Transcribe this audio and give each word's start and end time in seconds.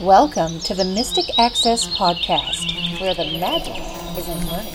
Welcome 0.00 0.60
to 0.60 0.74
the 0.74 0.84
Mystic 0.86 1.38
Access 1.38 1.86
Podcast, 1.94 3.00
where 3.02 3.12
the 3.12 3.38
magic 3.38 3.76
is 4.16 4.26
in 4.26 4.48
learning. 4.48 4.72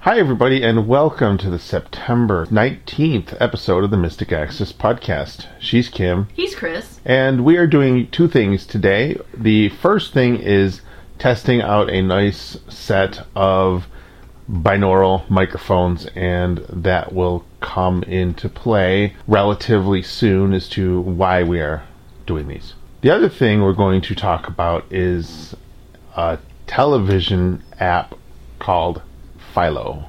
Hi, 0.00 0.18
everybody, 0.18 0.62
and 0.62 0.86
welcome 0.88 1.36
to 1.38 1.50
the 1.50 1.58
September 1.58 2.46
19th 2.46 3.36
episode 3.40 3.84
of 3.84 3.90
the 3.90 3.96
Mystic 3.96 4.32
Access 4.32 4.72
Podcast. 4.72 5.46
She's 5.58 5.88
Kim, 5.88 6.28
He's 6.34 6.54
Chris. 6.54 7.00
and 7.04 7.44
we 7.44 7.56
are 7.56 7.66
doing 7.66 8.08
two 8.10 8.28
things 8.28 8.64
today. 8.64 9.18
The 9.36 9.68
first 9.68 10.14
thing 10.14 10.36
is 10.36 10.80
testing 11.18 11.60
out 11.60 11.90
a 11.90 12.00
nice 12.00 12.56
set 12.68 13.26
of 13.34 13.88
binaural 14.50 15.28
microphones, 15.28 16.06
and 16.14 16.58
that 16.68 17.12
will 17.12 17.44
come 17.60 18.02
into 18.04 18.48
play 18.48 19.14
relatively 19.26 20.02
soon 20.02 20.52
as 20.52 20.68
to 20.70 21.00
why 21.00 21.42
we 21.42 21.60
are 21.60 21.82
doing 22.26 22.48
these. 22.48 22.74
The 23.00 23.10
other 23.10 23.28
thing 23.28 23.62
we're 23.62 23.74
going 23.74 24.00
to 24.02 24.14
talk 24.14 24.48
about 24.48 24.84
is 24.90 25.54
a 26.16 26.38
television 26.66 27.62
app 27.78 28.14
called 28.58 29.02
Philo. 29.54 30.06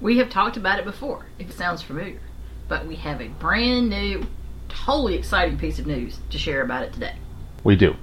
We 0.00 0.18
have 0.18 0.30
talked 0.30 0.56
about 0.56 0.78
it 0.78 0.84
before, 0.84 1.26
if 1.38 1.50
it 1.50 1.56
sounds 1.56 1.82
familiar. 1.82 2.20
But 2.68 2.86
we 2.86 2.96
have 2.96 3.20
a 3.20 3.28
brand 3.28 3.90
new, 3.90 4.26
totally 4.68 5.14
exciting 5.16 5.58
piece 5.58 5.78
of 5.78 5.86
news 5.86 6.18
to 6.30 6.38
share 6.38 6.62
about 6.62 6.84
it 6.84 6.92
today. 6.92 7.16
We 7.64 7.76
do. 7.76 7.96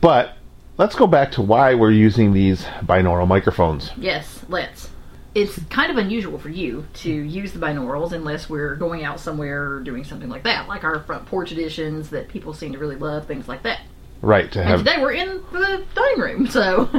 But 0.00 0.36
let's 0.80 0.94
go 0.94 1.06
back 1.06 1.30
to 1.30 1.42
why 1.42 1.74
we're 1.74 1.90
using 1.90 2.32
these 2.32 2.64
binaural 2.86 3.28
microphones. 3.28 3.90
Yes, 3.98 4.42
let's. 4.48 4.88
It's 5.34 5.62
kind 5.64 5.90
of 5.92 5.98
unusual 5.98 6.38
for 6.38 6.48
you 6.48 6.86
to 6.94 7.10
use 7.10 7.52
the 7.52 7.58
binaurals 7.58 8.12
unless 8.12 8.48
we're 8.48 8.76
going 8.76 9.04
out 9.04 9.20
somewhere 9.20 9.72
or 9.72 9.80
doing 9.80 10.04
something 10.04 10.30
like 10.30 10.44
that, 10.44 10.68
like 10.68 10.82
our 10.82 11.00
front 11.00 11.26
porch 11.26 11.52
editions 11.52 12.08
that 12.10 12.28
people 12.28 12.54
seem 12.54 12.72
to 12.72 12.78
really 12.78 12.96
love, 12.96 13.26
things 13.26 13.46
like 13.46 13.62
that. 13.64 13.82
Right, 14.22 14.50
to 14.52 14.62
And 14.62 14.78
today 14.78 15.00
we're 15.00 15.12
in 15.12 15.42
the 15.52 15.84
dining 15.94 16.20
room, 16.20 16.46
so 16.46 16.90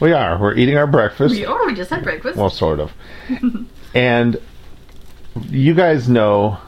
We 0.00 0.12
are. 0.12 0.38
We're 0.38 0.54
eating 0.54 0.76
our 0.76 0.86
breakfast. 0.86 1.34
we 1.34 1.46
are. 1.46 1.66
We 1.66 1.74
just 1.74 1.88
had 1.88 2.04
breakfast. 2.04 2.36
Well, 2.36 2.50
sort 2.50 2.78
of. 2.78 2.92
and 3.94 4.38
you 5.48 5.74
guys 5.74 6.10
know, 6.10 6.58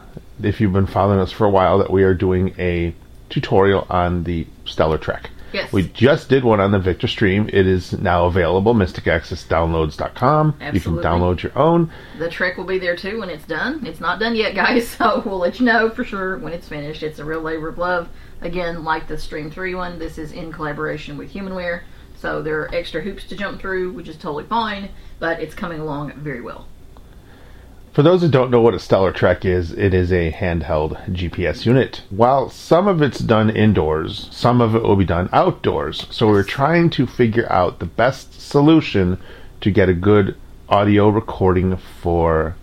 if 0.42 0.59
you've 0.59 0.73
been 0.73 0.86
following 0.86 1.20
us 1.20 1.33
for 1.33 1.47
a 1.47 1.51
while, 1.51 1.79
that 1.79 1.91
we 1.91 2.03
are 2.03 2.14
doing 2.14 2.55
a 2.59 2.95
tutorial 3.29 3.86
on 3.91 4.25
the 4.25 4.47
Stellar 4.64 4.98
Trek. 4.98 5.31
Yes. 5.53 5.72
We 5.72 5.89
just 5.89 6.28
did 6.28 6.45
one 6.45 6.61
on 6.61 6.70
the 6.70 6.78
Victor 6.78 7.06
Stream. 7.06 7.48
It 7.53 7.67
is 7.67 7.92
now 7.92 8.27
available, 8.27 8.75
mysticaccessdownloads.com. 8.75 10.56
Absolutely. 10.61 10.78
You 10.78 10.81
can 10.81 10.97
download 10.97 11.42
your 11.42 11.56
own. 11.56 11.91
The 12.19 12.31
Trek 12.31 12.56
will 12.56 12.64
be 12.64 12.78
there 12.78 12.97
too 12.97 13.20
when 13.20 13.28
it's 13.28 13.47
done. 13.47 13.84
It's 13.86 14.00
not 14.00 14.19
done 14.19 14.34
yet, 14.34 14.55
guys, 14.55 14.89
so 14.98 15.23
we'll 15.25 15.39
let 15.39 15.61
you 15.61 15.67
know 15.67 15.91
for 15.91 16.05
sure 16.05 16.39
when 16.39 16.53
it's 16.53 16.69
finished. 16.69 17.03
It's 17.03 17.19
a 17.19 17.25
real 17.25 17.41
labor 17.41 17.69
of 17.69 17.78
love. 17.78 18.08
Again, 18.41 18.83
like 18.84 19.06
the 19.06 19.19
Stream 19.19 19.50
3 19.50 19.75
one, 19.75 19.98
this 19.98 20.19
is 20.19 20.33
in 20.33 20.53
collaboration 20.53 21.17
with 21.17 21.33
Humanware, 21.33 21.83
so 22.17 22.42
there 22.42 22.61
are 22.61 22.75
extra 22.75 23.00
hoops 23.00 23.25
to 23.25 23.36
jump 23.36 23.61
through, 23.61 23.92
which 23.92 24.08
is 24.08 24.17
totally 24.17 24.45
fine, 24.45 24.91
but 25.19 25.41
it's 25.41 25.55
coming 25.55 25.80
along 25.80 26.12
very 26.14 26.41
well. 26.41 26.67
For 27.93 28.03
those 28.03 28.23
that 28.23 28.31
don't 28.31 28.51
know 28.51 28.62
what 28.62 28.73
a 28.73 28.79
Stellar 28.79 29.12
Trek 29.12 29.45
is, 29.45 29.71
it 29.71 29.93
is 29.93 30.11
a 30.11 30.33
handheld 30.33 30.98
GPS 31.11 31.67
unit. 31.67 32.01
While 32.09 32.48
some 32.48 32.89
of 32.89 33.03
it's 33.03 33.19
done 33.19 33.51
indoors, 33.51 34.29
some 34.31 34.62
of 34.62 34.75
it 34.75 34.83
will 34.83 34.97
be 34.97 35.05
done 35.05 35.29
outdoors. 35.31 36.07
So 36.11 36.27
we're 36.29 36.43
trying 36.43 36.89
to 36.89 37.07
figure 37.07 37.47
out 37.53 37.81
the 37.81 37.87
best 37.87 38.41
solution 38.41 39.20
to 39.61 39.70
get 39.70 39.91
a 39.91 39.95
good 39.95 40.37
audio 40.70 41.11
recording 41.11 41.77
for 41.77 42.57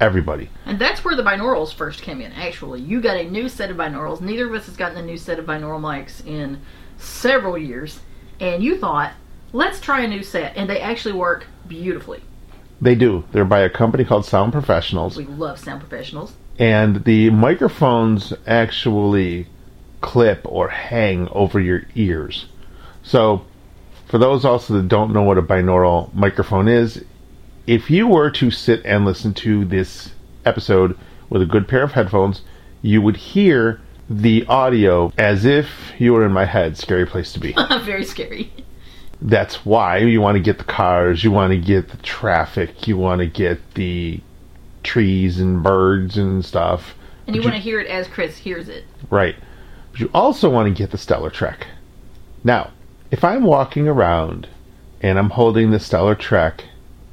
everybody. 0.00 0.50
And 0.64 0.80
that's 0.80 1.04
where 1.04 1.14
the 1.14 1.22
binaurals 1.22 1.72
first 1.72 2.02
came 2.02 2.20
in, 2.20 2.32
actually. 2.32 2.80
You 2.80 3.00
got 3.00 3.18
a 3.18 3.30
new 3.30 3.48
set 3.48 3.70
of 3.70 3.76
binaurals. 3.76 4.20
Neither 4.20 4.48
of 4.48 4.54
us 4.54 4.66
has 4.66 4.76
gotten 4.76 4.98
a 4.98 5.02
new 5.02 5.16
set 5.16 5.38
of 5.38 5.46
binaural 5.46 5.80
mics 5.80 6.26
in 6.26 6.60
several 6.98 7.56
years, 7.56 8.00
and 8.40 8.64
you 8.64 8.78
thought, 8.78 9.12
let's 9.52 9.80
try 9.80 10.00
a 10.00 10.08
new 10.08 10.24
set, 10.24 10.56
and 10.56 10.68
they 10.68 10.80
actually 10.80 11.14
work 11.14 11.46
beautifully. 11.68 12.20
They 12.80 12.94
do. 12.94 13.24
They're 13.32 13.44
by 13.44 13.60
a 13.60 13.70
company 13.70 14.04
called 14.04 14.24
Sound 14.26 14.52
Professionals. 14.52 15.16
We 15.16 15.24
love 15.24 15.58
sound 15.58 15.80
professionals. 15.80 16.34
and 16.58 17.04
the 17.04 17.30
microphones 17.30 18.32
actually 18.46 19.46
clip 20.00 20.40
or 20.44 20.68
hang 20.68 21.28
over 21.28 21.58
your 21.60 21.82
ears. 21.94 22.46
So, 23.02 23.44
for 24.06 24.18
those 24.18 24.44
also 24.44 24.74
that 24.74 24.88
don't 24.88 25.12
know 25.12 25.22
what 25.22 25.38
a 25.38 25.42
binaural 25.42 26.12
microphone 26.14 26.68
is, 26.68 27.02
if 27.66 27.90
you 27.90 28.06
were 28.06 28.30
to 28.32 28.50
sit 28.50 28.84
and 28.84 29.04
listen 29.04 29.34
to 29.34 29.64
this 29.64 30.10
episode 30.44 30.96
with 31.28 31.42
a 31.42 31.46
good 31.46 31.66
pair 31.66 31.82
of 31.82 31.92
headphones, 31.92 32.42
you 32.82 33.02
would 33.02 33.16
hear 33.16 33.80
the 34.08 34.46
audio 34.46 35.12
as 35.18 35.44
if 35.44 35.68
you 35.98 36.12
were 36.12 36.24
in 36.24 36.30
my 36.32 36.44
head. 36.44 36.76
Scary 36.76 37.04
place 37.06 37.32
to 37.32 37.40
be. 37.40 37.52
very 37.82 38.04
scary. 38.04 38.52
That's 39.20 39.64
why 39.64 39.98
you 39.98 40.20
want 40.20 40.36
to 40.36 40.42
get 40.42 40.58
the 40.58 40.64
cars, 40.64 41.24
you 41.24 41.30
want 41.30 41.52
to 41.52 41.58
get 41.58 41.88
the 41.88 41.96
traffic, 41.98 42.86
you 42.86 42.96
want 42.96 43.20
to 43.20 43.26
get 43.26 43.74
the 43.74 44.20
trees 44.82 45.40
and 45.40 45.62
birds 45.62 46.16
and 46.16 46.44
stuff. 46.44 46.94
And 47.26 47.34
you 47.34 47.42
But 47.42 47.52
want 47.52 47.56
to 47.56 47.62
hear 47.62 47.80
it 47.80 47.88
as 47.88 48.06
Chris 48.08 48.36
hears 48.36 48.68
it. 48.68 48.84
Right. 49.10 49.34
But 49.90 50.00
you 50.00 50.10
also 50.12 50.50
want 50.50 50.68
to 50.68 50.74
get 50.74 50.90
the 50.90 50.98
Stellar 50.98 51.30
Trek. 51.30 51.66
Now, 52.44 52.70
if 53.10 53.24
I'm 53.24 53.42
walking 53.42 53.88
around 53.88 54.48
and 55.00 55.18
I'm 55.18 55.30
holding 55.30 55.70
the 55.70 55.80
Stellar 55.80 56.14
Trek, 56.14 56.64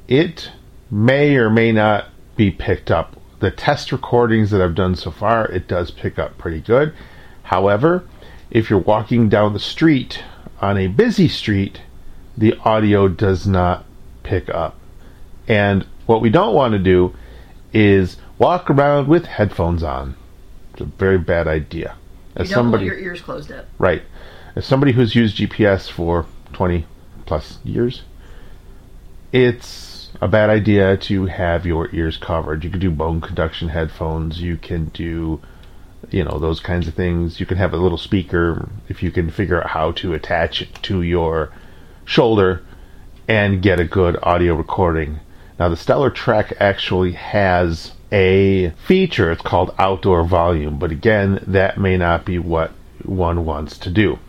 it 0.07 0.51
may 0.91 1.35
or 1.35 1.49
may 1.49 1.71
not 1.71 2.05
be 2.35 2.51
picked 2.51 2.91
up. 2.91 3.15
The 3.39 3.51
test 3.51 3.91
recordings 3.91 4.51
that 4.51 4.61
I've 4.61 4.75
done 4.75 4.95
so 4.95 5.11
far, 5.11 5.49
it 5.51 5.67
does 5.67 5.91
pick 5.91 6.19
up 6.19 6.37
pretty 6.37 6.61
good. 6.61 6.93
However, 7.43 8.03
if 8.51 8.69
you're 8.69 8.79
walking 8.79 9.29
down 9.29 9.53
the 9.53 9.59
street 9.59 10.23
on 10.61 10.77
a 10.77 10.87
busy 10.87 11.27
street, 11.27 11.81
the 12.37 12.55
audio 12.63 13.07
does 13.07 13.45
not 13.47 13.85
pick 14.23 14.49
up. 14.49 14.75
And 15.47 15.85
what 16.05 16.21
we 16.21 16.29
don't 16.29 16.53
want 16.55 16.73
to 16.73 16.79
do 16.79 17.15
is 17.73 18.17
walk 18.37 18.69
around 18.69 19.07
with 19.07 19.25
headphones 19.25 19.83
on. 19.83 20.15
It's 20.71 20.81
a 20.81 20.85
very 20.85 21.17
bad 21.17 21.47
idea. 21.47 21.95
You 22.35 22.41
As 22.41 22.49
don't 22.49 22.55
somebody, 22.55 22.85
want 22.85 22.97
your 22.97 23.05
ears 23.09 23.21
closed 23.21 23.51
up. 23.51 23.65
right? 23.77 24.01
As 24.55 24.65
somebody 24.65 24.91
who's 24.93 25.15
used 25.15 25.37
GPS 25.37 25.89
for 25.89 26.25
20 26.53 26.85
plus 27.25 27.59
years, 27.63 28.03
it's 29.31 30.11
a 30.21 30.27
bad 30.27 30.49
idea 30.49 30.95
to 30.97 31.25
have 31.25 31.65
your 31.65 31.89
ears 31.93 32.17
covered. 32.17 32.63
You 32.63 32.69
can 32.69 32.79
do 32.79 32.91
bone 32.91 33.21
conduction 33.21 33.69
headphones. 33.69 34.41
You 34.41 34.57
can 34.57 34.85
do, 34.85 35.41
you 36.11 36.23
know, 36.23 36.37
those 36.39 36.59
kinds 36.59 36.87
of 36.87 36.93
things. 36.93 37.39
You 37.39 37.45
can 37.45 37.57
have 37.57 37.73
a 37.73 37.77
little 37.77 37.97
speaker 37.97 38.69
if 38.89 39.01
you 39.01 39.11
can 39.11 39.29
figure 39.31 39.61
out 39.61 39.69
how 39.71 39.91
to 39.93 40.13
attach 40.13 40.61
it 40.61 40.73
to 40.83 41.01
your 41.01 41.51
shoulder 42.05 42.63
and 43.27 43.61
get 43.61 43.79
a 43.79 43.85
good 43.85 44.17
audio 44.23 44.55
recording. 44.55 45.19
Now, 45.59 45.69
the 45.69 45.77
Stellar 45.77 46.09
Trek 46.09 46.53
actually 46.59 47.13
has 47.13 47.93
a 48.11 48.71
feature. 48.85 49.31
It's 49.31 49.41
called 49.41 49.73
outdoor 49.77 50.23
volume, 50.23 50.77
but 50.77 50.91
again, 50.91 51.43
that 51.47 51.77
may 51.77 51.97
not 51.97 52.25
be 52.25 52.37
what 52.39 52.71
one 53.03 53.45
wants 53.45 53.77
to 53.79 53.89
do. 53.89 54.19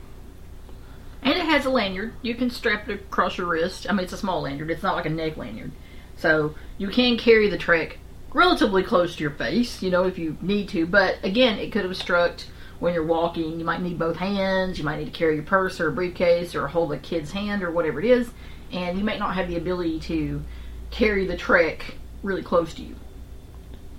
And 1.23 1.35
it 1.35 1.47
has 1.47 1.65
a 1.65 1.71
lanyard. 1.71 2.13
You 2.23 2.35
can 2.35 2.51
strap 2.51 2.89
it 2.89 3.01
across 3.01 3.39
your 3.39 3.47
wrist. 3.47 3.87
I 3.89 3.93
mean, 3.93 4.05
it's 4.05 4.13
a 4.13 4.19
small 4.19 4.43
lanyard. 4.43 4.71
It's 4.71 4.83
not 4.83 4.95
like 4.95 5.07
a 5.07 5.11
neck 5.11 5.37
lanyard. 5.37 5.73
So 6.17 6.55
you 6.79 6.89
can 6.89 7.17
carry 7.17 7.49
the 7.49 7.59
Trek 7.59 7.99
relatively 8.33 8.83
close 8.83 9.17
to 9.17 9.23
your 9.23 9.31
face, 9.31 9.83
you 9.83 9.91
know, 9.91 10.05
if 10.05 10.19
you 10.19 10.37
need 10.43 10.69
to. 10.71 10.87
But 10.87 11.17
again, 11.23 11.59
it 11.59 11.73
could 11.73 11.87
obstruct 11.87 12.47
when 12.79 12.95
you're 12.95 13.05
walking. 13.05 13.59
You 13.59 13.65
might 13.65 13.83
need 13.83 13.99
both 13.99 14.17
hands. 14.17 14.79
You 14.79 14.85
might 14.85 14.99
need 14.99 15.07
to 15.07 15.11
carry 15.11 15.35
your 15.35 15.45
purse 15.45 15.81
or 15.81 15.89
a 15.89 15.93
briefcase 15.93 16.55
or 16.55 16.67
hold 16.69 16.93
a 16.93 16.99
kid's 16.99 17.33
hand 17.33 17.63
or 17.63 17.71
whatever 17.71 18.01
it 18.01 18.07
is. 18.07 18.31
And 18.73 18.99
you 18.99 19.05
may 19.05 19.19
not 19.19 19.35
have 19.35 19.49
the 19.49 19.57
ability 19.57 20.01
to 20.01 20.43
carry 20.91 21.27
the 21.27 21.37
Trek 21.37 21.95
really 22.23 22.43
close 22.43 22.75
to 22.75 22.83
you. 22.83 22.97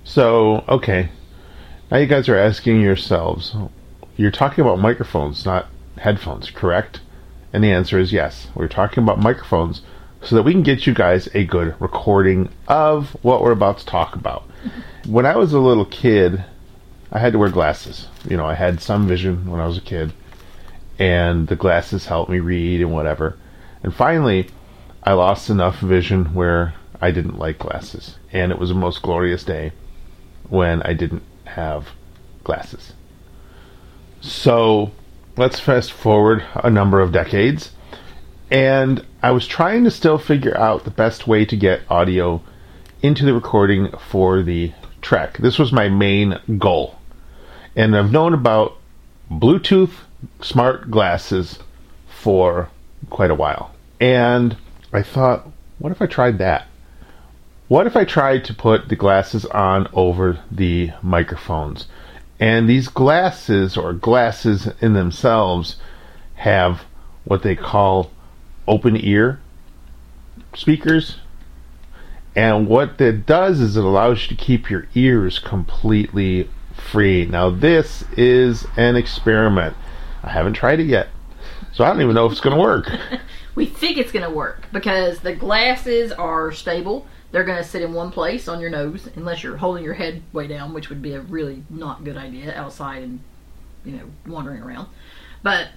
So, 0.04 0.64
okay. 0.68 1.10
Now 1.90 1.98
you 1.98 2.08
guys 2.08 2.28
are 2.30 2.38
asking 2.38 2.82
yourselves, 2.82 3.56
you're 4.18 4.32
talking 4.32 4.64
about 4.64 4.80
microphones, 4.80 5.46
not 5.46 5.68
headphones, 5.98 6.50
correct? 6.50 7.02
And 7.54 7.64
the 7.64 7.72
answer 7.72 8.00
is 8.00 8.12
yes. 8.12 8.48
We're 8.56 8.68
talking 8.68 9.04
about 9.04 9.20
microphones 9.20 9.82
so 10.22 10.36
that 10.36 10.44
we 10.44 10.52
can 10.52 10.64
get 10.64 10.88
you 10.88 10.94
guys 10.94 11.30
a 11.34 11.46
good 11.46 11.76
recording 11.80 12.50
of 12.68 13.16
what 13.22 13.42
we're 13.42 13.52
about 13.52 13.78
to 13.80 13.86
talk 13.86 14.16
about. 14.16 14.44
when 15.06 15.26
I 15.26 15.36
was 15.36 15.54
a 15.54 15.60
little 15.60 15.86
kid, 15.86 16.44
I 17.16 17.20
had 17.20 17.32
to 17.32 17.40
wear 17.40 17.48
glasses. 17.48 18.10
You 18.30 18.36
know, 18.36 18.46
I 18.46 18.56
had 18.56 18.82
some 18.82 19.08
vision 19.08 19.50
when 19.50 19.62
I 19.62 19.68
was 19.68 19.78
a 19.78 19.82
kid, 19.82 20.12
and 21.00 21.48
the 21.48 21.56
glasses 21.56 22.08
helped 22.08 22.30
me 22.30 22.40
read 22.40 22.82
and 22.82 22.92
whatever. 22.92 23.38
And 23.84 23.96
finally, 23.96 24.50
I 25.02 25.14
lost 25.14 25.50
enough 25.50 25.80
vision 25.80 26.34
where 26.34 26.74
I 27.00 27.12
didn't 27.12 27.40
like 27.40 27.58
glasses. 27.58 28.18
And 28.34 28.52
it 28.52 28.60
was 28.60 28.68
the 28.68 28.76
most 28.76 29.02
glorious 29.02 29.46
day 29.46 29.72
when 30.50 30.82
I 30.82 30.92
didn't 30.92 31.24
have 31.46 31.88
glasses. 32.44 32.92
So 34.20 34.92
let's 35.38 35.58
fast 35.58 35.94
forward 35.94 36.44
a 36.56 36.70
number 36.70 37.00
of 37.00 37.14
decades. 37.14 37.72
And 38.52 39.06
I 39.24 39.32
was 39.32 39.48
trying 39.48 39.86
to 39.86 39.92
still 39.92 40.18
figure 40.18 40.58
out 40.58 40.84
the 40.84 40.92
best 40.92 41.28
way 41.28 41.46
to 41.46 41.56
get 41.56 41.90
audio 41.90 42.42
into 43.02 43.24
the 43.24 43.34
recording 43.34 43.94
for 44.10 44.42
the 44.42 44.74
Trek. 45.02 45.38
This 45.38 45.58
was 45.58 45.72
my 45.72 45.88
main 45.88 46.40
goal. 46.58 46.95
And 47.76 47.96
I've 47.96 48.12
known 48.12 48.34
about 48.34 48.78
Bluetooth 49.30 49.92
smart 50.42 50.90
glasses 50.90 51.60
for 52.08 52.70
quite 53.10 53.32
a 53.32 53.36
while. 53.36 53.74
And 54.00 54.58
I 54.94 55.04
thought, 55.04 55.48
what 55.80 55.92
if 55.92 56.02
I 56.02 56.06
tried 56.06 56.38
that? 56.38 56.68
What 57.68 57.88
if 57.88 57.96
I 57.96 58.06
tried 58.06 58.46
to 58.46 58.54
put 58.54 58.90
the 58.90 58.96
glasses 58.96 59.46
on 59.48 59.88
over 59.94 60.40
the 60.52 60.92
microphones? 61.02 61.88
And 62.40 62.70
these 62.70 62.88
glasses, 62.88 63.76
or 63.78 63.94
glasses 63.94 64.68
in 64.82 64.94
themselves, 64.94 65.78
have 66.36 66.84
what 67.24 67.44
they 67.44 67.56
call 67.56 68.12
open 68.68 68.96
ear 68.98 69.40
speakers. 70.54 71.18
And 72.36 72.68
what 72.68 72.98
that 72.98 73.26
does 73.26 73.60
is 73.60 73.78
it 73.78 73.84
allows 73.84 74.24
you 74.24 74.36
to 74.36 74.44
keep 74.44 74.70
your 74.70 74.88
ears 74.94 75.40
completely 75.40 76.50
free. 76.92 77.26
Now, 77.26 77.50
this 77.50 78.04
is 78.18 78.66
an 78.78 78.96
experiment. 78.96 79.76
I 80.24 80.30
haven't 80.30 80.54
tried 80.54 80.80
it 80.80 80.88
yet. 80.88 81.10
So 81.74 81.84
I 81.84 81.90
don't 81.90 82.02
even 82.02 82.16
know 82.16 82.26
if 82.26 82.32
it's 82.32 82.42
going 82.42 82.56
to 82.56 82.62
work. 82.62 82.90
we 83.56 83.66
think 83.66 83.98
it's 83.98 84.12
going 84.12 84.28
to 84.28 84.34
work 84.34 84.68
because 84.72 85.20
the 85.20 85.36
glasses 85.36 86.12
are 86.12 86.52
stable. 86.52 87.06
They're 87.32 87.44
going 87.44 87.58
to 87.62 87.68
sit 87.68 87.82
in 87.82 87.94
one 87.94 88.12
place 88.12 88.48
on 88.48 88.62
your 88.62 88.70
nose 88.70 89.10
unless 89.16 89.44
you're 89.44 89.58
holding 89.58 89.84
your 89.84 89.94
head 89.94 90.24
way 90.32 90.48
down, 90.48 90.74
which 90.74 90.90
would 90.90 91.02
be 91.02 91.14
a 91.14 91.22
really 91.22 91.64
not 91.70 92.04
good 92.04 92.18
idea 92.18 92.56
outside 92.56 93.04
and, 93.04 93.20
you 93.84 93.94
know, 93.94 94.06
wandering 94.26 94.62
around. 94.62 94.88
But 95.44 95.70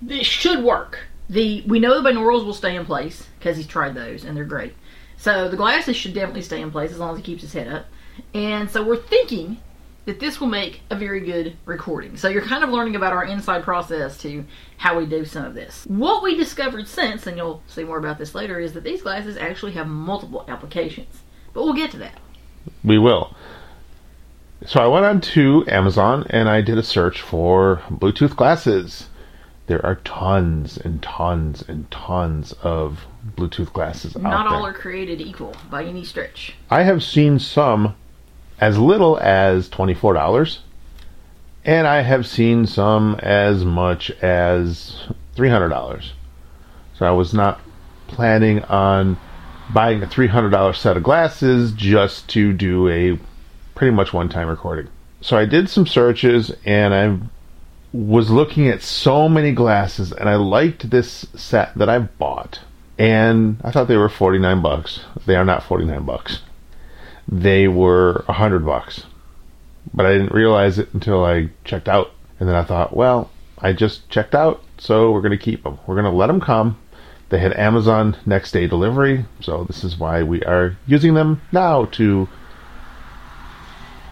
this 0.00 0.26
should 0.26 0.62
work. 0.62 1.00
The 1.28 1.62
we 1.66 1.80
know 1.80 2.00
the 2.00 2.08
binaurals 2.08 2.44
will 2.44 2.54
stay 2.54 2.76
in 2.76 2.86
place 2.86 3.26
because 3.38 3.56
he's 3.56 3.66
tried 3.66 3.94
those 3.94 4.24
and 4.24 4.36
they're 4.36 4.44
great. 4.44 4.74
So 5.16 5.48
the 5.48 5.56
glasses 5.56 5.96
should 5.96 6.14
definitely 6.14 6.42
stay 6.42 6.60
in 6.60 6.70
place 6.70 6.92
as 6.92 6.98
long 6.98 7.12
as 7.12 7.16
he 7.18 7.24
keeps 7.24 7.42
his 7.42 7.52
head 7.52 7.66
up. 7.66 7.86
And 8.32 8.70
so 8.70 8.84
we're 8.84 8.96
thinking 8.96 9.58
that 10.06 10.20
this 10.20 10.40
will 10.40 10.46
make 10.46 10.80
a 10.88 10.96
very 10.96 11.20
good 11.20 11.56
recording. 11.66 12.16
So 12.16 12.28
you're 12.28 12.42
kind 12.42 12.64
of 12.64 12.70
learning 12.70 12.96
about 12.96 13.12
our 13.12 13.24
inside 13.24 13.64
process 13.64 14.16
to 14.18 14.44
how 14.78 14.96
we 14.96 15.04
do 15.04 15.24
some 15.24 15.44
of 15.44 15.54
this. 15.54 15.84
What 15.86 16.22
we 16.22 16.36
discovered 16.36 16.86
since, 16.86 17.26
and 17.26 17.36
you'll 17.36 17.62
see 17.66 17.84
more 17.84 17.98
about 17.98 18.16
this 18.16 18.34
later, 18.34 18.58
is 18.60 18.72
that 18.74 18.84
these 18.84 19.02
glasses 19.02 19.36
actually 19.36 19.72
have 19.72 19.88
multiple 19.88 20.44
applications. 20.48 21.22
But 21.52 21.64
we'll 21.64 21.74
get 21.74 21.90
to 21.90 21.98
that. 21.98 22.18
We 22.84 22.98
will. 22.98 23.34
So 24.64 24.80
I 24.80 24.86
went 24.86 25.04
on 25.04 25.20
to 25.20 25.64
Amazon 25.68 26.24
and 26.30 26.48
I 26.48 26.60
did 26.62 26.78
a 26.78 26.82
search 26.82 27.20
for 27.20 27.82
Bluetooth 27.90 28.36
glasses. 28.36 29.08
There 29.66 29.84
are 29.84 29.96
tons 29.96 30.78
and 30.78 31.02
tons 31.02 31.64
and 31.66 31.90
tons 31.90 32.52
of 32.62 33.06
Bluetooth 33.36 33.72
glasses 33.72 34.16
Not 34.16 34.32
out 34.32 34.48
there. 34.48 34.58
all 34.58 34.66
are 34.66 34.72
created 34.72 35.20
equal 35.20 35.54
by 35.68 35.84
any 35.84 36.04
stretch. 36.04 36.54
I 36.70 36.84
have 36.84 37.02
seen 37.02 37.40
some 37.40 37.96
as 38.60 38.78
little 38.78 39.18
as 39.18 39.68
$24 39.68 40.58
and 41.66 41.88
I 41.88 42.02
have 42.02 42.26
seen 42.26 42.66
some 42.66 43.16
as 43.16 43.64
much 43.64 44.10
as 44.22 44.96
$300. 45.34 46.10
So 46.94 47.04
I 47.04 47.10
was 47.10 47.34
not 47.34 47.60
planning 48.06 48.62
on 48.64 49.18
buying 49.74 50.02
a 50.02 50.06
$300 50.06 50.76
set 50.76 50.96
of 50.96 51.02
glasses 51.02 51.72
just 51.72 52.28
to 52.30 52.52
do 52.52 52.88
a 52.88 53.18
pretty 53.74 53.94
much 53.94 54.12
one 54.12 54.28
time 54.28 54.48
recording. 54.48 54.88
So 55.20 55.36
I 55.36 55.44
did 55.44 55.68
some 55.68 55.88
searches 55.88 56.52
and 56.64 56.94
I 56.94 57.18
was 57.92 58.30
looking 58.30 58.68
at 58.68 58.82
so 58.82 59.28
many 59.28 59.50
glasses 59.50 60.12
and 60.12 60.28
I 60.28 60.36
liked 60.36 60.88
this 60.90 61.26
set 61.34 61.74
that 61.74 61.88
I 61.88 61.98
bought. 61.98 62.60
And 62.96 63.60
I 63.64 63.72
thought 63.72 63.88
they 63.88 63.96
were 63.96 64.08
49 64.08 64.62
bucks. 64.62 65.00
They 65.26 65.34
are 65.34 65.44
not 65.44 65.64
49 65.64 66.04
bucks. 66.04 66.42
They 67.28 67.68
were 67.68 68.24
a 68.28 68.32
100 68.32 68.64
bucks. 68.64 69.04
But 69.92 70.06
I 70.06 70.12
didn't 70.12 70.32
realize 70.32 70.78
it 70.78 70.92
until 70.92 71.24
I 71.24 71.50
checked 71.64 71.88
out. 71.88 72.12
And 72.38 72.48
then 72.48 72.56
I 72.56 72.64
thought, 72.64 72.94
well, 72.96 73.30
I 73.58 73.72
just 73.72 74.08
checked 74.10 74.34
out, 74.34 74.62
so 74.78 75.10
we're 75.10 75.22
to 75.36 75.42
keep 75.42 75.62
them. 75.62 75.78
We're 75.86 75.94
to 76.04 76.10
let 76.10 76.26
them 76.26 76.40
come. 76.40 76.78
They 77.28 77.38
had 77.38 77.56
Amazon 77.56 78.16
next 78.26 78.52
day 78.52 78.66
delivery, 78.66 79.24
so 79.40 79.64
this 79.64 79.82
is 79.82 79.98
why 79.98 80.22
we 80.22 80.42
are 80.42 80.76
using 80.86 81.14
them 81.14 81.40
now 81.50 81.86
to 81.86 82.28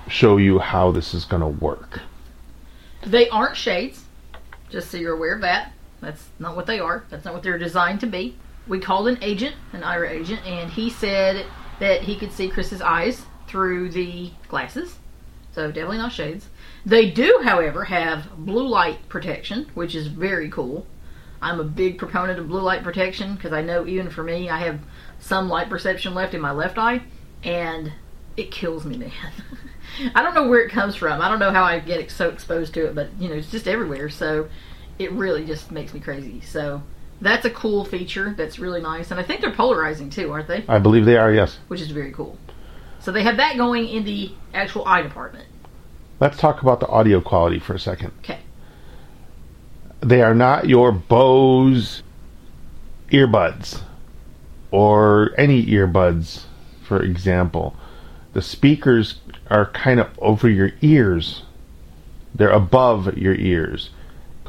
show 0.08 0.36
you 0.36 0.58
how 0.58 0.90
this 0.90 1.14
is 1.14 1.24
to 1.42 1.48
work. 1.48 2.00
They 3.06 3.28
aren't 3.28 3.56
shades, 3.56 4.04
just 4.70 4.90
so 4.90 4.96
you're 4.96 5.14
aware 5.14 5.34
of 5.34 5.42
that. 5.42 5.72
That's 6.00 6.28
not 6.38 6.56
what 6.56 6.66
they 6.66 6.80
are. 6.80 7.04
That's 7.10 7.24
not 7.24 7.34
what 7.34 7.42
they're 7.42 7.58
designed 7.58 8.00
to 8.00 8.06
be. 8.06 8.36
We 8.66 8.80
called 8.80 9.08
an 9.08 9.18
agent, 9.22 9.54
an 9.72 9.82
Aira 9.82 10.10
agent, 10.10 10.44
and 10.46 10.70
he 10.70 10.90
said 10.90 11.46
that 11.78 12.02
he 12.02 12.16
could 12.16 12.32
see 12.32 12.48
Chris's 12.48 12.80
eyes 12.80 13.22
through 13.46 13.90
the 13.90 14.30
glasses. 14.48 14.98
So 15.52 15.68
definitely 15.68 15.98
not 15.98 16.12
shades. 16.12 16.48
They 16.84 17.10
do, 17.10 17.42
however, 17.44 17.84
have 17.84 18.36
blue 18.36 18.66
light 18.66 19.08
protection, 19.08 19.70
which 19.74 19.94
is 19.94 20.08
very 20.08 20.50
cool. 20.50 20.86
I'm 21.40 21.60
a 21.60 21.64
big 21.64 21.98
proponent 21.98 22.38
of 22.38 22.48
blue 22.48 22.60
light 22.60 22.82
protection 22.82 23.36
because 23.36 23.52
I 23.52 23.62
know 23.62 23.86
even 23.86 24.10
for 24.10 24.22
me, 24.24 24.48
I 24.48 24.58
have 24.58 24.80
some 25.20 25.48
light 25.48 25.68
perception 25.68 26.14
left 26.14 26.34
in 26.34 26.40
my 26.40 26.50
left 26.50 26.78
eye, 26.78 27.02
and 27.44 27.92
it 28.36 28.50
kills 28.50 28.84
me, 28.84 28.96
man. 28.96 29.12
I 30.14 30.22
don't 30.22 30.34
know 30.34 30.48
where 30.48 30.60
it 30.60 30.70
comes 30.70 30.96
from. 30.96 31.20
I 31.20 31.28
don't 31.28 31.38
know 31.38 31.52
how 31.52 31.62
I 31.62 31.78
get 31.78 32.10
so 32.10 32.28
exposed 32.28 32.74
to 32.74 32.86
it, 32.86 32.94
but 32.94 33.10
you 33.18 33.28
know, 33.28 33.36
it's 33.36 33.50
just 33.50 33.68
everywhere. 33.68 34.08
So 34.08 34.48
it 34.98 35.12
really 35.12 35.44
just 35.44 35.70
makes 35.70 35.94
me 35.94 36.00
crazy. 36.00 36.40
So 36.40 36.82
that's 37.24 37.44
a 37.44 37.50
cool 37.50 37.84
feature. 37.84 38.34
That's 38.36 38.58
really 38.58 38.80
nice, 38.80 39.10
and 39.10 39.18
I 39.18 39.22
think 39.22 39.40
they're 39.40 39.54
polarizing 39.54 40.10
too, 40.10 40.30
aren't 40.30 40.48
they? 40.48 40.64
I 40.68 40.78
believe 40.78 41.04
they 41.04 41.16
are, 41.16 41.32
yes. 41.32 41.58
Which 41.68 41.80
is 41.80 41.90
very 41.90 42.12
cool. 42.12 42.38
So 43.00 43.12
they 43.12 43.22
have 43.22 43.38
that 43.38 43.56
going 43.56 43.88
in 43.88 44.04
the 44.04 44.32
actual 44.52 44.86
eye 44.86 45.02
department. 45.02 45.46
Let's 46.20 46.38
talk 46.38 46.62
about 46.62 46.80
the 46.80 46.86
audio 46.86 47.20
quality 47.20 47.58
for 47.58 47.74
a 47.74 47.78
second. 47.78 48.12
Okay. 48.20 48.38
They 50.00 50.22
are 50.22 50.34
not 50.34 50.68
your 50.68 50.92
Bose 50.92 52.02
earbuds 53.10 53.82
or 54.70 55.32
any 55.38 55.64
earbuds, 55.66 56.44
for 56.82 57.02
example. 57.02 57.74
The 58.32 58.42
speakers 58.42 59.20
are 59.48 59.70
kind 59.70 60.00
of 60.00 60.08
over 60.18 60.48
your 60.48 60.72
ears. 60.82 61.42
They're 62.34 62.50
above 62.50 63.16
your 63.16 63.34
ears. 63.34 63.90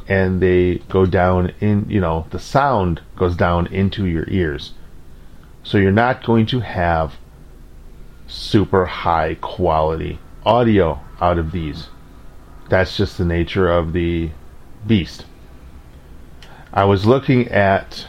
And 0.08 0.40
they 0.40 0.76
go 0.88 1.04
down 1.04 1.52
in, 1.60 1.86
you 1.88 2.00
know, 2.00 2.26
the 2.30 2.38
sound 2.38 3.00
goes 3.16 3.36
down 3.36 3.66
into 3.68 4.06
your 4.06 4.28
ears. 4.28 4.72
So 5.64 5.78
you're 5.78 5.90
not 5.90 6.24
going 6.24 6.46
to 6.46 6.60
have 6.60 7.16
super 8.28 8.86
high 8.86 9.34
quality 9.34 10.18
audio 10.44 11.00
out 11.20 11.38
of 11.38 11.50
these. 11.52 11.88
That's 12.68 12.96
just 12.96 13.18
the 13.18 13.24
nature 13.24 13.68
of 13.68 13.92
the 13.92 14.30
beast. 14.86 15.24
I 16.72 16.84
was 16.84 17.06
looking 17.06 17.48
at 17.48 18.06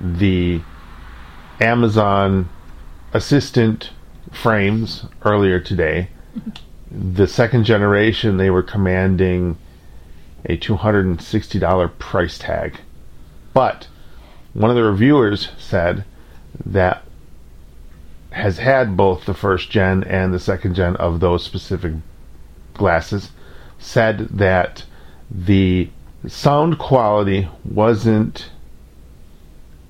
the 0.00 0.62
Amazon 1.60 2.48
Assistant 3.12 3.90
frames 4.32 5.06
earlier 5.22 5.60
today. 5.60 6.08
The 6.90 7.26
second 7.26 7.64
generation, 7.64 8.38
they 8.38 8.48
were 8.48 8.62
commanding 8.62 9.58
a 10.44 10.56
$260 10.56 11.98
price 11.98 12.38
tag. 12.38 12.80
But 13.52 13.88
one 14.54 14.70
of 14.70 14.76
the 14.76 14.82
reviewers 14.82 15.50
said 15.58 16.04
that 16.64 17.02
has 18.30 18.58
had 18.58 18.96
both 18.96 19.24
the 19.24 19.34
first 19.34 19.70
gen 19.70 20.04
and 20.04 20.32
the 20.32 20.38
second 20.38 20.74
gen 20.74 20.96
of 20.96 21.20
those 21.20 21.44
specific 21.44 21.92
glasses 22.74 23.30
said 23.78 24.18
that 24.30 24.84
the 25.30 25.88
sound 26.26 26.78
quality 26.78 27.48
wasn't 27.64 28.50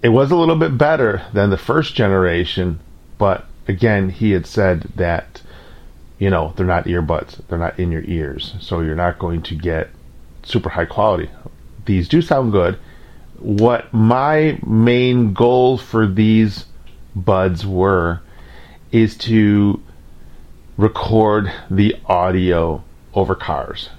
it 0.02 0.10
was 0.10 0.30
a 0.30 0.36
little 0.36 0.56
bit 0.56 0.78
better 0.78 1.22
than 1.32 1.50
the 1.50 1.56
first 1.56 1.94
generation 1.94 2.78
but 3.16 3.46
again 3.66 4.10
he 4.10 4.32
had 4.32 4.46
said 4.46 4.82
that 4.94 5.42
you 6.18 6.28
know 6.30 6.52
they're 6.56 6.66
not 6.66 6.84
earbuds 6.84 7.40
they're 7.48 7.58
not 7.58 7.78
in 7.78 7.90
your 7.90 8.04
ears 8.04 8.54
so 8.60 8.80
you're 8.80 8.94
not 8.94 9.18
going 9.18 9.42
to 9.42 9.54
get 9.54 9.88
super 10.48 10.68
high 10.68 10.84
quality 10.84 11.30
these 11.84 12.08
do 12.08 12.20
sound 12.20 12.52
good 12.52 12.78
what 13.38 13.92
my 13.92 14.58
main 14.66 15.32
goal 15.32 15.78
for 15.78 16.06
these 16.06 16.66
buds 17.14 17.64
were 17.64 18.20
is 18.90 19.16
to 19.16 19.80
record 20.76 21.52
the 21.70 21.94
audio 22.06 22.82
over 23.14 23.34
cars. 23.34 23.90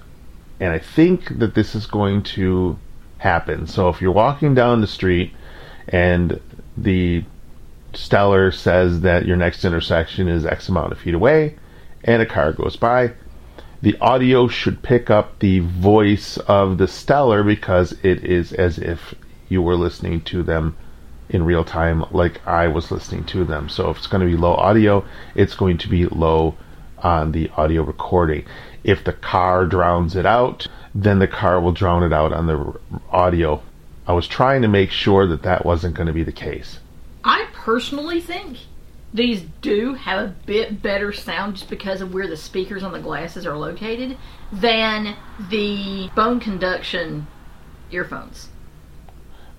And 0.60 0.74
I 0.74 0.80
think 0.80 1.40
that 1.40 1.56
this 1.56 1.76
is 1.76 1.86
going 1.86 2.24
to 2.24 2.78
happen. 3.18 3.68
So 3.68 3.90
if 3.90 4.02
you're 4.02 4.12
walking 4.12 4.56
down 4.56 4.82
the 4.82 4.88
street 4.88 5.34
and 5.88 6.40
the 6.78 7.24
stellar 7.94 8.52
says 8.52 9.02
that 9.02 9.26
your 9.26 9.38
next 9.38 9.66
intersection 9.66 10.28
is 10.28 10.46
X 10.46 10.70
amount 10.70 10.92
of 10.92 11.00
feet 11.00 11.14
away 11.14 11.56
and 12.04 12.22
a 12.22 12.26
car 12.26 12.54
goes 12.54 12.76
by, 12.76 13.12
the 13.82 13.98
audio 14.00 14.48
should 14.48 14.84
pick 14.84 15.10
up 15.10 15.40
the 15.40 15.60
voice 15.60 16.38
of 16.38 16.78
the 16.78 16.88
stellar 16.88 17.44
because 17.44 17.94
it 18.04 18.26
is 18.26 18.52
as 18.52 18.78
if 18.78 19.16
you 19.48 19.62
were 19.62 19.76
listening 19.76 20.22
to 20.22 20.44
them 20.44 20.76
in 21.30 21.46
real 21.46 21.64
time 21.64 22.04
like 22.12 22.46
I 22.48 22.68
was 22.68 22.92
listening 22.92 23.24
to 23.26 23.46
them. 23.46 23.70
So 23.70 23.90
if 23.90 23.98
it's 23.98 24.08
going 24.08 24.22
to 24.22 24.28
be 24.28 24.36
low 24.36 24.54
audio, 24.54 25.06
it's 25.36 25.56
going 25.56 25.78
to 25.78 25.88
be 25.88 26.06
low 26.06 26.56
on 26.98 27.32
the 27.32 27.50
audio 27.56 27.84
recording. 27.84 28.46
If 28.84 29.04
the 29.04 29.14
car 29.14 29.66
drowns 29.66 30.16
it 30.16 30.26
out, 30.26 30.68
then 30.94 31.20
the 31.20 31.28
car 31.28 31.62
will 31.62 31.72
drown 31.72 32.04
it 32.04 32.12
out 32.12 32.34
on 32.34 32.48
the 32.48 32.80
audio. 33.12 33.62
I 34.08 34.14
was 34.14 34.28
trying 34.28 34.64
to 34.64 34.68
make 34.68 34.92
sure 34.92 35.28
that 35.28 35.44
that 35.44 35.66
wasn't 35.66 35.96
going 35.96 36.08
to 36.08 36.14
be 36.14 36.24
the 36.24 36.32
case. 36.32 36.80
I 37.24 37.48
personally 37.54 38.20
think 38.20 38.58
these 39.14 39.42
do 39.62 39.96
have 39.96 40.20
a 40.24 40.36
bit 40.46 40.82
better 40.82 41.12
sound 41.12 41.56
just 41.56 41.70
because 41.70 42.02
of 42.02 42.14
where 42.14 42.28
the 42.28 42.38
speakers 42.38 42.84
on 42.84 42.92
the 42.92 43.00
glasses 43.00 43.46
are 43.46 43.58
located 43.58 44.18
than 44.52 45.16
the 45.50 46.10
bone 46.16 46.40
conduction 46.40 47.28
earphones. 47.92 48.50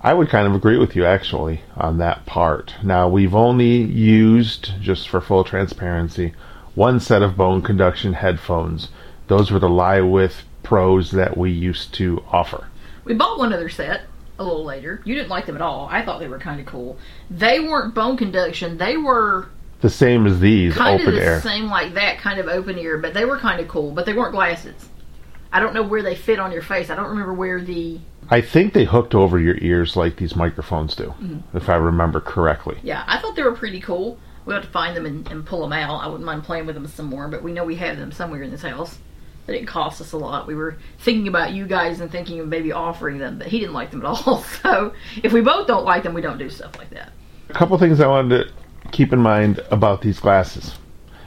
I 0.00 0.14
would 0.14 0.28
kind 0.28 0.46
of 0.46 0.54
agree 0.54 0.78
with 0.78 0.96
you 0.96 1.04
actually 1.04 1.62
on 1.76 1.98
that 1.98 2.24
part. 2.24 2.76
Now, 2.82 3.08
we've 3.08 3.34
only 3.34 3.82
used, 3.82 4.80
just 4.80 5.08
for 5.08 5.20
full 5.20 5.44
transparency, 5.44 6.32
one 6.74 7.00
set 7.00 7.20
of 7.20 7.36
bone 7.36 7.60
conduction 7.60 8.14
headphones. 8.14 8.88
Those 9.26 9.50
were 9.50 9.58
the 9.58 9.68
Lie 9.68 10.00
With 10.00 10.44
Pros 10.62 11.10
that 11.10 11.36
we 11.36 11.50
used 11.50 11.92
to 11.94 12.24
offer. 12.30 12.68
We 13.04 13.14
bought 13.14 13.38
one 13.38 13.52
other 13.52 13.68
set 13.68 14.02
a 14.40 14.44
little 14.44 14.64
later. 14.64 15.00
You 15.04 15.14
didn't 15.14 15.28
like 15.28 15.46
them 15.46 15.54
at 15.54 15.62
all. 15.62 15.86
I 15.90 16.02
thought 16.04 16.18
they 16.18 16.26
were 16.28 16.38
kind 16.38 16.58
of 16.60 16.66
cool. 16.66 16.96
They 17.30 17.60
weren't 17.60 17.94
bone 17.94 18.16
conduction. 18.16 18.78
They 18.78 18.96
were 18.96 19.48
The 19.82 19.90
same 19.90 20.26
as 20.26 20.40
these, 20.40 20.74
kind 20.74 21.00
open 21.00 21.14
of 21.14 21.20
the 21.20 21.24
air. 21.24 21.40
same 21.42 21.66
like 21.66 21.94
that, 21.94 22.18
kind 22.18 22.40
of 22.40 22.48
open 22.48 22.78
ear, 22.78 22.98
but 22.98 23.14
they 23.14 23.24
were 23.26 23.38
kind 23.38 23.60
of 23.60 23.68
cool. 23.68 23.92
But 23.92 24.06
they 24.06 24.14
weren't 24.14 24.32
glasses. 24.32 24.88
I 25.52 25.60
don't 25.60 25.74
know 25.74 25.82
where 25.82 26.02
they 26.02 26.14
fit 26.14 26.38
on 26.40 26.52
your 26.52 26.62
face. 26.62 26.90
I 26.90 26.96
don't 26.96 27.08
remember 27.10 27.34
where 27.34 27.60
the 27.60 28.00
I 28.32 28.40
think 28.40 28.72
they 28.72 28.84
hooked 28.84 29.14
over 29.14 29.38
your 29.40 29.56
ears 29.58 29.96
like 29.96 30.16
these 30.16 30.34
microphones 30.36 30.94
do, 30.94 31.06
Mm-hmm. 31.20 31.56
if 31.56 31.68
I 31.68 31.74
remember 31.76 32.20
correctly. 32.20 32.78
yeah. 32.82 33.04
I 33.06 33.18
thought 33.18 33.34
they 33.36 33.42
were 33.42 33.52
pretty 33.56 33.80
cool. 33.80 34.18
We'll 34.46 34.56
have 34.56 34.64
to 34.64 34.70
find 34.70 34.96
them 34.96 35.04
and, 35.04 35.28
and 35.30 35.44
pull 35.44 35.60
them 35.60 35.72
out. 35.72 36.02
I 36.02 36.06
wouldn't 36.06 36.24
mind 36.24 36.44
playing 36.44 36.64
with 36.66 36.74
them 36.76 36.86
some 36.86 37.06
more, 37.06 37.28
but 37.28 37.42
we 37.42 37.52
know 37.52 37.64
we 37.64 37.74
have 37.76 37.98
them 37.98 38.10
somewhere 38.12 38.42
in 38.42 38.50
this 38.50 38.62
house. 38.62 38.98
They 39.50 39.56
didn't 39.56 39.68
cost 39.68 40.00
us 40.00 40.12
a 40.12 40.16
lot. 40.16 40.46
We 40.46 40.54
were 40.54 40.76
thinking 41.00 41.26
about 41.26 41.52
you 41.52 41.66
guys 41.66 42.00
and 42.00 42.08
thinking 42.08 42.38
of 42.38 42.46
maybe 42.46 42.70
offering 42.70 43.18
them, 43.18 43.36
but 43.36 43.48
he 43.48 43.58
didn't 43.58 43.74
like 43.74 43.90
them 43.90 44.00
at 44.00 44.06
all. 44.06 44.44
So 44.62 44.92
if 45.24 45.32
we 45.32 45.40
both 45.40 45.66
don't 45.66 45.84
like 45.84 46.04
them, 46.04 46.14
we 46.14 46.20
don't 46.20 46.38
do 46.38 46.48
stuff 46.48 46.78
like 46.78 46.90
that. 46.90 47.10
A 47.48 47.52
couple 47.52 47.76
things 47.76 47.98
I 47.98 48.06
wanted 48.06 48.44
to 48.44 48.88
keep 48.92 49.12
in 49.12 49.18
mind 49.18 49.58
about 49.72 50.02
these 50.02 50.20
glasses. 50.20 50.76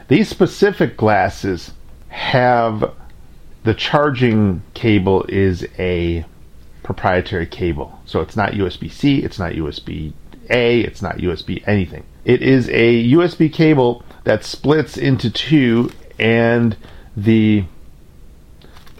These 0.08 0.30
specific 0.30 0.96
glasses 0.96 1.74
have 2.08 2.94
the 3.64 3.74
charging 3.74 4.62
cable 4.74 5.26
is 5.28 5.68
a 5.78 6.24
proprietary 6.82 7.46
cable. 7.46 8.00
So 8.06 8.22
it's 8.22 8.38
not 8.38 8.54
USB 8.54 8.90
C, 8.90 9.22
it's 9.22 9.38
not 9.38 9.52
USB 9.52 10.14
A, 10.50 10.80
it's 10.80 11.02
not 11.02 11.18
USB 11.18 11.62
anything. 11.68 12.06
It 12.24 12.42
is 12.42 12.70
a 12.70 13.04
USB 13.12 13.52
cable 13.52 14.02
that 14.24 14.46
splits 14.46 14.96
into 14.96 15.30
two 15.30 15.92
and 16.18 16.78
the 17.18 17.66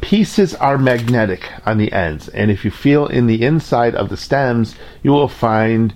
pieces 0.04 0.54
are 0.56 0.78
magnetic 0.78 1.50
on 1.66 1.78
the 1.78 1.94
ends. 1.94 2.28
And 2.28 2.52
if 2.52 2.66
you 2.66 2.72
feel 2.72 3.08
in 3.08 3.26
the 3.26 3.42
inside 3.42 3.96
of 3.96 4.10
the 4.10 4.18
stems, 4.18 4.76
you 5.02 5.12
will 5.12 5.30
find 5.30 5.94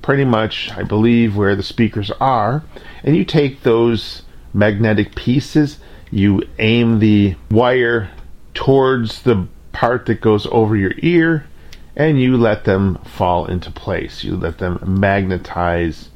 pretty 0.00 0.24
much, 0.24 0.70
I 0.72 0.82
believe, 0.82 1.36
where 1.36 1.54
the 1.54 1.62
speakers 1.62 2.10
are. 2.20 2.64
And 3.04 3.14
you 3.14 3.24
take 3.24 3.62
those 3.62 4.22
magnetic 4.54 5.14
pieces, 5.14 5.78
you 6.10 6.42
aim 6.58 7.00
the 7.00 7.36
wire 7.50 8.10
towards 8.54 9.22
the 9.22 9.46
part 9.72 10.06
that 10.06 10.22
goes 10.22 10.46
over 10.50 10.74
your 10.74 10.94
ear, 10.98 11.46
and 11.94 12.18
you 12.18 12.38
let 12.38 12.64
them 12.64 12.96
fall 13.04 13.44
into 13.44 13.70
place. 13.70 14.24
You 14.24 14.36
let 14.36 14.56
them 14.56 14.82
magnetize 14.86 16.08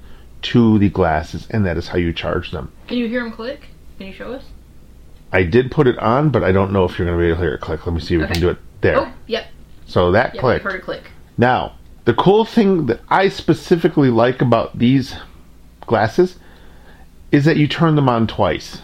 to 0.43 0.79
the 0.79 0.89
glasses, 0.89 1.47
and 1.51 1.67
that 1.67 1.77
is 1.77 1.89
how 1.89 1.99
you 1.99 2.15
charge 2.15 2.53
them. 2.53 2.73
Can 2.89 2.97
you 2.97 3.07
hear 3.07 3.23
them 3.23 3.33
click? 3.33 3.69
Can 3.99 4.07
you 4.07 4.15
show 4.15 4.33
us? 4.33 4.45
I 5.35 5.43
did 5.43 5.73
put 5.73 5.89
it 5.89 5.99
on, 5.99 6.31
but 6.31 6.45
I 6.45 6.53
don't 6.53 6.73
know 6.73 6.85
if 6.85 6.97
you're 6.97 7.07
going 7.07 7.19
to 7.19 7.23
be 7.23 7.27
able 7.27 7.39
to 7.39 7.43
hear 7.43 7.55
it 7.55 7.61
click. 7.61 7.85
Let 7.85 7.93
me 7.93 8.01
see 8.01 8.15
if 8.15 8.21
we 8.21 8.27
can 8.29 8.41
do 8.41 8.51
it 8.51 8.59
there. 8.83 8.99
Oh, 9.01 9.13
yep. 9.27 9.49
So 9.85 10.13
that 10.13 10.33
Yep, 10.35 10.41
clicked. 10.41 10.65
Heard 10.65 10.81
a 10.81 10.83
click. 10.83 11.11
Now, 11.37 11.75
the 12.05 12.15
cool 12.15 12.45
thing 12.45 12.87
that 12.87 13.01
I 13.09 13.29
specifically 13.29 14.11
like 14.11 14.41
about 14.41 14.79
these 14.79 15.17
glasses 15.81 16.39
is 17.33 17.45
that 17.47 17.57
you 17.57 17.67
turn 17.67 17.97
them 17.97 18.09
on 18.09 18.29
twice. 18.29 18.81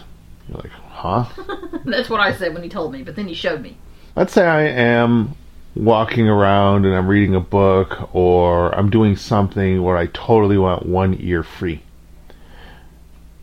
You're 0.49 0.57
like, 0.57 0.71
huh? 0.71 1.25
That's 1.85 2.09
what 2.09 2.19
I 2.19 2.33
said 2.33 2.53
when 2.53 2.63
he 2.63 2.69
told 2.69 2.91
me, 2.91 3.01
but 3.01 3.15
then 3.15 3.29
he 3.29 3.33
showed 3.33 3.61
me. 3.61 3.77
Let's 4.17 4.33
say 4.33 4.45
I 4.45 4.63
am 4.63 5.35
walking 5.73 6.27
around 6.27 6.85
and 6.85 6.93
I'm 6.93 7.07
reading 7.07 7.33
a 7.33 7.39
book 7.39 8.13
or 8.13 8.75
I'm 8.75 8.89
doing 8.89 9.15
something 9.15 9.81
where 9.81 9.95
I 9.95 10.07
totally 10.07 10.57
want 10.57 10.85
one 10.85 11.15
ear 11.21 11.43
free. 11.43 11.81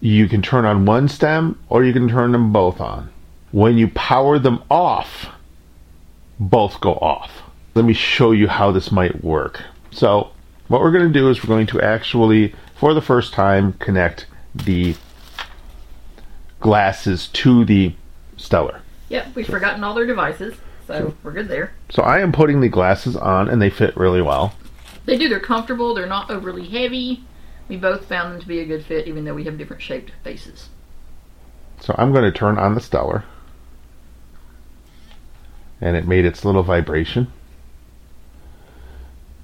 You 0.01 0.29
can 0.29 0.43
turn 0.43 0.65
on 0.65 0.85
one 0.85 1.09
stem 1.09 1.59
or 1.69 1.85
you 1.85 1.93
can 1.93 2.09
turn 2.09 2.33
them 2.33 2.53
both 2.53 2.81
on. 2.81 3.11
When 3.51 3.79
you 3.79 3.89
power 3.89 4.39
them 4.39 4.63
off, 4.71 5.27
both 6.39 6.81
go 6.81 6.95
off. 6.95 7.43
Let 7.75 7.85
me 7.85 7.95
show 7.95 8.33
you 8.33 8.49
how 8.49 8.71
this 8.71 8.93
might 8.93 9.25
work. 9.25 9.63
So, 9.91 10.31
what 10.69 10.83
we're 10.83 10.93
going 10.93 11.11
to 11.11 11.19
do 11.19 11.31
is 11.31 11.43
we're 11.43 11.49
going 11.49 11.67
to 11.69 11.81
actually, 11.81 12.55
for 12.77 12.93
the 12.93 13.01
first 13.01 13.33
time, 13.33 13.73
connect 13.75 14.27
the 14.55 14.95
glasses 16.61 17.29
to 17.29 17.65
the 17.65 17.95
Stellar. 18.37 18.83
Yep, 19.09 19.35
we've 19.35 19.47
forgotten 19.47 19.83
all 19.83 19.95
their 19.95 20.07
devices, 20.07 20.55
so 20.87 21.15
we're 21.23 21.33
good 21.33 21.49
there. 21.49 21.73
So 21.91 22.03
I 22.03 22.21
am 22.21 22.33
putting 22.33 22.61
the 22.61 22.69
glasses 22.69 23.17
on 23.17 23.49
and 23.49 23.61
they 23.61 23.71
fit 23.71 23.97
really 23.97 24.23
well. 24.23 24.55
They 25.07 25.17
do, 25.17 25.29
they're 25.29 25.41
comfortable, 25.41 25.95
they're 25.95 26.07
not 26.07 26.31
overly 26.31 26.69
heavy. 26.69 27.25
We 27.69 27.77
both 27.77 28.07
found 28.07 28.33
them 28.33 28.41
to 28.41 28.49
be 28.49 28.61
a 28.61 28.65
good 28.65 28.85
fit, 28.85 29.07
even 29.07 29.25
though 29.25 29.35
we 29.35 29.45
have 29.45 29.59
different 29.59 29.83
shaped 29.83 30.13
faces. 30.25 30.69
So 31.81 31.95
I'm 31.99 32.13
going 32.13 32.25
to 32.25 32.33
turn 32.33 32.59
on 32.59 32.75
the 32.75 32.81
Stellar. 32.81 33.25
And 35.81 35.97
it 35.97 36.09
made 36.09 36.25
its 36.25 36.45
little 36.45 36.63
vibration. 36.63 37.31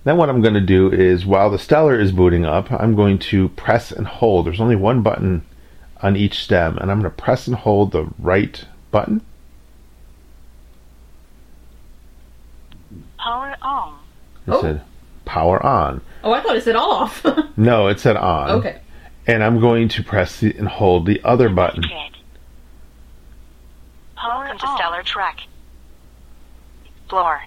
Then 0.04 0.16
what 0.16 0.28
I'm 0.28 0.42
going 0.42 0.54
to 0.54 0.60
do 0.60 0.90
is 0.92 1.24
while 1.24 1.50
the 1.50 1.58
Stellar 1.58 1.98
is 1.98 2.12
booting 2.12 2.44
up, 2.44 2.70
I'm 2.72 2.94
going 2.94 3.18
to 3.20 3.50
press 3.50 3.92
and 3.92 4.06
hold. 4.06 4.46
There's 4.46 4.60
only 4.60 4.76
one 4.76 5.02
button 5.02 5.44
on 6.02 6.16
each 6.16 6.42
stem, 6.42 6.76
and 6.78 6.90
I'm 6.90 7.00
going 7.00 7.10
to 7.10 7.22
press 7.22 7.46
and 7.46 7.56
hold 7.56 7.92
the 7.92 8.08
right 8.18 8.64
button. 8.90 9.22
Power 13.18 13.56
on. 13.62 13.98
It 14.46 14.50
Oh. 14.50 14.60
said 14.60 14.82
power 15.24 15.64
on. 15.64 16.00
Oh, 16.22 16.32
I 16.32 16.40
thought 16.40 16.56
it 16.56 16.64
said 16.64 16.76
off. 16.76 17.24
No, 17.56 17.86
it 17.86 18.00
said 18.00 18.16
on. 18.16 18.50
okay. 18.50 18.80
And 19.26 19.42
I'm 19.44 19.60
going 19.60 19.88
to 19.90 20.02
press 20.02 20.40
the, 20.40 20.54
and 20.58 20.66
hold 20.68 21.06
the 21.06 21.20
other 21.24 21.48
button. 21.48 21.82
Kid. 21.82 22.16
Power 24.16 24.44
Welcome 24.44 24.58
to. 24.58 24.74
Stellar 24.76 25.02
Trek. 25.02 25.38
Floor. 27.08 27.42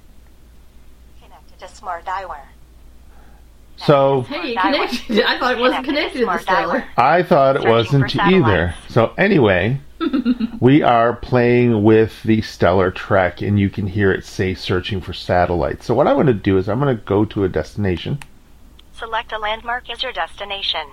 Connected 1.22 1.60
to 1.60 1.68
Smart 1.68 2.06
Eyewear. 2.06 2.40
So 3.78 4.22
Hey, 4.22 4.54
it 4.54 4.60
connected. 4.60 5.24
I 5.24 5.38
thought 5.38 5.58
it 5.58 5.60
wasn't 5.60 5.86
Connected 5.86 5.86
connected 5.86 6.14
to 6.14 6.18
the 6.20 6.24
Smart 6.24 6.42
Stellar. 6.42 6.86
I 6.98 7.24
thought 7.24 7.56
it 7.58 7.68
wasn't 7.68 8.16
either. 8.16 8.74
So 8.90 9.14
anyway, 9.18 9.80
we 10.60 10.82
are 10.82 11.16
playing 11.16 11.84
with 11.84 12.24
the 12.24 12.42
Stellar 12.42 12.92
Trek, 12.92 13.42
and 13.42 13.60
you 13.60 13.70
can 13.70 13.88
hear 13.88 14.12
it 14.12 14.26
say 14.26 14.54
"searching 14.54 15.02
for 15.02 15.14
satellites." 15.14 15.86
So 15.86 15.94
what 15.94 16.08
I'm 16.08 16.16
going 16.16 16.28
to 16.28 16.34
do 16.34 16.58
is 16.58 16.68
I'm 16.70 16.80
going 16.80 16.96
to 16.96 17.04
go 17.04 17.26
to 17.26 17.44
a 17.44 17.50
destination. 17.50 18.20
Select 18.94 19.32
a 19.32 19.38
landmark 19.38 19.90
as 19.90 20.02
your 20.04 20.12
destination. 20.12 20.88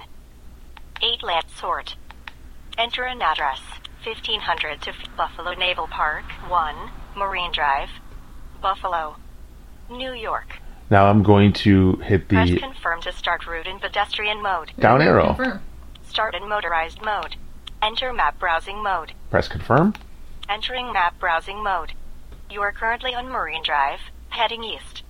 8 1.03 1.23
land 1.23 1.45
sort. 1.55 1.97
Enter 2.79 3.05
an 3.05 3.23
address. 3.23 3.61
1500 4.05 4.83
to 4.83 4.91
F- 4.91 4.97
Buffalo 5.17 5.55
Naval 5.55 5.87
Park, 5.87 6.25
1, 6.49 6.75
Marine 7.17 7.51
Drive, 7.53 7.89
Buffalo, 8.61 9.17
New 9.91 10.13
York. 10.13 10.59
Now 10.91 11.07
I'm 11.07 11.23
going 11.23 11.53
to 11.55 11.97
hit 11.97 12.29
the. 12.29 12.37
Press 12.37 12.51
the 12.51 12.59
confirm 12.59 13.01
to 13.03 13.13
start 13.13 13.47
route 13.47 13.67
in 13.67 13.79
pedestrian 13.79 14.43
mode. 14.43 14.73
down 14.79 14.99
There 14.99 15.15
we 15.15 15.21
go, 15.23 15.27
arrow. 15.27 15.35
confirm. 15.35 15.63
Start 16.07 16.35
in 16.35 16.49
motorized 16.49 17.01
mode. 17.03 17.37
Enter 17.85 18.15
map 18.15 18.39
browsing 18.39 18.83
mode. 18.83 19.13
Press 19.29 19.47
confirm. 19.47 19.93
Entering 20.49 20.91
map 20.91 21.21
browsing 21.21 21.63
mode. 21.63 21.93
You 22.51 22.63
are 22.63 22.73
currently 22.73 23.15
on 23.15 23.29
Marine 23.29 23.63
Drive, 23.63 24.01
heading 24.31 24.65
east. 24.65 25.03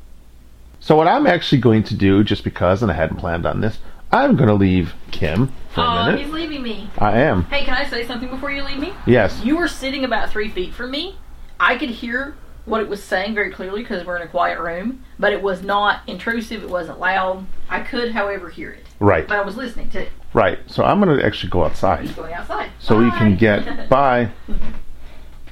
So 0.81 0.97
what 0.97 1.07
I'm 1.07 1.25
actually 1.25 1.61
going 1.61 1.85
to 1.85 1.95
do, 1.95 2.25
just 2.25 2.43
because, 2.43 2.83
and 2.83 2.91
I 2.91 2.95
hadn't 2.95 3.19
planned 3.19 3.47
on 3.47 3.61
this, 3.61 3.79
I'm 4.11 4.35
going 4.35 4.49
to 4.49 4.55
leave 4.57 4.93
Kim 5.13 5.53
for 5.73 5.83
a 5.83 5.85
Oh, 5.85 6.07
minute. 6.07 6.21
he's 6.25 6.33
leaving 6.33 6.65
me. 6.65 6.91
I 6.99 7.13
am. 7.21 7.45
Hey, 7.45 7.65
can 7.65 7.75
I 7.75 7.89
say 7.89 8.05
something 8.05 8.29
before 8.29 8.51
you 8.51 8.65
leave 8.65 8.81
me? 8.81 8.93
Yes. 9.07 9.41
You 9.45 9.57
were 9.57 9.69
sitting 9.69 10.05
about 10.05 10.31
three 10.31 10.49
feet 10.51 10.75
from 10.75 10.91
me. 10.91 11.17
I 11.61 11.79
could 11.79 11.91
hear 11.91 12.35
what 12.65 12.81
it 12.81 12.89
was 12.89 13.05
saying 13.05 13.37
very 13.37 13.53
clearly 13.53 13.83
because 13.83 14.05
we're 14.05 14.17
in 14.17 14.23
a 14.23 14.27
quiet 14.29 14.59
room, 14.59 15.05
but 15.17 15.33
it 15.33 15.43
was 15.43 15.63
not 15.63 16.01
intrusive. 16.09 16.65
It 16.65 16.71
wasn't 16.71 16.99
loud. 16.99 17.47
I 17.69 17.81
could, 17.83 18.11
however, 18.13 18.51
hear 18.51 18.71
it, 18.73 18.87
Right. 18.99 19.29
but 19.29 19.39
I 19.39 19.43
was 19.43 19.57
listening 19.57 19.91
to. 19.91 20.07
Right. 20.35 20.59
So 20.67 20.85
I'm 20.85 21.01
going 21.01 21.17
to 21.17 21.25
actually 21.25 21.51
go 21.51 21.65
outside. 21.65 22.03
He's 22.03 22.13
going 22.13 22.35
outside. 22.35 22.71
so 22.81 22.99
we 22.99 23.11
can 23.13 23.37
get 23.37 23.89
by 23.89 24.31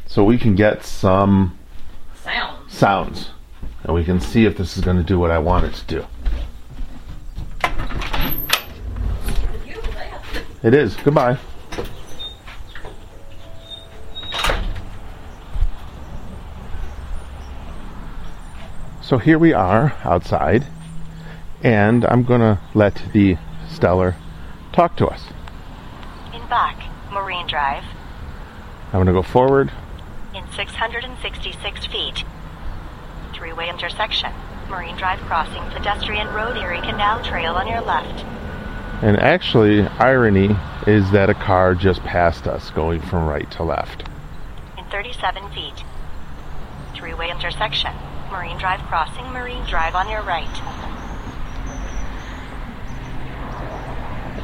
so 0.06 0.24
we 0.24 0.36
can 0.36 0.54
get 0.54 0.84
some 0.84 1.58
sounds. 2.22 2.74
sounds 2.74 3.30
and 3.84 3.94
we 3.94 4.04
can 4.04 4.20
see 4.20 4.44
if 4.44 4.58
this 4.58 4.76
is 4.76 4.84
going 4.84 4.98
to 4.98 5.02
do 5.02 5.18
what 5.18 5.30
I 5.30 5.38
want 5.38 5.64
it 5.64 5.74
to 5.74 5.86
do. 5.86 6.06
It 10.62 10.74
is. 10.74 10.94
Goodbye. 10.96 11.38
So 19.00 19.18
here 19.18 19.38
we 19.38 19.52
are 19.52 19.96
outside, 20.04 20.64
and 21.62 22.04
I'm 22.04 22.22
going 22.22 22.40
to 22.40 22.60
let 22.74 23.02
the 23.12 23.36
Stellar 23.68 24.14
talk 24.72 24.96
to 24.96 25.06
us. 25.06 25.28
In 26.34 26.46
back, 26.48 26.88
Marine 27.12 27.46
Drive. 27.46 27.84
I'm 28.86 29.04
going 29.04 29.06
to 29.06 29.12
go 29.12 29.22
forward. 29.22 29.70
In 30.34 30.44
666 30.52 31.86
feet. 31.86 32.24
Three-way 33.34 33.68
intersection. 33.68 34.32
Marine 34.68 34.96
Drive 34.96 35.20
crossing 35.20 35.62
pedestrian 35.70 36.28
road 36.28 36.56
Erie 36.56 36.80
Canal 36.80 37.22
Trail 37.22 37.54
on 37.54 37.66
your 37.66 37.80
left. 37.82 38.24
And 39.02 39.18
actually, 39.18 39.82
irony 39.98 40.56
is 40.86 41.10
that 41.10 41.28
a 41.28 41.34
car 41.34 41.74
just 41.74 42.00
passed 42.02 42.46
us 42.46 42.70
going 42.70 43.00
from 43.00 43.26
right 43.26 43.50
to 43.52 43.62
left. 43.62 44.04
In 44.78 44.84
37 44.86 45.50
feet. 45.52 45.84
Three-way 46.94 47.30
intersection. 47.30 47.92
Marine 48.30 48.56
Drive 48.58 48.80
crossing 48.82 49.24
Marine 49.32 49.64
Drive 49.66 49.94
on 49.94 50.08
your 50.08 50.22
right. 50.22 50.48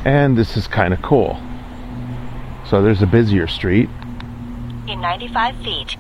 And 0.09 0.39
this 0.39 0.57
is 0.57 0.67
kind 0.67 0.95
of 0.95 1.03
cool. 1.03 1.39
So 2.71 2.81
there's 2.81 3.03
a 3.03 3.07
busier 3.07 3.47
street. 3.47 3.91
In 4.87 5.03
95 5.03 5.55
feet. 5.63 5.97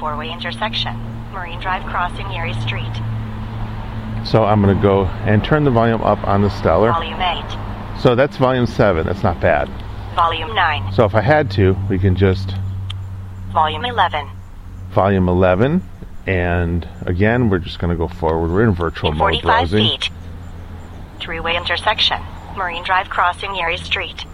Four-way 0.00 0.32
intersection. 0.32 0.96
Marine 1.32 1.60
Drive 1.60 1.84
crossing 1.88 2.28
Erie 2.32 2.54
Street. 2.54 2.92
So 4.26 4.42
I'm 4.44 4.60
going 4.60 4.74
to 4.76 4.82
go 4.82 5.04
and 5.04 5.44
turn 5.44 5.62
the 5.62 5.70
volume 5.70 6.02
up 6.02 6.26
on 6.26 6.42
the 6.42 6.50
Stellar. 6.50 6.90
Volume 6.90 7.20
8. 7.20 8.00
So 8.00 8.16
that's 8.16 8.36
volume 8.36 8.66
7. 8.66 9.06
That's 9.06 9.22
not 9.22 9.40
bad. 9.40 9.68
Volume 10.16 10.52
9. 10.52 10.92
So 10.92 11.04
if 11.04 11.14
I 11.14 11.20
had 11.20 11.52
to, 11.52 11.76
we 11.88 12.00
can 12.00 12.16
just 12.16 12.52
Volume 13.52 13.84
11. 13.84 14.28
volume 14.90 15.28
11. 15.28 15.82
And 16.26 16.88
again, 17.06 17.48
we're 17.48 17.60
just 17.60 17.78
going 17.78 17.92
to 17.92 17.96
go 17.96 18.08
forward. 18.08 18.50
We're 18.50 18.64
in 18.64 18.72
virtual 18.74 19.12
In 19.12 19.18
mode 19.18 19.40
45 19.40 19.42
browsing. 19.44 19.86
feet. 19.88 20.10
Three-way 21.20 21.56
intersection. 21.56 22.20
Marine 22.58 22.82
Drive 22.82 23.08
crossing 23.08 23.54
Erie 23.56 23.76
Street. 23.76 24.24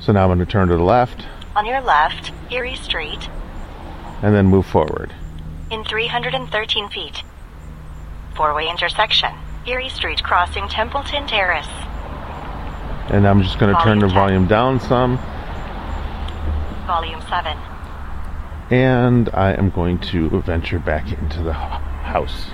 So 0.00 0.12
now 0.12 0.24
I'm 0.24 0.28
going 0.28 0.40
to 0.40 0.46
turn 0.46 0.68
to 0.68 0.76
the 0.76 0.82
left 0.82 1.24
On 1.54 1.64
your 1.64 1.80
left, 1.80 2.32
Erie 2.50 2.74
Street. 2.76 3.28
and 4.22 4.34
then 4.34 4.46
move 4.46 4.66
forward. 4.66 5.14
In 5.70 5.84
313 5.84 6.88
feet. 6.90 7.22
Four-way 8.36 8.68
intersection. 8.68 9.30
Erie 9.66 9.88
Street 9.88 10.22
crossing 10.22 10.68
Templeton 10.68 11.26
Terrace. 11.28 11.68
And 13.08 13.26
I'm 13.26 13.42
just 13.42 13.58
going 13.58 13.74
to 13.74 13.80
turn 13.82 13.98
the 14.00 14.08
Volume 14.08 14.46
10. 14.46 14.48
volume 14.48 14.78
down 14.78 14.80
some. 14.80 15.16
Volume 16.86 17.20
7. 17.28 17.56
And 18.70 19.28
I 19.32 19.52
am 19.52 19.70
going 19.70 19.98
to 20.10 20.28
venture 20.42 20.78
back 20.78 21.12
into 21.12 21.42
the 21.42 21.52
house. 21.52 22.50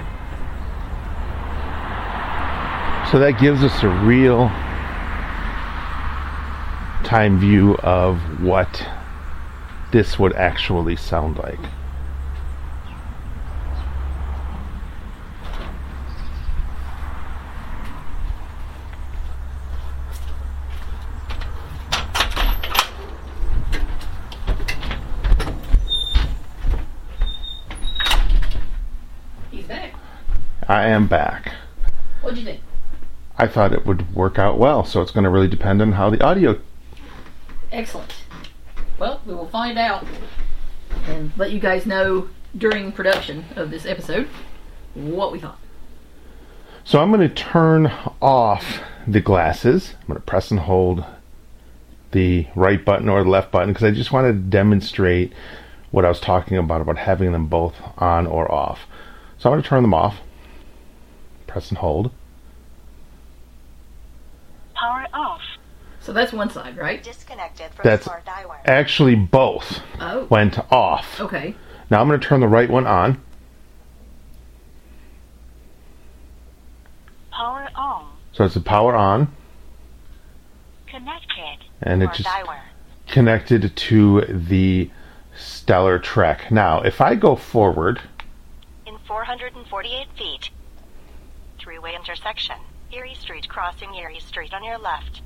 So 3.12 3.20
that 3.20 3.38
gives 3.38 3.62
us 3.62 3.84
a 3.84 3.88
real 3.88 4.48
time 7.06 7.38
view 7.38 7.76
of 7.76 8.18
what 8.42 8.84
this 9.92 10.18
would 10.18 10.34
actually 10.34 10.96
sound 10.96 11.38
like. 11.38 11.60
He's 29.52 29.64
back. 29.66 29.94
I 30.66 30.88
am 30.88 31.06
back. 31.06 31.52
What'd 32.20 32.36
you 32.36 32.44
think? 32.44 32.65
I 33.38 33.46
thought 33.46 33.72
it 33.72 33.84
would 33.84 34.14
work 34.14 34.38
out 34.38 34.58
well, 34.58 34.84
so 34.84 35.02
it's 35.02 35.10
going 35.10 35.24
to 35.24 35.30
really 35.30 35.48
depend 35.48 35.82
on 35.82 35.92
how 35.92 36.10
the 36.10 36.22
audio. 36.24 36.58
Excellent. 37.70 38.14
Well, 38.98 39.20
we 39.26 39.34
will 39.34 39.48
find 39.48 39.78
out 39.78 40.06
and 41.06 41.32
let 41.36 41.50
you 41.50 41.60
guys 41.60 41.84
know 41.84 42.28
during 42.56 42.92
production 42.92 43.44
of 43.56 43.70
this 43.70 43.84
episode 43.84 44.28
what 44.94 45.32
we 45.32 45.38
thought. 45.38 45.58
So 46.84 47.00
I'm 47.00 47.10
going 47.10 47.28
to 47.28 47.34
turn 47.34 47.92
off 48.22 48.80
the 49.06 49.20
glasses. 49.20 49.94
I'm 50.00 50.06
going 50.06 50.20
to 50.20 50.24
press 50.24 50.50
and 50.50 50.60
hold 50.60 51.04
the 52.12 52.46
right 52.54 52.82
button 52.82 53.08
or 53.08 53.22
the 53.22 53.28
left 53.28 53.50
button 53.50 53.70
because 53.70 53.84
I 53.84 53.90
just 53.90 54.12
wanted 54.12 54.32
to 54.32 54.38
demonstrate 54.38 55.32
what 55.90 56.04
I 56.04 56.08
was 56.08 56.20
talking 56.20 56.56
about 56.56 56.80
about 56.80 56.98
having 56.98 57.32
them 57.32 57.46
both 57.46 57.74
on 57.98 58.26
or 58.26 58.50
off. 58.50 58.86
So 59.38 59.50
I'm 59.50 59.54
going 59.54 59.62
to 59.62 59.68
turn 59.68 59.82
them 59.82 59.94
off. 59.94 60.20
Press 61.46 61.68
and 61.70 61.78
hold. 61.78 62.10
Power 64.74 65.06
off. 65.12 65.40
So 66.06 66.12
that's 66.12 66.32
one 66.32 66.50
side, 66.50 66.76
right? 66.76 67.02
Disconnected 67.02 67.72
from 67.74 67.82
That's 67.82 68.04
Smart 68.04 68.24
Eyewear. 68.26 68.58
actually 68.64 69.16
both 69.16 69.80
Oh. 70.00 70.26
went 70.30 70.56
off. 70.72 71.20
Okay. 71.20 71.56
Now 71.90 72.00
I'm 72.00 72.06
going 72.06 72.20
to 72.20 72.24
turn 72.24 72.38
the 72.38 72.46
right 72.46 72.70
one 72.70 72.86
on. 72.86 73.20
Power 77.32 77.68
on. 77.74 78.12
So 78.30 78.44
it's 78.44 78.54
the 78.54 78.60
power 78.60 78.94
on 78.94 79.34
Connected. 80.86 81.64
and 81.82 82.04
it 82.04 82.12
just 82.12 82.28
diewire. 82.28 82.60
connected 83.08 83.74
to 83.74 84.20
the 84.28 84.88
Stellar 85.36 85.98
Trek. 85.98 86.52
Now, 86.52 86.82
if 86.82 87.00
I 87.00 87.16
go 87.16 87.34
forward, 87.34 88.00
In 88.86 88.96
448 89.08 90.06
feet. 90.16 90.50
Three-way 91.58 91.96
intersection. 91.96 92.56
Erie 92.92 93.14
Street 93.16 93.48
crossing 93.48 93.92
Erie 93.96 94.20
Street 94.20 94.54
on 94.54 94.62
your 94.62 94.78
left. 94.78 95.20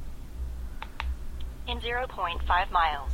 In 1.67 1.79
0.5 1.81 2.71
miles. 2.71 3.11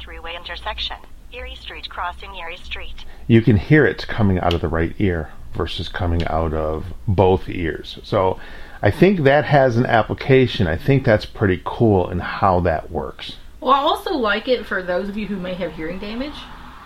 Three-way 0.00 0.34
intersection. 0.36 0.96
Erie 1.32 1.54
Street 1.54 1.88
crossing 1.88 2.34
Erie 2.34 2.56
Street. 2.56 3.04
you 3.28 3.40
can 3.40 3.56
hear 3.56 3.86
it 3.86 4.04
coming 4.08 4.40
out 4.40 4.52
of 4.52 4.60
the 4.60 4.66
right 4.68 4.94
ear 4.98 5.30
versus 5.52 5.88
coming 5.88 6.26
out 6.26 6.52
of 6.52 6.86
both 7.06 7.48
ears. 7.48 7.98
So 8.02 8.40
I 8.82 8.90
think 8.90 9.20
that 9.20 9.44
has 9.44 9.76
an 9.76 9.86
application. 9.86 10.66
I 10.66 10.76
think 10.76 11.04
that's 11.04 11.26
pretty 11.26 11.60
cool 11.64 12.10
in 12.10 12.18
how 12.18 12.58
that 12.60 12.90
works. 12.90 13.36
Well, 13.60 13.72
I 13.72 13.78
also 13.80 14.12
like 14.14 14.48
it 14.48 14.66
for 14.66 14.82
those 14.82 15.08
of 15.08 15.16
you 15.16 15.26
who 15.28 15.36
may 15.36 15.54
have 15.54 15.72
hearing 15.74 16.00
damage 16.00 16.34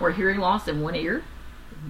or 0.01 0.11
hearing 0.11 0.41
loss 0.41 0.69
in 0.69 0.83
one 0.83 0.95
ear. 0.97 1.23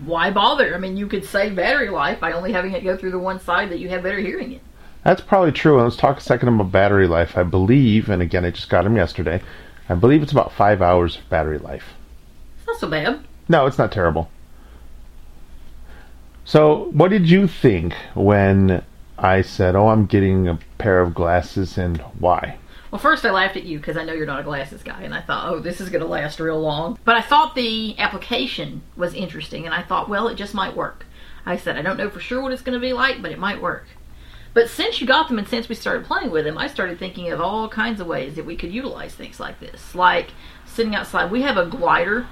Why 0.05 0.31
bother? 0.31 0.75
I 0.75 0.79
mean, 0.79 0.97
you 0.97 1.09
could 1.09 1.25
save 1.25 1.57
battery 1.57 1.91
life 1.91 2.21
by 2.21 2.33
only 2.33 2.53
having 2.53 2.73
it 2.73 2.85
go 2.85 2.97
through 2.97 3.13
the 3.13 3.19
one 3.19 3.41
side 3.41 3.71
that 3.71 3.79
you 3.81 3.89
have 3.89 4.03
better 4.05 4.21
hearing 4.21 4.53
in. 4.53 4.61
That's 5.05 5.21
probably 5.21 5.53
true. 5.53 5.75
And 5.77 5.85
let's 5.85 5.97
talk 5.97 6.19
a 6.19 6.21
second 6.21 6.49
about 6.49 6.73
battery 6.73 7.07
life. 7.07 7.37
I 7.37 7.43
believe, 7.43 8.09
and 8.09 8.23
again, 8.23 8.45
I 8.45 8.51
just 8.51 8.71
got 8.71 8.85
them 8.85 8.97
yesterday. 8.97 9.43
I 9.89 9.95
believe 9.95 10.23
it's 10.23 10.33
about 10.33 10.53
five 10.53 10.81
hours 10.81 11.19
of 11.19 11.29
battery 11.29 11.59
life. 11.59 11.95
It's 12.59 12.67
not 12.67 12.79
so 12.79 12.89
bad. 12.89 13.21
No, 13.49 13.67
it's 13.67 13.79
not 13.79 13.93
terrible. 13.93 14.31
So, 16.47 16.91
what 16.93 17.11
did 17.11 17.29
you 17.29 17.47
think 17.47 17.95
when 18.15 18.83
I 19.19 19.43
said, 19.43 19.77
"Oh, 19.77 19.89
I'm 19.89 20.07
getting 20.07 20.49
a 20.49 20.59
pair 20.79 21.01
of 21.01 21.15
glasses," 21.15 21.77
and 21.79 21.99
why? 22.19 22.57
Well, 22.91 23.01
first 23.01 23.25
I 23.25 23.31
laughed 23.31 23.57
at 23.57 23.65
you 23.65 23.79
because 23.79 23.97
I 23.97 24.05
know 24.05 24.13
you're 24.13 24.25
not 24.25 24.41
a 24.41 24.45
glasses 24.45 24.83
guy, 24.83 25.03
and 25.03 25.13
I 25.13 25.21
thought, 25.21 25.49
oh, 25.49 25.59
this 25.59 25.81
is 25.81 25.89
going 25.89 26.03
to 26.03 26.07
last 26.07 26.39
real 26.39 26.61
long. 26.61 26.97
But 27.05 27.17
I 27.17 27.23
thought 27.23 27.57
the 27.57 27.99
application 27.99 28.83
was 28.97 29.15
interesting, 29.15 29.65
and 29.67 29.75
I 29.75 29.83
thought, 29.83 30.09
well, 30.09 30.29
it 30.29 30.37
just 30.37 30.55
might 30.55 30.77
work. 30.77 31.05
I 31.45 31.57
said, 31.57 31.77
I 31.77 31.83
don't 31.83 31.97
know 31.97 32.09
for 32.09 32.21
sure 32.21 32.41
what 32.41 32.53
it's 32.53 32.63
going 32.63 32.79
to 32.79 32.87
be 32.87 32.93
like, 32.93 33.21
but 33.21 33.33
it 33.33 33.39
might 33.41 33.61
work. 33.61 33.87
But 34.55 34.71
since 34.71 35.01
you 35.01 35.07
got 35.07 35.29
them 35.29 35.39
and 35.39 35.49
since 35.49 35.69
we 35.69 35.75
started 35.75 36.07
playing 36.07 36.31
with 36.31 36.45
them, 36.45 36.57
I 36.57 36.69
started 36.69 36.99
thinking 36.99 37.31
of 37.31 37.41
all 37.41 37.69
kinds 37.69 38.01
of 38.01 38.07
ways 38.07 38.37
that 38.37 38.47
we 38.47 38.57
could 38.57 38.73
utilize 38.73 39.15
things 39.15 39.41
like 39.41 39.61
this. 39.61 39.95
Like 39.95 40.31
sitting 40.65 40.95
outside. 40.95 41.31
We 41.31 41.43
have 41.43 41.57
a 41.57 41.67
glider 41.67 42.27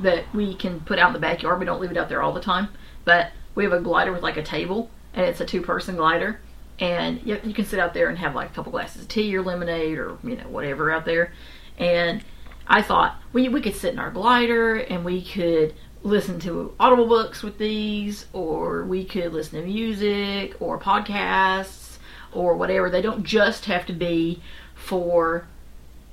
that 0.00 0.24
we 0.34 0.54
can 0.54 0.80
put 0.80 0.98
out 0.98 1.08
in 1.08 1.12
the 1.14 1.18
backyard. 1.20 1.58
We 1.58 1.66
don't 1.66 1.80
leave 1.80 1.90
it 1.90 1.96
out 1.96 2.08
there 2.08 2.22
all 2.22 2.32
the 2.32 2.40
time, 2.40 2.68
but 3.04 3.32
we 3.54 3.64
have 3.64 3.72
a 3.72 3.80
glider 3.80 4.12
with 4.12 4.22
like 4.22 4.36
a 4.36 4.42
table, 4.42 4.90
and 5.14 5.24
it's 5.24 5.40
a 5.40 5.46
two 5.46 5.62
person 5.62 5.96
glider 5.96 6.40
and 6.80 7.20
you, 7.24 7.40
you 7.44 7.54
can 7.54 7.64
sit 7.64 7.78
out 7.78 7.94
there 7.94 8.08
and 8.08 8.18
have 8.18 8.34
like 8.34 8.50
a 8.50 8.54
couple 8.54 8.72
glasses 8.72 9.02
of 9.02 9.08
tea 9.08 9.34
or 9.36 9.42
lemonade 9.42 9.98
or 9.98 10.18
you 10.22 10.36
know 10.36 10.48
whatever 10.48 10.90
out 10.90 11.04
there 11.04 11.32
and 11.78 12.22
i 12.66 12.80
thought 12.80 13.20
we, 13.32 13.48
we 13.48 13.60
could 13.60 13.74
sit 13.74 13.92
in 13.92 13.98
our 13.98 14.10
glider 14.10 14.76
and 14.76 15.04
we 15.04 15.22
could 15.22 15.74
listen 16.02 16.38
to 16.40 16.74
audible 16.78 17.06
books 17.06 17.42
with 17.42 17.58
these 17.58 18.26
or 18.32 18.84
we 18.84 19.04
could 19.04 19.32
listen 19.32 19.60
to 19.60 19.66
music 19.66 20.54
or 20.60 20.78
podcasts 20.78 21.98
or 22.32 22.56
whatever 22.56 22.88
they 22.88 23.02
don't 23.02 23.24
just 23.24 23.64
have 23.64 23.84
to 23.86 23.92
be 23.92 24.40
for 24.74 25.46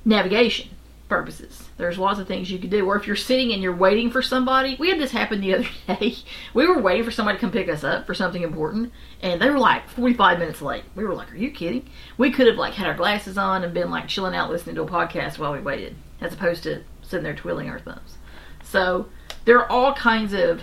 navigation 0.03 0.69
purposes. 1.07 1.69
There's 1.77 1.97
lots 1.97 2.19
of 2.19 2.27
things 2.27 2.49
you 2.49 2.57
could 2.57 2.69
do. 2.69 2.85
Or 2.85 2.95
if 2.95 3.05
you're 3.05 3.15
sitting 3.15 3.51
and 3.51 3.61
you're 3.61 3.75
waiting 3.75 4.09
for 4.09 4.21
somebody, 4.21 4.75
we 4.79 4.89
had 4.89 4.99
this 4.99 5.11
happen 5.11 5.41
the 5.41 5.53
other 5.55 5.67
day. 5.87 6.15
We 6.53 6.67
were 6.67 6.79
waiting 6.81 7.03
for 7.03 7.11
somebody 7.11 7.37
to 7.37 7.41
come 7.41 7.51
pick 7.51 7.69
us 7.69 7.83
up 7.83 8.05
for 8.05 8.13
something 8.13 8.41
important, 8.41 8.91
and 9.21 9.41
they 9.41 9.49
were 9.49 9.59
like 9.59 9.87
45 9.89 10.39
minutes 10.39 10.61
late. 10.61 10.83
We 10.95 11.03
were 11.03 11.13
like, 11.13 11.31
"Are 11.31 11.37
you 11.37 11.51
kidding?" 11.51 11.87
We 12.17 12.31
could 12.31 12.47
have 12.47 12.57
like 12.57 12.73
had 12.73 12.87
our 12.87 12.95
glasses 12.95 13.37
on 13.37 13.63
and 13.63 13.73
been 13.73 13.91
like 13.91 14.07
chilling 14.07 14.35
out 14.35 14.49
listening 14.49 14.75
to 14.75 14.83
a 14.83 14.87
podcast 14.87 15.37
while 15.37 15.53
we 15.53 15.59
waited, 15.59 15.95
as 16.21 16.33
opposed 16.33 16.63
to 16.63 16.83
sitting 17.03 17.23
there 17.23 17.35
twiddling 17.35 17.69
our 17.69 17.79
thumbs. 17.79 18.17
So 18.63 19.07
there 19.45 19.59
are 19.59 19.71
all 19.71 19.93
kinds 19.93 20.33
of 20.33 20.61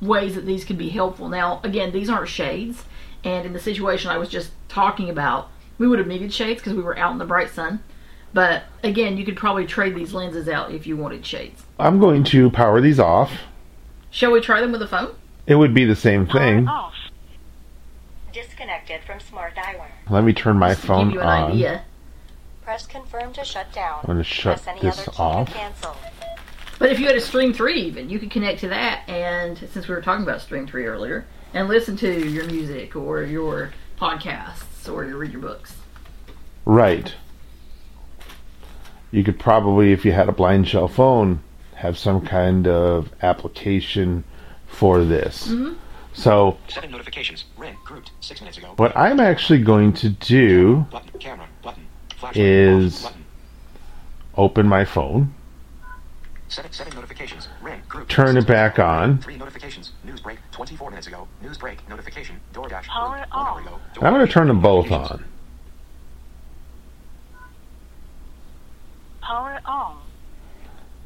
ways 0.00 0.34
that 0.34 0.46
these 0.46 0.64
can 0.64 0.76
be 0.76 0.88
helpful. 0.88 1.28
Now, 1.28 1.60
again, 1.62 1.92
these 1.92 2.08
aren't 2.10 2.28
shades, 2.28 2.84
and 3.22 3.46
in 3.46 3.52
the 3.52 3.60
situation 3.60 4.10
I 4.10 4.18
was 4.18 4.28
just 4.28 4.50
talking 4.68 5.08
about, 5.10 5.48
we 5.78 5.86
would 5.88 5.98
have 5.98 6.08
needed 6.08 6.32
shades 6.32 6.60
because 6.60 6.74
we 6.74 6.82
were 6.82 6.96
out 6.98 7.12
in 7.12 7.18
the 7.18 7.24
bright 7.24 7.50
sun. 7.50 7.82
But 8.32 8.64
again, 8.82 9.16
you 9.16 9.24
could 9.24 9.36
probably 9.36 9.66
trade 9.66 9.94
these 9.94 10.12
lenses 10.12 10.48
out 10.48 10.72
if 10.72 10.86
you 10.86 10.96
wanted 10.96 11.24
shades. 11.24 11.62
I'm 11.78 11.98
going 12.00 12.24
to 12.24 12.50
power 12.50 12.80
these 12.80 12.98
off. 12.98 13.32
Shall 14.10 14.32
we 14.32 14.40
try 14.40 14.60
them 14.60 14.72
with 14.72 14.82
a 14.82 14.88
phone? 14.88 15.14
It 15.46 15.54
would 15.56 15.72
be 15.74 15.84
the 15.84 15.94
same 15.96 16.26
thing. 16.26 16.66
Power 16.66 16.76
off. 16.78 16.94
Disconnected 18.32 19.02
from 19.04 19.20
Smart 19.20 19.54
Eyewear. 19.54 19.86
Let 20.10 20.24
me 20.24 20.32
turn 20.32 20.56
my 20.58 20.70
Just 20.70 20.80
to 20.82 20.86
phone 20.88 21.06
give 21.08 21.14
you 21.14 21.20
an 21.20 21.26
on. 21.28 21.52
idea. 21.52 21.84
Press 22.64 22.86
confirm 22.86 23.32
to 23.34 23.44
shut 23.44 23.72
down. 23.72 24.00
I'm 24.00 24.06
going 24.06 24.18
to 24.18 24.24
shut 24.24 24.56
Press 24.62 24.66
any 24.68 24.80
this 24.80 24.98
other 25.00 25.10
key 25.12 25.22
off. 25.22 25.48
to 25.48 25.54
cancel. 25.54 25.96
But 26.78 26.90
if 26.90 26.98
you 26.98 27.06
had 27.06 27.16
a 27.16 27.20
Stream 27.20 27.52
3 27.52 27.74
even, 27.82 28.10
you 28.10 28.18
could 28.18 28.30
connect 28.30 28.60
to 28.60 28.68
that 28.68 29.08
and 29.08 29.56
since 29.72 29.86
we 29.88 29.94
were 29.94 30.02
talking 30.02 30.24
about 30.24 30.40
Stream 30.40 30.66
3 30.66 30.86
earlier, 30.86 31.26
and 31.52 31.68
listen 31.68 31.96
to 31.98 32.28
your 32.28 32.44
music 32.46 32.96
or 32.96 33.22
your 33.22 33.72
podcasts 33.98 34.92
or 34.92 35.04
you 35.04 35.16
read 35.16 35.32
your 35.32 35.40
books. 35.40 35.74
Right. 36.64 37.14
You 39.10 39.22
could 39.22 39.38
probably, 39.38 39.92
if 39.92 40.04
you 40.04 40.12
had 40.12 40.28
a 40.28 40.32
blind 40.32 40.66
shell 40.68 40.88
phone, 40.88 41.40
have 41.76 41.96
some 41.96 42.26
kind 42.26 42.66
of 42.66 43.10
application 43.22 44.24
for 44.66 45.04
this. 45.04 45.46
Mm-hmm. 45.48 45.74
So, 46.14 46.58
Seven 46.68 46.90
notifications. 46.90 47.44
Ring. 47.56 47.76
Grouped. 47.84 48.10
Six 48.20 48.40
minutes 48.40 48.58
ago. 48.58 48.72
what 48.76 48.96
I'm 48.96 49.20
actually 49.20 49.60
going 49.60 49.92
to 49.94 50.08
do, 50.08 50.86
Button. 50.90 51.18
Camera. 51.20 51.46
Button. 51.62 51.86
Is- 52.34 53.02
Button. 53.02 53.24
open 54.36 54.66
my 54.66 54.84
phone, 54.84 55.34
Seven, 56.54 56.72
seven 56.72 56.94
notifications. 56.94 57.48
Ring. 57.60 57.82
Grouped. 57.88 58.12
turn 58.12 58.36
it 58.36 58.46
back 58.46 58.78
on. 58.78 59.18
Three 59.18 59.36
notifications. 59.36 59.90
News 60.04 60.20
break. 60.20 60.38
24 60.52 60.88
minutes 60.88 61.08
ago. 61.08 61.26
News 61.42 61.58
break. 61.58 61.88
Notification. 61.88 62.38
DoorDash. 62.52 62.84
Power 62.84 63.16
Grouped. 63.16 63.32
One 63.32 63.46
hour 63.46 63.60
on. 63.60 64.06
I'm 64.06 64.14
going 64.14 64.24
to 64.24 64.32
turn 64.32 64.46
them 64.46 64.60
both 64.60 64.92
on. 64.92 65.24
Power 69.20 69.60
on. 69.64 69.98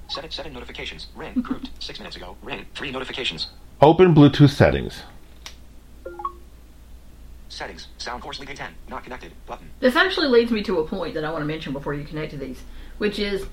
Seven, 0.09 0.31
seven 0.31 0.53
notifications. 0.53 1.07
Ring. 1.17 1.33
Grouped. 1.41 1.71
Six 1.79 1.99
minutes 1.99 2.17
ago. 2.17 2.37
Ring. 2.43 2.67
Three 2.75 2.91
notifications. 2.91 3.49
Open 3.81 4.15
Bluetooth 4.15 4.51
settings. 4.51 5.03
Settings. 7.49 7.89
Soundcore 7.99 8.39
Life 8.39 8.51
Q10. 8.51 8.69
Not 8.91 9.03
connected. 9.03 9.33
Button. 9.47 9.71
This 9.81 9.97
actually 9.97 10.29
leads 10.29 10.51
me 10.51 10.63
to 10.65 10.81
a 10.81 10.87
point 10.87 11.15
that 11.15 11.25
I 11.25 11.31
want 11.31 11.41
to 11.41 11.47
mention 11.47 11.73
before 11.73 11.95
you 11.95 12.05
connect 12.05 12.33
to 12.33 12.37
these, 12.37 12.63
which 12.99 13.19
is 13.19 13.47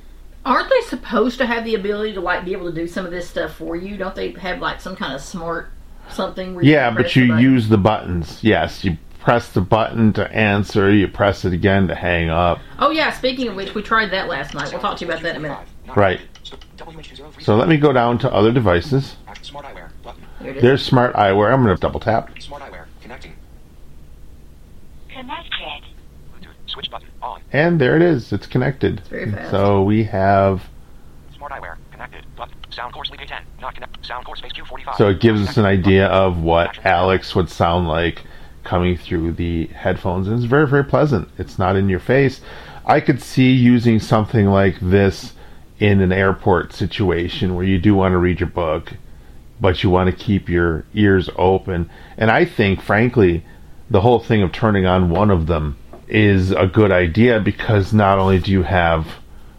aren't 0.45 0.69
they 0.69 0.81
supposed 0.81 1.37
to 1.39 1.45
have 1.45 1.65
the 1.65 1.75
ability 1.75 2.13
to 2.13 2.21
like 2.21 2.45
be 2.45 2.53
able 2.53 2.69
to 2.69 2.75
do 2.75 2.87
some 2.87 3.05
of 3.05 3.11
this 3.11 3.29
stuff 3.29 3.55
for 3.55 3.75
you? 3.75 3.97
Don't 3.97 4.15
they 4.15 4.31
have 4.33 4.59
like 4.59 4.79
some 4.79 4.95
kind 4.95 5.13
of 5.13 5.21
smart 5.21 5.69
something 6.09 6.53
where 6.55 6.63
you 6.63 6.71
Yeah, 6.71 6.91
but 6.91 7.15
you 7.15 7.33
the 7.33 7.41
use 7.41 7.67
the 7.67 7.77
buttons. 7.77 8.43
Yes, 8.43 8.83
you 8.83 8.97
press 9.19 9.51
the 9.51 9.61
button 9.61 10.13
to 10.13 10.31
answer, 10.31 10.91
you 10.91 11.07
press 11.07 11.45
it 11.45 11.53
again 11.53 11.87
to 11.87 11.95
hang 11.95 12.29
up. 12.29 12.59
Oh 12.79 12.91
yeah, 12.91 13.11
speaking 13.11 13.47
of 13.47 13.55
which, 13.55 13.73
we 13.73 13.81
tried 13.81 14.11
that 14.11 14.27
last 14.27 14.53
night. 14.53 14.71
We'll 14.71 14.81
talk 14.81 14.97
to 14.99 15.05
you 15.05 15.11
about 15.11 15.23
that 15.23 15.31
in 15.31 15.37
a 15.37 15.39
minute. 15.39 15.67
Right. 15.95 16.21
So 17.41 17.55
let 17.55 17.67
me 17.67 17.77
go 17.77 17.91
down 17.91 18.19
to 18.19 18.31
other 18.31 18.51
devices. 18.51 19.15
Smart 19.41 19.65
Eyewear. 19.65 19.89
Button. 20.03 20.23
Here 20.39 20.51
it 20.51 20.57
is. 20.57 20.61
There's 20.61 20.85
Smart 20.85 21.13
Eyewear. 21.15 21.53
I'm 21.53 21.63
going 21.63 21.75
to 21.75 21.79
double 21.79 21.99
tap. 21.99 22.31
Smart 22.41 22.63
Eyewear. 22.63 22.85
Connecting. 23.01 23.33
Connected. 25.09 25.83
Switch 26.67 26.89
button. 26.89 27.04
On. 27.25 27.41
And 27.51 27.81
there 27.81 27.95
it 27.95 28.03
is. 28.03 28.31
It's 28.31 28.45
connected. 28.45 28.99
very 29.09 29.31
fast. 29.31 29.49
So 29.49 29.81
we 29.81 30.03
have. 30.03 30.61
Smart 31.35 31.51
Eyewear. 31.53 31.77
Connected. 31.91 32.23
Button. 32.35 32.55
Soundcore 32.69 33.09
Life 33.09 33.19
Q10. 33.19 33.41
Not 33.59 33.73
connected. 33.73 34.03
Soundcore 34.03 34.37
Space 34.37 34.51
Q45. 34.51 34.95
So 34.97 35.09
it 35.09 35.19
gives 35.19 35.41
us 35.41 35.57
an 35.57 35.65
idea 35.65 36.05
of 36.07 36.43
what 36.43 36.85
Alex 36.85 37.33
would 37.33 37.49
sound 37.49 37.87
like 37.87 38.21
coming 38.63 38.95
through 38.95 39.31
the 39.31 39.65
headphones. 39.67 40.27
And 40.27 40.35
it's 40.35 40.45
very, 40.45 40.67
very 40.67 40.83
pleasant. 40.83 41.27
It's 41.39 41.57
not 41.57 41.75
in 41.75 41.89
your 41.89 41.99
face. 41.99 42.41
I 42.85 42.99
could 42.99 43.21
see 43.21 43.51
using 43.51 43.99
something 43.99 44.45
like 44.45 44.79
this 44.79 45.33
in 45.79 46.01
an 46.01 46.11
airport 46.11 46.73
situation 46.73 47.55
where 47.55 47.65
you 47.65 47.79
do 47.79 47.95
want 47.95 48.11
to 48.11 48.19
read 48.19 48.39
your 48.39 48.49
book, 48.49 48.93
but 49.59 49.81
you 49.81 49.89
want 49.89 50.11
to 50.11 50.23
keep 50.25 50.47
your 50.47 50.85
ears 50.93 51.27
open. 51.37 51.89
And 52.17 52.29
I 52.29 52.45
think, 52.45 52.81
frankly, 52.81 53.43
the 53.89 54.01
whole 54.01 54.19
thing 54.19 54.43
of 54.43 54.51
turning 54.51 54.85
on 54.85 55.09
one 55.09 55.31
of 55.31 55.47
them 55.47 55.77
is 56.07 56.51
a 56.51 56.67
good 56.67 56.91
idea 56.91 57.39
because 57.39 57.93
not 57.93 58.19
only 58.19 58.39
do 58.39 58.51
you 58.51 58.63
have 58.63 59.07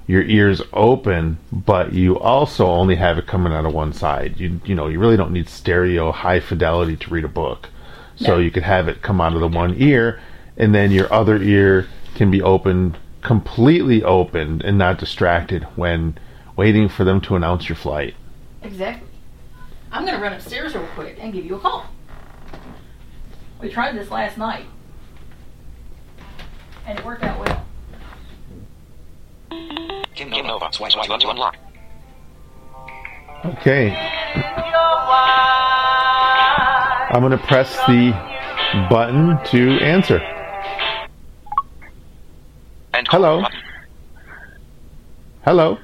your 0.07 0.23
ears 0.23 0.63
open, 0.73 1.39
but 1.51 1.93
you 1.93 2.19
also 2.19 2.67
only 2.67 2.95
have 2.97 3.19
it 3.19 3.27
coming 3.27 3.53
out 3.53 3.67
of 3.67 3.75
one 3.75 3.93
side. 3.93 4.39
You 4.39 4.61
you 4.65 4.75
know 4.75 4.87
you 4.89 4.99
really 4.99 5.17
don't 5.17 5.33
need 5.33 5.49
stereo 5.49 6.13
high 6.13 6.41
fidelity 6.41 6.97
to 6.97 7.11
read 7.11 7.25
a 7.25 7.29
book, 7.29 7.69
so 8.15 8.39
you 8.39 8.51
could 8.51 8.63
have 8.63 8.89
it 8.89 9.03
come 9.03 9.21
out 9.21 9.35
of 9.35 9.41
the 9.41 9.49
one 9.49 9.75
ear, 9.77 10.21
and 10.57 10.75
then 10.75 10.93
your 10.93 11.13
other 11.13 11.43
ear 11.43 11.89
can 12.15 12.31
be 12.31 12.41
open 12.41 12.97
completely 13.27 14.05
open 14.05 14.63
and 14.63 14.79
not 14.79 14.99
distracted 14.99 15.65
when 15.75 16.17
waiting 16.55 16.89
for 16.89 17.03
them 17.03 17.21
to 17.21 17.35
announce 17.35 17.69
your 17.69 17.75
flight. 17.75 18.15
Exactly. 18.63 19.09
I'm 19.91 20.05
going 20.05 20.15
to 20.17 20.23
run 20.23 20.33
upstairs 20.33 20.77
real 20.77 20.87
quick 20.95 21.19
and 21.21 21.33
give 21.33 21.45
you 21.45 21.57
a 21.57 21.59
call. 21.59 21.87
We 23.61 23.69
tried 23.69 23.97
this 23.97 24.13
last 24.13 24.39
night, 24.39 24.67
and 26.87 26.99
it 26.99 27.05
worked 27.05 27.23
out 27.25 27.39
well. 27.39 27.67
Kim 30.15 30.31
Nova. 30.31 30.69
Swipe, 30.73 30.93
swipe 30.93 31.11
up 31.11 31.21
to 31.21 31.29
unlock. 31.29 31.57
Okay. 33.45 33.91
I'm 37.11 37.21
going 37.21 37.33
to 37.33 37.39
press 37.47 37.75
the 37.87 38.13
button 38.89 39.39
to 39.47 39.79
answer. 39.85 40.19
And 42.95 43.07
Hello. 43.09 43.45
Hello. 45.45 45.79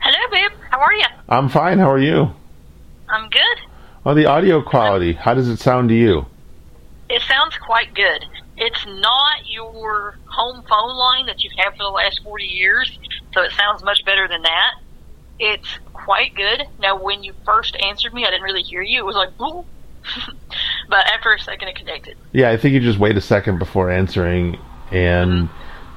Hello, 0.00 0.30
babe. 0.30 0.50
How 0.70 0.80
are 0.80 0.92
you? 0.94 1.06
I'm 1.28 1.48
fine. 1.48 1.78
How 1.78 1.90
are 1.90 1.98
you? 1.98 2.30
I'm 3.08 3.28
good. 3.30 3.58
Well, 4.04 4.14
the 4.14 4.26
audio 4.26 4.60
quality, 4.62 5.14
how 5.14 5.34
does 5.34 5.48
it 5.48 5.58
sound 5.58 5.88
to 5.88 5.94
you? 5.94 6.26
It 7.08 7.22
sounds 7.22 7.56
quite 7.58 7.94
good. 7.94 8.24
It's 8.56 8.86
not 8.86 9.46
your 9.46 10.16
home 10.26 10.62
phone 10.68 10.96
line 10.96 11.26
that 11.26 11.44
you've 11.44 11.52
had 11.58 11.72
for 11.72 11.84
the 11.84 11.90
last 11.90 12.20
40 12.22 12.44
years, 12.44 12.98
so 13.34 13.42
it 13.42 13.52
sounds 13.52 13.84
much 13.84 14.04
better 14.04 14.26
than 14.28 14.42
that. 14.42 14.74
It's 15.38 15.68
quite 15.92 16.34
good. 16.34 16.62
Now, 16.80 17.00
when 17.02 17.22
you 17.22 17.34
first 17.44 17.76
answered 17.76 18.14
me, 18.14 18.24
I 18.24 18.30
didn't 18.30 18.44
really 18.44 18.62
hear 18.62 18.82
you. 18.82 19.00
It 19.00 19.04
was 19.04 19.16
like, 19.16 19.36
boom. 19.36 19.66
but 20.88 21.06
after 21.06 21.32
a 21.32 21.38
second, 21.38 21.68
it 21.68 21.76
connected. 21.76 22.16
Yeah, 22.32 22.50
I 22.50 22.56
think 22.56 22.72
you 22.74 22.80
just 22.80 22.98
wait 22.98 23.16
a 23.16 23.20
second 23.20 23.58
before 23.58 23.90
answering 23.90 24.58
and, 24.90 25.48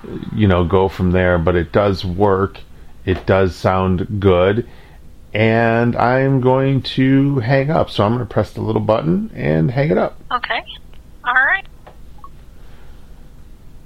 mm-hmm. 0.03 0.37
you 0.37 0.47
know, 0.47 0.65
go 0.65 0.89
from 0.89 1.11
there. 1.11 1.37
But 1.37 1.55
it 1.55 1.71
does 1.71 2.03
work. 2.03 2.59
It 3.05 3.25
does 3.25 3.55
sound 3.55 4.19
good. 4.19 4.67
And 5.33 5.95
I'm 5.95 6.41
going 6.41 6.81
to 6.81 7.39
hang 7.39 7.69
up. 7.69 7.89
So 7.89 8.03
I'm 8.03 8.15
going 8.15 8.27
to 8.27 8.33
press 8.33 8.51
the 8.51 8.61
little 8.61 8.81
button 8.81 9.31
and 9.33 9.71
hang 9.71 9.91
it 9.91 9.97
up. 9.97 10.19
Okay. 10.31 10.63
All 11.23 11.33
right. 11.33 11.65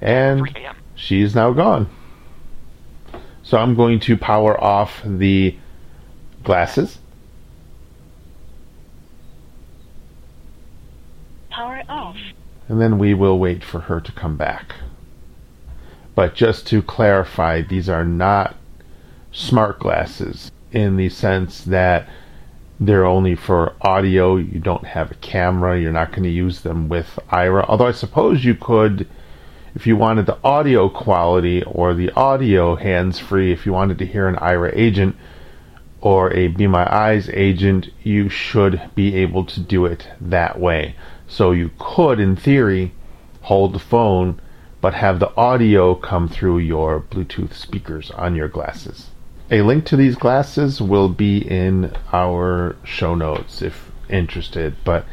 And 0.03 0.39
3 0.39 0.51
a.m. 0.63 0.75
she's 0.95 1.33
now 1.33 1.53
gone. 1.53 1.89
So 3.41 3.57
I'm 3.57 3.73
going 3.73 3.99
to 4.01 4.17
power 4.17 4.61
off 4.61 5.01
the 5.05 5.55
glasses. 6.43 6.99
Power 11.49 11.83
off. 11.87 12.17
and 12.67 12.81
then 12.81 12.97
we 12.97 13.13
will 13.13 13.39
wait 13.39 13.63
for 13.63 13.81
her 13.81 14.01
to 14.01 14.11
come 14.11 14.35
back. 14.35 14.75
But 16.15 16.35
just 16.35 16.67
to 16.67 16.81
clarify, 16.81 17.61
these 17.61 17.87
are 17.87 18.05
not 18.05 18.55
smart 19.31 19.79
glasses 19.79 20.51
in 20.71 20.97
the 20.97 21.09
sense 21.09 21.63
that 21.65 22.09
they're 22.79 23.05
only 23.05 23.35
for 23.35 23.73
audio. 23.81 24.35
You 24.35 24.59
don't 24.59 24.85
have 24.85 25.11
a 25.11 25.15
camera. 25.15 25.79
You're 25.79 25.91
not 25.91 26.11
going 26.11 26.23
to 26.23 26.29
use 26.29 26.61
them 26.61 26.89
with 26.89 27.19
Aira. 27.31 27.65
Although 27.67 27.87
I 27.87 27.91
suppose 27.91 28.43
you 28.43 28.55
could, 28.55 29.07
if 29.75 29.87
you 29.87 29.97
wanted 29.97 30.27
the 30.27 30.37
audio 30.43 30.87
quality 30.87 31.63
or 31.63 31.93
the 31.93 32.11
audio 32.11 32.75
hands 32.75 33.17
free, 33.17 33.51
if 33.51 33.65
you 33.65 33.73
wanted 33.73 33.97
to 33.97 34.05
hear 34.05 34.27
an 34.27 34.35
Aira 34.35 34.71
agent 34.75 35.15
or 35.99 36.31
a 36.33 36.47
Be 36.47 36.67
My 36.67 36.85
Eyes 36.93 37.27
agent, 37.29 37.89
you 38.03 38.29
should 38.29 38.81
be 38.93 39.15
able 39.15 39.45
to 39.45 39.59
do 39.59 39.85
it 39.85 40.07
that 40.21 40.59
way. 40.59 40.95
So 41.27 41.51
you 41.51 41.71
could, 41.79 42.19
in 42.19 42.35
theory, 42.35 42.93
hold 43.41 43.73
the 43.73 43.79
phone, 43.79 44.39
but 44.79 44.93
have 44.93 45.19
the 45.19 45.35
audio 45.35 45.95
come 45.95 46.27
through 46.27 46.59
your 46.59 46.99
Bluetooth 46.99 47.53
speakers 47.53 48.11
on 48.11 48.35
your 48.35 48.49
glasses. 48.49 49.09
A 49.49 49.61
link 49.61 49.85
to 49.85 49.95
these 49.95 50.15
glasses 50.15 50.81
will 50.81 51.09
be 51.09 51.37
in 51.39 51.93
our 52.11 52.75
show 52.83 53.15
notes 53.15 53.61
if 53.61 53.91
interested, 54.09 54.75
but 54.83 55.05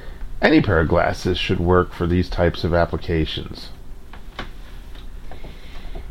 any 0.43 0.61
pair 0.61 0.81
of 0.81 0.89
glasses 0.89 1.39
should 1.39 1.61
work 1.61 1.93
for 1.93 2.07
these 2.07 2.29
types 2.29 2.63
of 2.63 2.75
applications. 2.75 3.71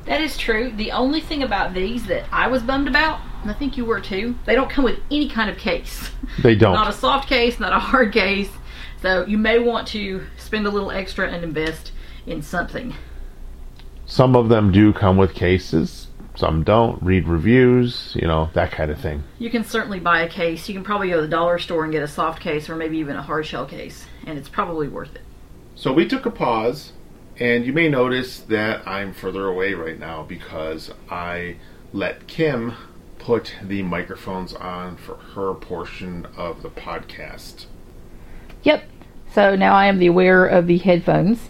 That 0.10 0.22
is 0.22 0.38
true. 0.38 0.72
The 0.76 0.92
only 0.92 1.22
thing 1.22 1.44
about 1.44 1.76
these 1.76 2.08
that 2.08 2.26
I 2.32 2.48
was 2.48 2.64
bummed 2.64 2.88
about, 2.88 3.22
and 3.44 3.52
I 3.52 3.54
think 3.54 3.78
you 3.78 3.86
were 3.86 4.02
too, 4.02 4.36
they 4.46 4.56
don't 4.56 4.70
come 4.70 4.84
with 4.84 4.98
any 5.12 5.30
kind 5.30 5.52
of 5.52 5.58
case. 5.58 6.10
They 6.42 6.56
don't. 6.56 6.74
Not 6.74 6.90
a 6.90 6.94
soft 6.94 7.28
case, 7.28 7.60
not 7.60 7.74
a 7.74 7.80
hard 7.80 8.12
case. 8.14 8.50
So 9.02 9.26
you 9.26 9.38
may 9.38 9.60
want 9.60 9.88
to 9.90 10.26
spend 10.38 10.66
a 10.66 10.70
little 10.70 10.90
extra 10.90 11.30
and 11.30 11.44
invest 11.44 11.92
in 12.26 12.42
something. 12.42 12.96
Some 14.06 14.36
of 14.36 14.50
them 14.50 14.72
do 14.72 14.94
come 14.94 15.18
with 15.18 15.34
cases, 15.34 16.08
some 16.36 16.64
don't. 16.64 17.02
Read 17.04 17.28
reviews, 17.28 18.16
you 18.20 18.28
know, 18.28 18.50
that 18.54 18.72
kind 18.72 18.90
of 18.90 19.00
thing. 19.00 19.24
You 19.38 19.50
can 19.50 19.64
certainly 19.64 20.00
buy 20.00 20.22
a 20.22 20.30
case. 20.30 20.68
You 20.68 20.74
can 20.74 20.84
probably 20.84 21.10
go 21.10 21.18
to 21.18 21.22
the 21.22 21.28
dollar 21.28 21.60
store 21.60 21.84
and 21.84 21.92
get 21.92 22.02
a 22.02 22.08
soft 22.08 22.42
case 22.42 22.70
or 22.70 22.76
maybe 22.76 22.98
even 22.98 23.16
a 23.16 23.22
hard 23.22 23.46
shell 23.46 23.66
case, 23.66 24.06
and 24.26 24.40
it's 24.40 24.50
probably 24.50 24.88
worth 24.88 25.16
it. 25.16 25.22
So 25.76 25.94
we 25.94 26.08
took 26.08 26.26
a 26.26 26.32
pause, 26.32 26.94
and 27.40 27.66
you 27.66 27.74
may 27.74 27.88
notice 27.88 28.40
that 28.40 28.88
I'm 28.88 29.14
further 29.14 29.48
away 29.48 29.74
right 29.74 29.98
now 29.98 30.24
because 30.24 30.92
I 31.10 31.56
let 31.94 32.28
Kim 32.28 32.74
put 33.18 33.56
the 33.64 33.82
microphones 33.84 34.54
on 34.54 34.98
for 34.98 35.16
her 35.16 35.54
portion 35.54 36.28
of 36.36 36.62
the 36.62 36.70
podcast. 36.70 37.66
Yep. 38.64 38.84
So 39.32 39.56
now 39.56 39.74
I 39.74 39.86
am 39.86 40.00
the 40.00 40.08
aware 40.08 40.46
of 40.46 40.68
the 40.68 40.80
headphones. 40.80 41.50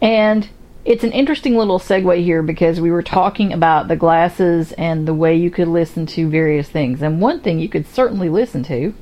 And 0.00 0.48
it's 0.84 1.04
an 1.04 1.12
interesting 1.12 1.56
little 1.56 1.80
segue 1.80 2.22
here 2.22 2.42
because 2.42 2.80
we 2.80 2.90
were 2.90 3.02
talking 3.02 3.52
about 3.52 3.88
the 3.88 3.96
glasses 3.96 4.72
and 4.72 5.06
the 5.06 5.14
way 5.14 5.34
you 5.34 5.50
could 5.50 5.68
listen 5.68 6.06
to 6.06 6.30
various 6.30 6.68
things. 6.68 7.02
And 7.02 7.20
one 7.20 7.40
thing 7.40 7.58
you 7.58 7.68
could 7.68 7.86
certainly 7.86 8.28
listen 8.28 8.62
to 8.64 8.94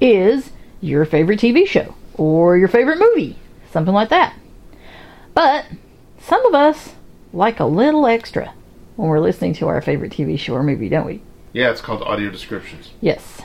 is 0.00 0.50
your 0.80 1.04
favorite 1.04 1.40
TV 1.40 1.66
show 1.66 1.94
or 2.14 2.58
your 2.58 2.68
favorite 2.68 2.98
movie, 2.98 3.38
something 3.72 3.94
like 3.94 4.10
that. 4.10 4.34
But 5.34 5.66
some 6.18 6.44
of 6.46 6.54
us 6.54 6.94
like 7.32 7.60
a 7.60 7.64
little 7.64 8.06
extra 8.06 8.54
when 8.96 9.08
we're 9.08 9.20
listening 9.20 9.54
to 9.54 9.68
our 9.68 9.82
favorite 9.82 10.12
TV 10.12 10.38
show 10.38 10.54
or 10.54 10.62
movie, 10.62 10.88
don't 10.88 11.06
we? 11.06 11.22
Yeah, 11.52 11.70
it's 11.70 11.80
called 11.80 12.02
audio 12.02 12.30
descriptions. 12.30 12.90
Yes. 13.00 13.42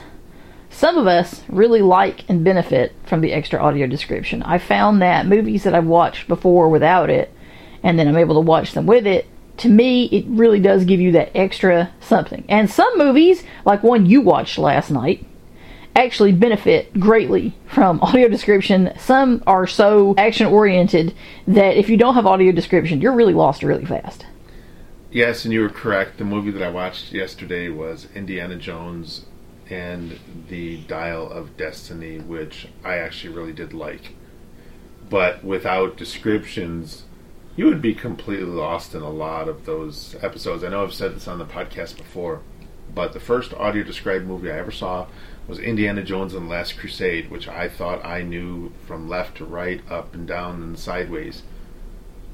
Some 0.70 0.96
of 0.96 1.06
us 1.06 1.42
really 1.48 1.82
like 1.82 2.28
and 2.28 2.44
benefit 2.44 2.94
from 3.04 3.20
the 3.20 3.32
extra 3.32 3.60
audio 3.60 3.86
description. 3.86 4.42
I 4.44 4.58
found 4.58 5.02
that 5.02 5.26
movies 5.26 5.64
that 5.64 5.74
I've 5.74 5.86
watched 5.86 6.28
before 6.28 6.68
without 6.68 7.10
it, 7.10 7.32
and 7.82 7.98
then 7.98 8.08
I'm 8.08 8.16
able 8.16 8.36
to 8.36 8.40
watch 8.40 8.72
them 8.72 8.86
with 8.86 9.06
it, 9.06 9.26
to 9.58 9.68
me, 9.68 10.06
it 10.06 10.24
really 10.26 10.58
does 10.58 10.86
give 10.86 11.00
you 11.00 11.12
that 11.12 11.36
extra 11.36 11.92
something. 12.00 12.44
And 12.48 12.70
some 12.70 12.96
movies, 12.96 13.44
like 13.66 13.82
one 13.82 14.06
you 14.06 14.22
watched 14.22 14.56
last 14.56 14.90
night, 14.90 15.26
actually 15.96 16.32
benefit 16.32 16.98
greatly 16.98 17.54
from 17.66 18.00
audio 18.02 18.28
description. 18.28 18.92
Some 18.98 19.42
are 19.46 19.66
so 19.66 20.14
action 20.16 20.46
oriented 20.46 21.14
that 21.46 21.76
if 21.76 21.88
you 21.88 21.96
don't 21.96 22.14
have 22.14 22.26
audio 22.26 22.52
description, 22.52 23.00
you're 23.00 23.12
really 23.12 23.34
lost 23.34 23.62
really 23.62 23.84
fast. 23.84 24.26
Yes, 25.12 25.44
and 25.44 25.52
you 25.52 25.62
were 25.62 25.68
correct. 25.68 26.18
The 26.18 26.24
movie 26.24 26.52
that 26.52 26.62
I 26.62 26.70
watched 26.70 27.12
yesterday 27.12 27.68
was 27.68 28.06
Indiana 28.14 28.54
Jones 28.54 29.26
and 29.68 30.18
the 30.48 30.78
Dial 30.82 31.28
of 31.28 31.56
Destiny, 31.56 32.18
which 32.18 32.68
I 32.84 32.96
actually 32.96 33.34
really 33.34 33.52
did 33.52 33.72
like. 33.72 34.14
But 35.08 35.42
without 35.42 35.96
descriptions, 35.96 37.04
you 37.56 37.66
would 37.66 37.82
be 37.82 37.94
completely 37.94 38.46
lost 38.46 38.94
in 38.94 39.02
a 39.02 39.10
lot 39.10 39.48
of 39.48 39.66
those 39.66 40.14
episodes. 40.22 40.62
I 40.62 40.68
know 40.68 40.84
I've 40.84 40.94
said 40.94 41.16
this 41.16 41.26
on 41.26 41.38
the 41.38 41.44
podcast 41.44 41.96
before, 41.96 42.40
but 42.94 43.12
the 43.12 43.20
first 43.20 43.52
audio 43.54 43.82
described 43.82 44.26
movie 44.26 44.50
I 44.50 44.58
ever 44.58 44.70
saw 44.70 45.06
was 45.50 45.58
Indiana 45.58 46.04
Jones 46.04 46.32
and 46.32 46.46
the 46.46 46.50
Last 46.50 46.78
Crusade, 46.78 47.28
which 47.28 47.48
I 47.48 47.68
thought 47.68 48.04
I 48.04 48.22
knew 48.22 48.72
from 48.86 49.08
left 49.08 49.36
to 49.38 49.44
right, 49.44 49.80
up 49.90 50.14
and 50.14 50.26
down, 50.26 50.62
and 50.62 50.78
sideways 50.78 51.42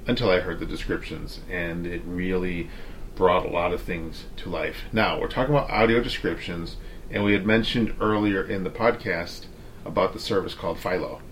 until 0.07 0.31
I 0.31 0.41
heard 0.41 0.61
the 0.61 0.67
descriptions, 0.67 1.41
and 1.51 1.87
it 1.87 2.03
really 2.05 2.69
brought 3.17 3.47
a 3.47 3.49
lot 3.49 3.73
of 3.73 3.81
things 3.81 4.27
to 4.37 4.51
life. 4.51 4.83
Now, 4.93 5.19
we're 5.19 5.29
talking 5.29 5.55
about 5.55 5.71
audio 5.71 6.03
descriptions, 6.03 6.77
and 7.11 7.25
we 7.25 7.33
had 7.33 7.47
mentioned 7.47 7.95
earlier 8.03 8.45
in 8.45 8.65
the 8.65 8.71
podcast 8.71 9.47
about 9.87 10.13
the 10.13 10.21
service 10.21 10.55
called 10.55 10.79
Philo. 10.79 11.23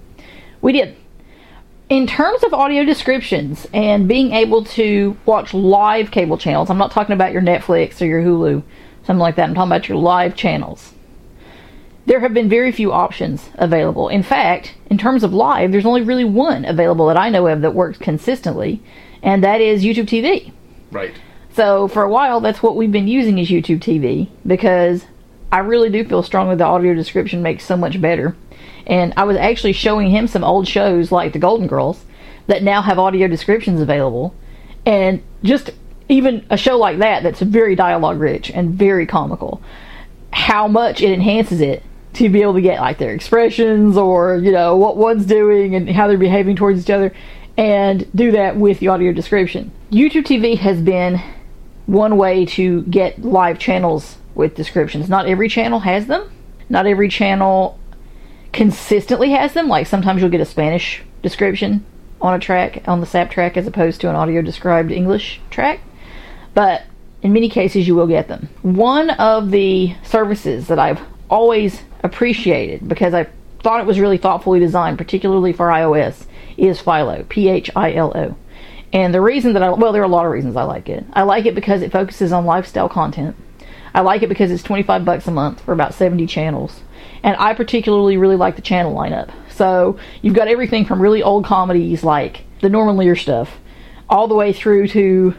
We 0.63 0.73
did. 0.73 0.97
In 1.91 2.07
terms 2.07 2.43
of 2.43 2.55
audio 2.55 2.85
descriptions 2.85 3.67
and 3.75 4.09
being 4.09 4.33
able 4.33 4.65
to 4.65 5.19
watch 5.27 5.53
live 5.53 6.11
cable 6.11 6.39
channels, 6.39 6.71
I'm 6.71 6.79
not 6.79 6.93
talking 6.93 7.13
about 7.13 7.33
your 7.33 7.43
Netflix 7.43 8.01
or 8.01 8.07
your 8.07 8.23
Hulu, 8.23 8.63
something 9.05 9.21
like 9.21 9.37
that. 9.37 9.51
I'm 9.51 9.55
talking 9.55 9.71
about 9.71 9.87
your 9.87 9.99
live 9.99 10.35
channels. 10.35 10.95
There 12.07 12.21
have 12.21 12.35
been 12.35 12.49
very 12.49 12.71
few 12.71 12.93
options 12.93 13.49
available. 13.55 14.09
In 14.09 14.23
fact, 14.23 14.75
in 14.91 14.99
terms 14.99 15.25
of 15.25 15.33
live, 15.33 15.73
there's 15.73 15.87
only 15.87 16.03
really 16.03 16.25
one 16.25 16.65
available 16.65 17.07
that 17.07 17.17
I 17.17 17.31
know 17.31 17.47
of 17.47 17.63
that 17.63 17.75
works 17.75 17.97
consistently, 17.97 18.83
and 19.23 19.43
that 19.43 19.63
is 19.63 19.85
YouTube 19.85 20.07
TV. 20.07 20.53
Right. 20.91 21.15
So 21.53 21.89
for 21.89 22.03
a 22.03 22.11
while, 22.11 22.41
that's 22.41 22.63
what 22.63 22.77
we've 22.77 22.93
been 22.93 23.09
using 23.09 23.39
is 23.39 23.49
YouTube 23.49 23.81
TV 23.81 24.29
because 24.47 25.07
I 25.51 25.59
really 25.59 25.89
do 25.89 26.05
feel 26.05 26.23
strongly 26.23 26.57
the 26.57 26.65
audio 26.65 26.95
description 26.95 27.43
makes 27.43 27.65
so 27.65 27.77
much 27.77 28.01
better. 28.01 28.37
And 28.87 29.15
I 29.17 29.25
was 29.25 29.37
actually 29.37 29.73
showing 29.73 30.11
him 30.11 30.27
some 30.27 30.45
old 30.45 30.69
shows 30.69 31.11
like 31.11 31.33
The 31.33 31.39
Golden 31.39 31.69
Girls 31.69 32.05
that 32.49 32.63
now 32.63 32.83
have 32.83 32.99
audio 32.99 33.29
descriptions 33.29 33.81
available, 33.81 34.35
and 34.85 35.23
just 35.43 35.71
even 36.09 36.45
a 36.51 36.59
show 36.59 36.77
like 36.77 36.99
that 36.99 37.23
that's 37.23 37.41
very 37.41 37.75
dialogue 37.75 38.19
rich 38.19 38.51
and 38.51 38.75
very 38.75 39.07
comical. 39.07 39.63
How 40.33 40.69
much 40.69 41.01
it 41.01 41.11
enhances 41.11 41.63
it 41.63 41.83
to 42.15 42.29
be 42.29 42.43
able 42.43 42.55
to 42.55 42.61
get 42.61 42.81
like 42.81 42.99
their 42.99 43.13
expressions 43.13 43.97
or 43.97 44.37
you 44.37 44.53
know 44.53 44.77
what 44.77 44.97
one's 44.97 45.27
doing 45.27 45.75
and 45.75 45.91
how 45.91 46.09
they're 46.09 46.19
behaving 46.19 46.57
towards 46.57 46.81
each 46.81 46.91
other 46.91 47.13
and 47.57 48.11
do 48.15 48.33
that 48.33 48.57
with 48.57 48.81
the 48.81 48.89
audio 48.89 49.13
description. 49.13 49.71
YouTube 49.91 50.25
TV 50.25 50.59
has 50.59 50.81
been 50.81 51.21
one 51.87 52.17
way 52.17 52.45
to 52.47 52.83
get 52.83 53.23
live 53.23 53.59
channels 53.59 54.17
with 54.35 54.55
descriptions. 54.55 55.09
Not 55.09 55.27
every 55.27 55.49
channel 55.49 55.81
has 55.81 56.07
them. 56.07 56.31
Not 56.69 56.87
every 56.87 57.09
channel 57.09 57.79
consistently 58.53 59.31
has 59.31 59.53
them. 59.53 59.69
Like 59.69 59.87
sometimes 59.87 60.21
you'll 60.21 60.31
get 60.31 60.41
a 60.41 60.47
Spanish 60.47 61.03
description 61.23 61.85
on 62.21 62.35
a 62.35 62.39
track 62.39 62.83
on 62.89 63.01
the 63.01 63.07
SAP 63.07 63.31
track 63.31 63.57
as 63.57 63.67
opposed 63.67 64.01
to 64.01 64.09
an 64.09 64.17
audio 64.17 64.41
described 64.43 64.91
English 64.91 65.41
track. 65.51 65.81
But 66.55 66.83
in 67.23 67.33
many 67.33 67.49
cases 67.49 67.87
you 67.87 67.95
will 67.95 68.07
get 68.07 68.29
them. 68.29 68.49
One 68.63 69.11
of 69.11 69.51
the 69.51 69.95
services 70.03 70.69
that 70.69 70.79
I've 70.79 71.01
always 71.35 71.83
appreciated 72.05 72.89
because 72.89 73.13
I 73.13 73.27
thought 73.63 73.81
it 73.81 73.87
was 73.87 73.99
really 73.99 74.19
thoughtfully 74.19 74.61
designed, 74.61 74.99
particularly 74.99 75.53
for 75.53 75.67
iOS, 75.67 76.27
is 76.57 76.81
Philo, 76.81 77.25
P 77.29 77.49
H 77.49 77.71
I 77.75 77.93
L 77.93 78.13
O. 78.17 78.37
And 78.93 79.13
the 79.13 79.21
reason 79.21 79.55
that 79.55 79.63
I, 79.63 79.71
well, 79.71 79.93
there 79.93 80.03
are 80.03 80.05
a 80.05 80.09
lot 80.09 80.25
of 80.25 80.31
reasons 80.31 80.55
I 80.55 80.63
like 80.63 80.89
it. 80.89 81.05
I 81.13 81.23
like 81.23 81.47
it 81.47 81.57
because 81.57 81.83
it 81.83 81.91
focuses 81.91 82.31
on 82.31 82.47
lifestyle 82.47 82.89
content. 82.89 83.35
I 83.93 84.03
like 84.03 84.23
it 84.23 84.29
because 84.29 84.53
it's 84.53 84.63
25 84.63 85.05
bucks 85.05 85.27
a 85.27 85.33
month 85.33 85.61
for 85.63 85.73
about 85.73 85.95
70 85.95 86.27
channels. 86.29 86.81
And 87.25 87.37
I 87.39 87.55
particularly 87.55 88.17
really 88.17 88.37
like 88.37 88.55
the 88.55 88.63
channel 88.63 88.95
lineup. 88.95 89.31
So 89.51 89.99
you've 90.23 90.35
got 90.35 90.47
everything 90.47 90.85
from 90.85 91.03
really 91.03 91.23
old 91.23 91.45
comedies 91.45 92.05
like 92.05 92.45
the 92.61 92.69
Norman 92.69 92.97
Lear 92.97 93.17
stuff, 93.17 93.59
all 94.09 94.29
the 94.29 94.35
way 94.35 94.53
through 94.53 94.89
to 94.89 95.35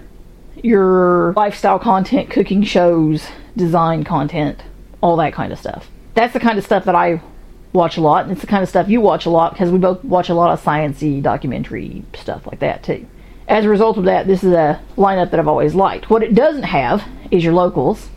your 0.62 1.34
lifestyle 1.34 1.80
content, 1.80 2.30
cooking 2.30 2.64
shows, 2.64 3.28
design 3.56 4.04
content, 4.04 4.62
all 5.02 5.18
that 5.18 5.34
kind 5.34 5.52
of 5.52 5.60
stuff. 5.60 5.90
That's 6.14 6.34
the 6.34 6.40
kind 6.40 6.58
of 6.58 6.66
stuff 6.66 6.86
that 6.86 6.96
I 6.96 7.22
watch 7.74 7.98
a 7.98 8.02
lot, 8.02 8.24
and 8.24 8.32
it's 8.32 8.42
the 8.42 8.48
kind 8.48 8.64
of 8.64 8.70
stuff 8.70 8.88
you 8.88 9.02
watch 9.02 9.26
a 9.26 9.30
lot 9.30 9.54
because 9.54 9.70
we 9.70 9.78
both 9.78 10.04
watch 10.04 10.30
a 10.30 10.34
lot 10.34 10.52
of 10.52 10.64
sciency 10.64 11.22
documentary 11.22 12.04
stuff 12.16 12.48
like 12.48 12.60
that 12.60 12.84
too. 12.84 13.06
As 13.48 13.66
a 13.66 13.70
result 13.70 13.98
of 13.98 14.06
that, 14.06 14.26
this 14.26 14.44
is 14.44 14.54
a 14.54 14.82
lineup 14.98 15.30
that 15.32 15.40
I've 15.40 15.48
always 15.48 15.76
liked. 15.76 16.10
What 16.10 16.24
it 16.24 16.34
doesn't 16.34 16.64
have 16.64 17.04
is 17.30 17.44
your 17.44 17.54
locals, 17.54 18.10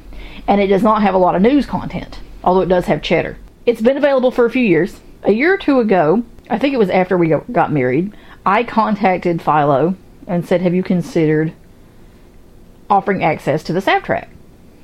and 0.46 0.60
it 0.60 0.68
does 0.68 0.82
not 0.82 1.02
have 1.02 1.14
a 1.14 1.18
lot 1.18 1.34
of 1.34 1.42
news 1.42 1.66
content, 1.66 2.20
although 2.42 2.62
it 2.62 2.68
does 2.68 2.86
have 2.86 3.02
cheddar. 3.02 3.36
It's 3.66 3.82
been 3.82 3.98
available 3.98 4.30
for 4.30 4.46
a 4.46 4.50
few 4.50 4.64
years. 4.64 5.00
A 5.24 5.32
year 5.32 5.52
or 5.52 5.58
two 5.58 5.80
ago, 5.80 6.22
I 6.48 6.58
think 6.58 6.72
it 6.72 6.78
was 6.78 6.88
after 6.88 7.18
we 7.18 7.34
got 7.52 7.72
married, 7.72 8.16
I 8.46 8.64
contacted 8.64 9.42
Philo 9.42 9.94
and 10.26 10.46
said, 10.46 10.62
Have 10.62 10.74
you 10.74 10.82
considered 10.82 11.52
offering 12.88 13.22
access 13.22 13.62
to 13.64 13.74
the 13.74 13.80
SAP 13.82 14.04
track, 14.04 14.30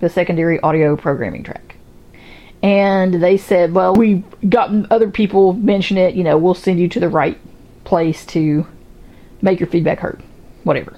the 0.00 0.10
secondary 0.10 0.60
audio 0.60 0.96
programming 0.96 1.42
track? 1.42 1.73
And 2.64 3.22
they 3.22 3.36
said, 3.36 3.74
Well, 3.74 3.94
we've 3.94 4.24
gotten 4.48 4.86
other 4.90 5.10
people 5.10 5.52
mention 5.52 5.98
it, 5.98 6.14
you 6.14 6.24
know, 6.24 6.38
we'll 6.38 6.54
send 6.54 6.80
you 6.80 6.88
to 6.88 6.98
the 6.98 7.10
right 7.10 7.38
place 7.84 8.24
to 8.28 8.66
make 9.42 9.60
your 9.60 9.66
feedback 9.66 9.98
heard. 9.98 10.22
Whatever. 10.62 10.96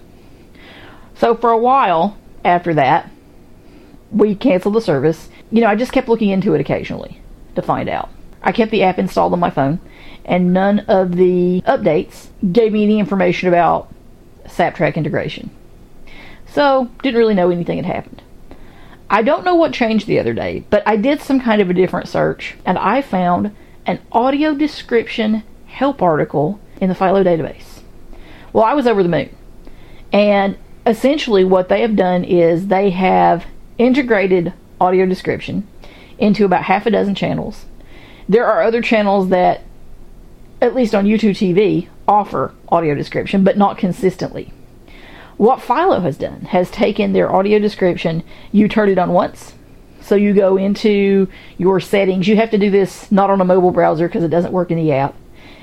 So 1.16 1.34
for 1.34 1.50
a 1.50 1.58
while 1.58 2.16
after 2.44 2.72
that, 2.74 3.10
we 4.12 4.36
canceled 4.36 4.76
the 4.76 4.80
service. 4.80 5.28
You 5.50 5.60
know, 5.60 5.66
I 5.66 5.74
just 5.74 5.90
kept 5.90 6.08
looking 6.08 6.30
into 6.30 6.54
it 6.54 6.60
occasionally 6.60 7.20
to 7.56 7.62
find 7.62 7.88
out. 7.88 8.10
I 8.44 8.52
kept 8.52 8.70
the 8.70 8.84
app 8.84 9.00
installed 9.00 9.32
on 9.32 9.40
my 9.40 9.50
phone, 9.50 9.80
and 10.24 10.52
none 10.52 10.80
of 10.86 11.16
the 11.16 11.62
updates 11.66 12.28
gave 12.52 12.72
me 12.72 12.84
any 12.84 13.00
information 13.00 13.48
about 13.48 13.92
SAP 14.46 14.76
track 14.76 14.96
integration. 14.96 15.50
So, 16.46 16.88
didn't 17.02 17.18
really 17.18 17.34
know 17.34 17.50
anything 17.50 17.78
had 17.78 17.86
happened. 17.86 18.22
I 19.08 19.22
don't 19.22 19.44
know 19.44 19.54
what 19.54 19.72
changed 19.72 20.06
the 20.06 20.18
other 20.18 20.34
day, 20.34 20.64
but 20.68 20.82
I 20.86 20.96
did 20.96 21.20
some 21.20 21.40
kind 21.40 21.62
of 21.62 21.70
a 21.70 21.74
different 21.74 22.08
search 22.08 22.56
and 22.64 22.76
I 22.78 23.02
found 23.02 23.54
an 23.86 24.00
audio 24.10 24.54
description 24.54 25.44
help 25.66 26.02
article 26.02 26.58
in 26.80 26.88
the 26.88 26.94
Philo 26.94 27.22
database. 27.22 27.82
Well, 28.52 28.64
I 28.64 28.74
was 28.74 28.86
over 28.86 29.02
the 29.02 29.08
moon. 29.08 29.34
And 30.12 30.56
essentially, 30.84 31.44
what 31.44 31.68
they 31.68 31.82
have 31.82 31.94
done 31.94 32.24
is 32.24 32.66
they 32.66 32.90
have 32.90 33.46
integrated 33.78 34.52
audio 34.80 35.06
description 35.06 35.66
into 36.18 36.44
about 36.44 36.64
half 36.64 36.86
a 36.86 36.90
dozen 36.90 37.14
channels. 37.14 37.66
There 38.28 38.46
are 38.46 38.62
other 38.62 38.82
channels 38.82 39.28
that, 39.28 39.62
at 40.60 40.74
least 40.74 40.94
on 40.94 41.04
YouTube 41.04 41.32
TV, 41.32 41.88
offer 42.08 42.54
audio 42.68 42.94
description, 42.94 43.44
but 43.44 43.58
not 43.58 43.78
consistently. 43.78 44.52
What 45.36 45.60
Philo 45.60 46.00
has 46.00 46.16
done 46.16 46.42
has 46.42 46.70
taken 46.70 47.12
their 47.12 47.30
audio 47.30 47.58
description, 47.58 48.22
you 48.52 48.68
turn 48.68 48.88
it 48.88 48.98
on 48.98 49.12
once. 49.12 49.54
So 50.00 50.14
you 50.14 50.32
go 50.32 50.56
into 50.56 51.28
your 51.58 51.80
settings. 51.80 52.28
You 52.28 52.36
have 52.36 52.50
to 52.52 52.58
do 52.58 52.70
this 52.70 53.10
not 53.12 53.28
on 53.28 53.40
a 53.40 53.44
mobile 53.44 53.72
browser 53.72 54.08
because 54.08 54.24
it 54.24 54.30
doesn't 54.30 54.52
work 54.52 54.70
in 54.70 54.78
the 54.78 54.92
app. 54.92 55.14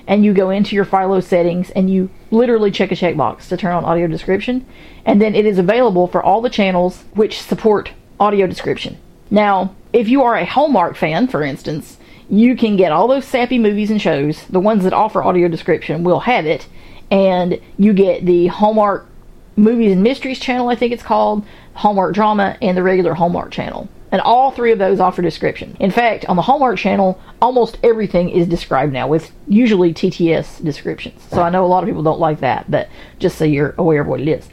And 0.06 0.26
you 0.26 0.34
go 0.34 0.50
into 0.50 0.76
your 0.76 0.86
Philo 0.86 1.22
settings 1.22 1.72
and 1.72 1.90
you 1.90 2.10
literally 2.30 2.70
check 2.70 2.92
a 2.92 2.96
checkbox 2.96 3.48
to 3.48 3.58
turn 3.58 3.74
on 3.74 3.86
audio 3.86 4.06
description. 4.06 4.66
And 5.06 5.22
then 5.22 5.34
it 5.34 5.46
is 5.46 5.58
available 5.58 6.08
for 6.08 6.22
all 6.22 6.42
the 6.42 6.50
channels 6.50 7.06
which 7.14 7.42
support 7.42 7.94
audio 8.20 8.46
description. 8.46 8.98
Now, 9.32 9.74
if 9.94 10.10
you 10.10 10.22
are 10.24 10.36
a 10.36 10.46
Hallmark 10.46 10.98
fan, 10.98 11.28
for 11.28 11.42
instance, 11.42 11.98
you 12.30 12.56
can 12.56 12.76
get 12.76 12.92
all 12.92 13.08
those 13.08 13.26
sappy 13.26 13.58
movies 13.58 13.90
and 13.90 14.02
shows. 14.02 14.46
The 14.48 14.60
ones 14.60 14.84
that 14.84 14.94
offer 14.94 15.24
audio 15.24 15.48
description 15.48 16.04
will 16.04 16.20
have 16.20 16.46
it. 16.46 16.68
And 17.10 17.60
you 17.78 17.94
get 17.94 18.26
the 18.26 18.48
Hallmark 18.48 19.08
Movies 19.56 19.92
and 19.94 20.04
Mysteries 20.04 20.40
channel, 20.40 20.70
I 20.70 20.76
think 20.76 20.92
it's 20.92 21.04
called, 21.04 21.46
Hallmark 21.76 22.14
Drama, 22.14 22.58
and 22.62 22.78
the 22.78 22.84
regular 22.84 23.14
Hallmark 23.14 23.52
channel. 23.52 23.88
And 24.12 24.22
all 24.22 24.52
three 24.52 24.72
of 24.72 24.80
those 24.80 25.00
offer 25.00 25.22
description. 25.22 25.76
In 25.80 25.90
fact, 25.90 26.26
on 26.26 26.36
the 26.36 26.44
Hallmark 26.44 26.78
channel, 26.78 27.20
almost 27.42 27.80
everything 27.84 28.30
is 28.30 28.48
described 28.48 28.94
now 28.94 29.08
with 29.08 29.32
usually 29.48 29.94
TTS 29.94 30.64
descriptions. 30.64 31.24
So 31.32 31.42
I 31.42 31.50
know 31.50 31.66
a 31.66 31.68
lot 31.68 31.84
of 31.84 31.88
people 31.88 32.04
don't 32.04 32.20
like 32.20 32.40
that, 32.42 32.70
but 32.70 32.90
just 33.18 33.38
so 33.38 33.44
you're 33.46 33.74
aware 33.78 34.02
of 34.02 34.08
what 34.08 34.22
it 34.22 34.28
is. 34.28 34.48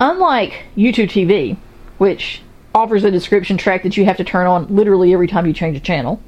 Unlike 0.00 0.64
YouTube 0.76 1.10
TV, 1.10 1.56
which 1.96 2.42
offers 2.74 3.04
a 3.04 3.10
description 3.10 3.56
track 3.56 3.84
that 3.84 3.96
you 3.96 4.04
have 4.04 4.18
to 4.18 4.24
turn 4.24 4.46
on 4.46 4.66
literally 4.74 5.14
every 5.14 5.28
time 5.28 5.46
you 5.46 5.54
change 5.54 5.76
a 5.76 5.80
channel 5.80 6.20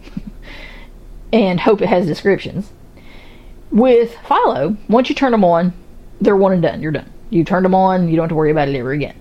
and 1.33 1.61
hope 1.61 1.83
it 1.83 1.89
has 1.89 2.07
descriptions, 2.07 2.71
with 3.71 4.17
Philo, 4.27 4.77
once 4.89 5.09
you 5.11 5.15
turn 5.15 5.33
them 5.33 5.45
on, 5.45 5.75
they're 6.21 6.37
one 6.37 6.53
and 6.53 6.63
done. 6.63 6.81
You're 6.81 6.93
done. 6.93 7.13
You 7.31 7.45
turned 7.45 7.65
them 7.65 7.75
on, 7.75 8.09
you 8.09 8.17
don't 8.17 8.25
have 8.25 8.31
to 8.31 8.35
worry 8.35 8.51
about 8.51 8.69
it 8.69 8.77
ever 8.77 8.93
again. 8.93 9.19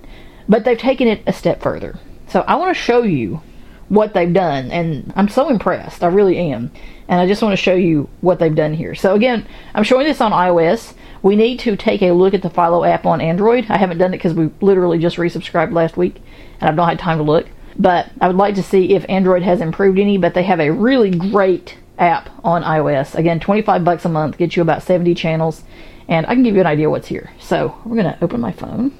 But 0.48 0.64
they've 0.64 0.78
taken 0.78 1.08
it 1.08 1.22
a 1.26 1.32
step 1.32 1.60
further. 1.60 1.98
So 2.28 2.40
I 2.42 2.56
want 2.56 2.74
to 2.76 2.82
show 2.82 3.02
you 3.02 3.40
what 3.88 4.14
they've 4.14 4.32
done, 4.32 4.70
and 4.70 5.12
I'm 5.16 5.28
so 5.28 5.48
impressed. 5.48 6.02
I 6.02 6.08
really 6.08 6.38
am. 6.38 6.72
And 7.08 7.20
I 7.20 7.26
just 7.26 7.42
want 7.42 7.52
to 7.52 7.62
show 7.62 7.74
you 7.74 8.08
what 8.20 8.38
they've 8.38 8.54
done 8.54 8.74
here. 8.74 8.94
So 8.94 9.14
again, 9.14 9.46
I'm 9.74 9.84
showing 9.84 10.06
this 10.06 10.20
on 10.20 10.32
iOS. 10.32 10.94
We 11.22 11.36
need 11.36 11.60
to 11.60 11.76
take 11.76 12.02
a 12.02 12.10
look 12.12 12.34
at 12.34 12.42
the 12.42 12.50
Philo 12.50 12.84
app 12.84 13.06
on 13.06 13.20
Android. 13.20 13.66
I 13.68 13.78
haven't 13.78 13.98
done 13.98 14.12
it 14.12 14.18
because 14.18 14.34
we 14.34 14.50
literally 14.60 14.98
just 14.98 15.16
resubscribed 15.16 15.72
last 15.72 15.96
week, 15.96 16.20
and 16.60 16.68
I've 16.68 16.74
not 16.74 16.88
had 16.88 16.98
time 16.98 17.18
to 17.18 17.24
look. 17.24 17.46
But 17.78 18.10
I 18.20 18.26
would 18.26 18.36
like 18.36 18.54
to 18.56 18.62
see 18.62 18.94
if 18.94 19.04
Android 19.08 19.42
has 19.42 19.60
improved 19.60 19.98
any, 19.98 20.18
but 20.18 20.34
they 20.34 20.42
have 20.44 20.60
a 20.60 20.72
really 20.72 21.10
great 21.10 21.76
app 21.98 22.28
on 22.44 22.62
iOS. 22.62 23.14
Again, 23.14 23.38
25 23.38 23.84
bucks 23.84 24.04
a 24.04 24.08
month 24.08 24.38
gets 24.38 24.56
you 24.56 24.62
about 24.62 24.82
70 24.82 25.14
channels, 25.14 25.62
and 26.08 26.26
I 26.26 26.34
can 26.34 26.42
give 26.42 26.54
you 26.54 26.60
an 26.60 26.66
idea 26.66 26.88
what's 26.88 27.08
here. 27.08 27.30
So 27.40 27.76
we're 27.84 28.00
going 28.00 28.12
to 28.12 28.24
open 28.24 28.40
my 28.40 28.52
phone 28.52 28.96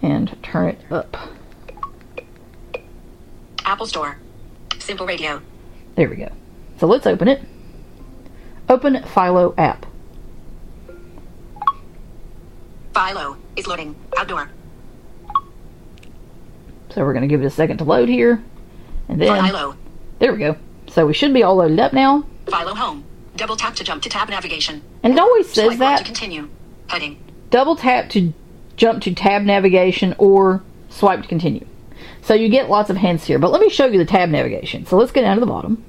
and 0.00 0.36
turn 0.42 0.68
it 0.70 0.80
up. 0.90 1.16
Apple 3.64 3.86
Store. 3.86 4.18
Simple 4.78 5.06
Radio. 5.06 5.40
There 5.94 6.08
we 6.08 6.16
go. 6.16 6.30
So 6.78 6.86
let's 6.86 7.06
open 7.06 7.28
it. 7.28 7.40
Open 8.68 9.02
Philo 9.02 9.54
app. 9.56 9.86
Philo 12.94 13.36
is 13.56 13.66
loading. 13.66 13.94
Outdoor. 14.16 14.50
So 16.90 17.04
we're 17.04 17.12
going 17.12 17.22
to 17.22 17.28
give 17.28 17.42
it 17.42 17.46
a 17.46 17.50
second 17.50 17.78
to 17.78 17.84
load 17.84 18.08
here. 18.08 18.42
And 19.08 19.20
then, 19.20 19.44
Philo. 19.44 19.76
there 20.18 20.32
we 20.32 20.38
go. 20.38 20.56
So 20.88 21.06
we 21.06 21.14
should 21.14 21.32
be 21.32 21.42
all 21.42 21.56
loaded 21.56 21.80
up 21.80 21.92
now. 21.92 22.26
Philo 22.46 22.74
Home. 22.74 23.04
Double 23.36 23.56
tap 23.56 23.74
to 23.76 23.84
jump 23.84 24.02
to 24.02 24.08
tab 24.08 24.28
navigation. 24.28 24.82
And 25.02 25.14
it 25.14 25.18
always 25.18 25.46
says 25.52 25.76
Swipe 25.76 25.80
right 25.80 25.98
to 25.98 26.02
that. 26.02 26.06
continue. 26.06 26.48
Heading. 26.88 27.22
Double 27.50 27.76
tap 27.76 28.08
to 28.10 28.32
jump 28.76 29.02
to 29.02 29.14
tab 29.14 29.42
navigation 29.42 30.14
or 30.18 30.62
swipe 30.90 31.22
to 31.22 31.28
continue. 31.28 31.66
So 32.22 32.34
you 32.34 32.48
get 32.48 32.68
lots 32.68 32.90
of 32.90 32.96
hints 32.98 33.24
here. 33.26 33.38
But 33.38 33.50
let 33.52 33.60
me 33.60 33.68
show 33.68 33.86
you 33.86 33.98
the 33.98 34.04
tab 34.04 34.28
navigation. 34.28 34.86
So 34.86 34.96
let's 34.96 35.12
get 35.12 35.22
down 35.22 35.36
to 35.36 35.40
the 35.40 35.46
bottom. 35.46 35.82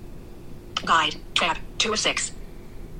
Guide. 0.86 1.16
Tab. 1.36 1.58
2 1.78 1.94
of 1.94 2.00
6. 2.00 2.32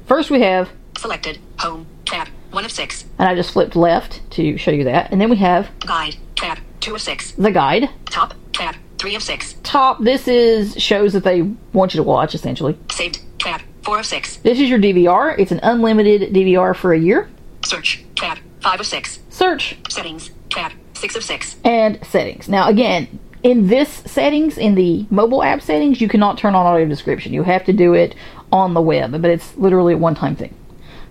First 0.06 0.30
we 0.30 0.42
have, 0.42 0.70
Selected. 0.98 1.40
Home. 1.60 1.88
Tab. 2.06 2.28
1 2.52 2.66
of 2.66 2.72
6. 2.72 3.06
and 3.18 3.28
I 3.28 3.36
just 3.36 3.52
flipped 3.52 3.76
left 3.76 4.22
to 4.32 4.58
show 4.58 4.72
you 4.72 4.84
that. 4.86 5.12
And 5.12 5.20
then 5.20 5.30
we 5.30 5.38
have 5.38 5.70
Guide. 5.80 6.16
Tab. 6.36 6.60
2 6.82 6.96
of 6.96 7.02
6. 7.02 7.32
the 7.34 7.52
guide. 7.52 7.90
Top. 8.06 8.34
Tab. 8.54 8.76
3 9.00 9.16
of 9.16 9.24
6. 9.24 9.56
Top, 9.64 10.02
this 10.02 10.28
is 10.28 10.76
shows 10.82 11.14
that 11.14 11.24
they 11.24 11.42
want 11.74 11.94
you 11.94 11.98
to 11.98 12.04
watch 12.04 12.36
essentially. 12.36 12.78
Saved. 12.92 13.20
Tab. 13.40 13.62
4 13.84 14.00
of 14.00 14.06
6. 14.06 14.38
This 14.38 14.60
is 14.60 14.70
your 14.70 14.80
DVR. 14.80 15.36
It's 15.38 15.52
an 15.52 15.60
unlimited 15.64 16.34
DVR 16.34 16.76
for 16.76 16.94
a 16.94 17.00
year. 17.00 17.30
Search. 17.66 18.04
Tab. 18.16 18.38
5 18.62 18.80
of 18.80 18.86
6. 18.86 19.20
Search 19.30 19.78
Settings. 19.90 20.32
Tab. 20.50 20.72
6 20.94 21.16
of 21.18 21.24
6. 21.24 21.56
and 21.66 22.00
settings. 22.06 22.48
Now, 22.48 22.70
again, 22.70 23.20
in 23.42 23.68
this 23.68 23.90
settings, 23.90 24.58
in 24.58 24.76
the 24.76 25.06
mobile 25.10 25.44
app 25.44 25.62
settings, 25.62 26.00
you 26.00 26.08
cannot 26.08 26.38
turn 26.38 26.56
on 26.56 26.66
audio 26.66 26.88
description. 26.88 27.34
You 27.34 27.44
have 27.44 27.66
to 27.66 27.74
do 27.74 27.94
it 27.94 28.16
on 28.54 28.74
the 28.74 28.82
web, 28.82 29.12
but 29.12 29.26
it's 29.30 29.56
literally 29.58 29.94
a 29.94 29.98
one 29.98 30.16
time 30.16 30.36
thing. 30.36 30.56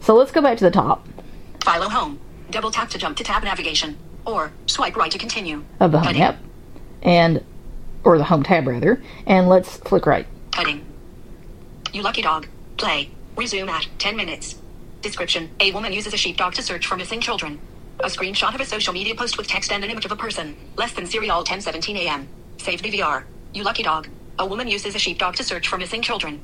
So 0.00 0.14
let's 0.14 0.32
go 0.32 0.40
back 0.40 0.56
to 0.58 0.64
the 0.64 0.70
top 0.70 1.06
Philo 1.64 1.88
Home. 1.90 2.18
Double 2.50 2.70
tap 2.70 2.88
to 2.90 2.98
jump 2.98 3.16
to 3.18 3.24
tab 3.24 3.42
navigation. 3.44 3.98
Or 4.24 4.52
swipe 4.66 4.96
right 4.96 5.10
to 5.10 5.18
continue. 5.18 5.64
of 5.80 5.92
the 5.92 5.98
home 5.98 6.06
Heading. 6.06 6.22
app 6.22 6.38
and 7.02 7.44
or 8.04 8.16
the 8.18 8.24
home 8.24 8.42
tab 8.44 8.66
rather, 8.66 9.02
and 9.26 9.48
let's 9.48 9.76
flick 9.78 10.06
right. 10.06 10.26
Heading. 10.54 10.84
You 11.92 12.02
lucky 12.02 12.22
dog. 12.22 12.46
Play. 12.76 13.10
Resume 13.36 13.68
at 13.68 13.86
10 13.98 14.16
minutes. 14.16 14.56
Description. 15.00 15.50
A 15.60 15.72
woman 15.72 15.92
uses 15.92 16.14
a 16.14 16.16
sheepdog 16.16 16.54
to 16.54 16.62
search 16.62 16.86
for 16.86 16.96
missing 16.96 17.20
children. 17.20 17.60
A 18.00 18.06
screenshot 18.06 18.54
of 18.54 18.60
a 18.60 18.64
social 18.64 18.92
media 18.92 19.14
post 19.14 19.38
with 19.38 19.46
text 19.46 19.72
and 19.72 19.84
an 19.84 19.90
image 19.90 20.04
of 20.04 20.12
a 20.12 20.16
person. 20.16 20.56
Less 20.76 20.92
than 20.92 21.06
serial 21.06 21.36
1017 21.38 21.96
a.m. 21.98 22.28
Saved 22.58 22.84
DVR. 22.84 23.24
You 23.54 23.62
lucky 23.62 23.82
dog. 23.82 24.08
A 24.38 24.46
woman 24.46 24.68
uses 24.68 24.94
a 24.94 24.98
sheepdog 24.98 25.36
to 25.36 25.44
search 25.44 25.68
for 25.68 25.78
missing 25.78 26.02
children. 26.02 26.40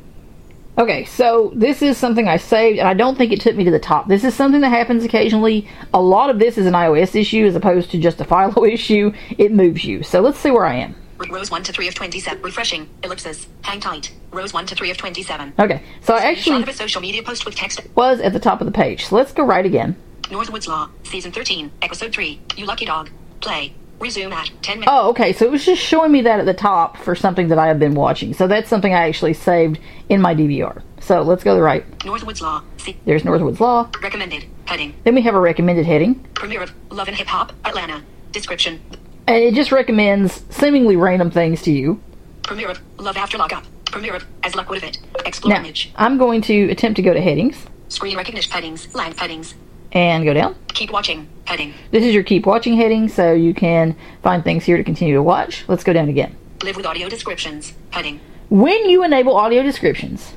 Okay, 0.79 1.05
so 1.07 1.51
this 1.57 1.83
is 1.83 1.99
something 1.99 2.29
I 2.29 2.37
saved, 2.37 2.79
and 2.79 2.87
I 2.87 2.95
don't 2.95 3.19
think 3.19 3.33
it 3.33 3.41
took 3.41 3.57
me 3.57 3.65
to 3.65 3.71
the 3.71 3.81
top. 3.81 4.07
This 4.07 4.23
is 4.23 4.33
something 4.35 4.61
that 4.61 4.69
happens 4.69 5.03
occasionally. 5.03 5.69
A 5.93 6.01
lot 6.01 6.31
of 6.31 6.39
this 6.39 6.57
is 6.57 6.67
an 6.67 6.75
iOS 6.75 7.19
issue 7.19 7.45
as 7.47 7.57
opposed 7.57 7.91
to 7.91 7.99
just 7.99 8.21
a 8.21 8.25
Philo 8.33 8.65
issue. 8.65 9.13
It 9.37 9.51
moves 9.51 9.85
you. 9.85 10.05
So 10.05 10.21
let's 10.21 10.39
see 10.39 10.53
where 10.53 10.67
I 10.67 10.77
am. 10.77 10.95
Rows 11.31 11.51
1 11.51 11.63
to 11.65 11.73
3 11.73 11.89
of 11.89 11.95
27. 11.95 12.43
Refreshing. 12.43 12.89
Ellipses. 13.03 13.47
Hang 13.63 13.81
tight. 13.81 14.13
Rows 14.33 14.53
1 14.53 14.67
to 14.67 14.75
3 14.75 14.91
of 14.91 14.97
27. 14.97 15.55
Okay, 15.59 15.83
so 16.03 16.15
I 16.15 16.21
actually 16.31 16.63
of 16.63 16.69
a 16.69 16.73
social 16.73 17.01
media 17.01 17.23
post 17.23 17.45
with 17.45 17.55
text. 17.55 17.81
was 17.95 18.21
at 18.21 18.33
the 18.33 18.39
top 18.39 18.61
of 18.61 18.67
the 18.67 18.73
page. 18.73 19.07
So 19.07 19.17
let's 19.17 19.33
go 19.33 19.45
right 19.45 19.67
again. 19.67 19.97
Northwoods 20.25 20.69
Law. 20.69 20.91
Season 21.05 21.33
13. 21.33 21.71
Episode 21.83 22.13
3. 22.13 22.41
You 22.57 22.67
lucky 22.67 22.85
dog. 22.85 23.11
Play. 23.41 23.75
Resume 23.99 24.33
at 24.33 24.51
10 24.63 24.81
minutes. 24.81 24.93
Oh, 24.93 25.11
okay. 25.11 25.33
So 25.33 25.45
it 25.45 25.51
was 25.51 25.65
just 25.65 25.83
showing 25.83 26.13
me 26.13 26.23
that 26.23 26.39
at 26.39 26.47
the 26.47 26.55
top 26.55 26.97
for 26.99 27.15
something 27.17 27.49
that 27.49 27.59
I 27.59 27.67
have 27.67 27.79
been 27.79 27.95
watching. 27.95 28.33
So 28.33 28.47
that's 28.47 28.69
something 28.69 28.95
I 28.95 29.09
actually 29.09 29.35
saved 29.35 29.81
in 30.09 30.21
my 30.21 30.35
DVR. 30.35 30.83
So 31.01 31.23
let's 31.23 31.43
go 31.43 31.53
to 31.53 31.57
the 31.57 31.63
right. 31.63 31.89
Northwoods 32.01 32.41
Law. 32.41 32.63
See. 32.77 32.97
There's 33.05 33.23
Northwoods 33.23 33.59
Law. 33.59 33.91
Recommended. 34.03 34.45
Heading. 34.67 34.95
Then 35.05 35.15
we 35.15 35.23
have 35.23 35.35
a 35.35 35.41
recommended 35.41 35.87
heading. 35.87 36.17
Premiere 36.35 36.63
of 36.63 36.73
Love 36.91 37.09
and 37.09 37.17
Hip 37.17 37.27
Hop, 37.29 37.53
Atlanta. 37.65 38.03
Description. 38.31 38.81
And 39.29 39.37
it 39.37 39.53
just 39.55 39.73
recommends 39.73 40.43
seemingly 40.49 40.97
random 40.97 41.31
things 41.31 41.61
to 41.63 41.71
you. 41.71 42.01
Premiere 42.45 42.71
of 42.71 42.81
Love 42.97 43.19
After 43.19 43.37
Lockup. 43.37 43.63
Premiere 43.85 44.15
of 44.17 44.25
As 44.43 44.55
Luck 44.55 44.71
Would 44.71 44.81
Have 44.81 44.89
It. 44.89 45.01
Explore 45.27 45.53
Now, 45.53 45.61
image. 45.61 45.93
I'm 45.97 46.17
going 46.17 46.41
to 46.43 46.71
attempt 46.71 46.97
to 46.97 47.03
go 47.03 47.13
to 47.13 47.21
headings 47.21 47.67
Screen 47.91 48.17
recognition 48.17 48.51
headings. 48.51 48.95
Line 48.95 49.13
headings. 49.13 49.55
and 49.93 50.25
go 50.25 50.33
down. 50.33 50.57
Keep 50.69 50.93
watching. 50.93 51.29
Heading. 51.45 51.75
This 51.91 52.05
is 52.05 52.15
your 52.15 52.23
keep 52.23 52.47
watching 52.47 52.75
heading, 52.79 53.07
so 53.11 53.35
you 53.35 53.53
can 53.53 53.97
find 54.23 54.43
things 54.43 54.65
here 54.65 54.79
to 54.79 54.85
continue 54.85 55.15
to 55.15 55.23
watch. 55.23 55.63
Let's 55.69 55.85
go 55.85 55.93
down 55.93 56.09
again. 56.09 56.35
Live 56.63 56.77
with 56.77 56.87
audio 56.87 57.11
descriptions. 57.11 57.75
Heading. 57.91 58.21
When 58.49 58.89
you 58.89 59.05
enable 59.05 59.37
audio 59.37 59.63
descriptions, 59.63 60.33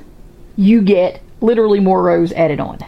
you 0.54 0.82
get 0.82 1.22
literally 1.40 1.80
more 1.80 2.02
rows 2.02 2.30
added 2.32 2.60
on. 2.60 2.78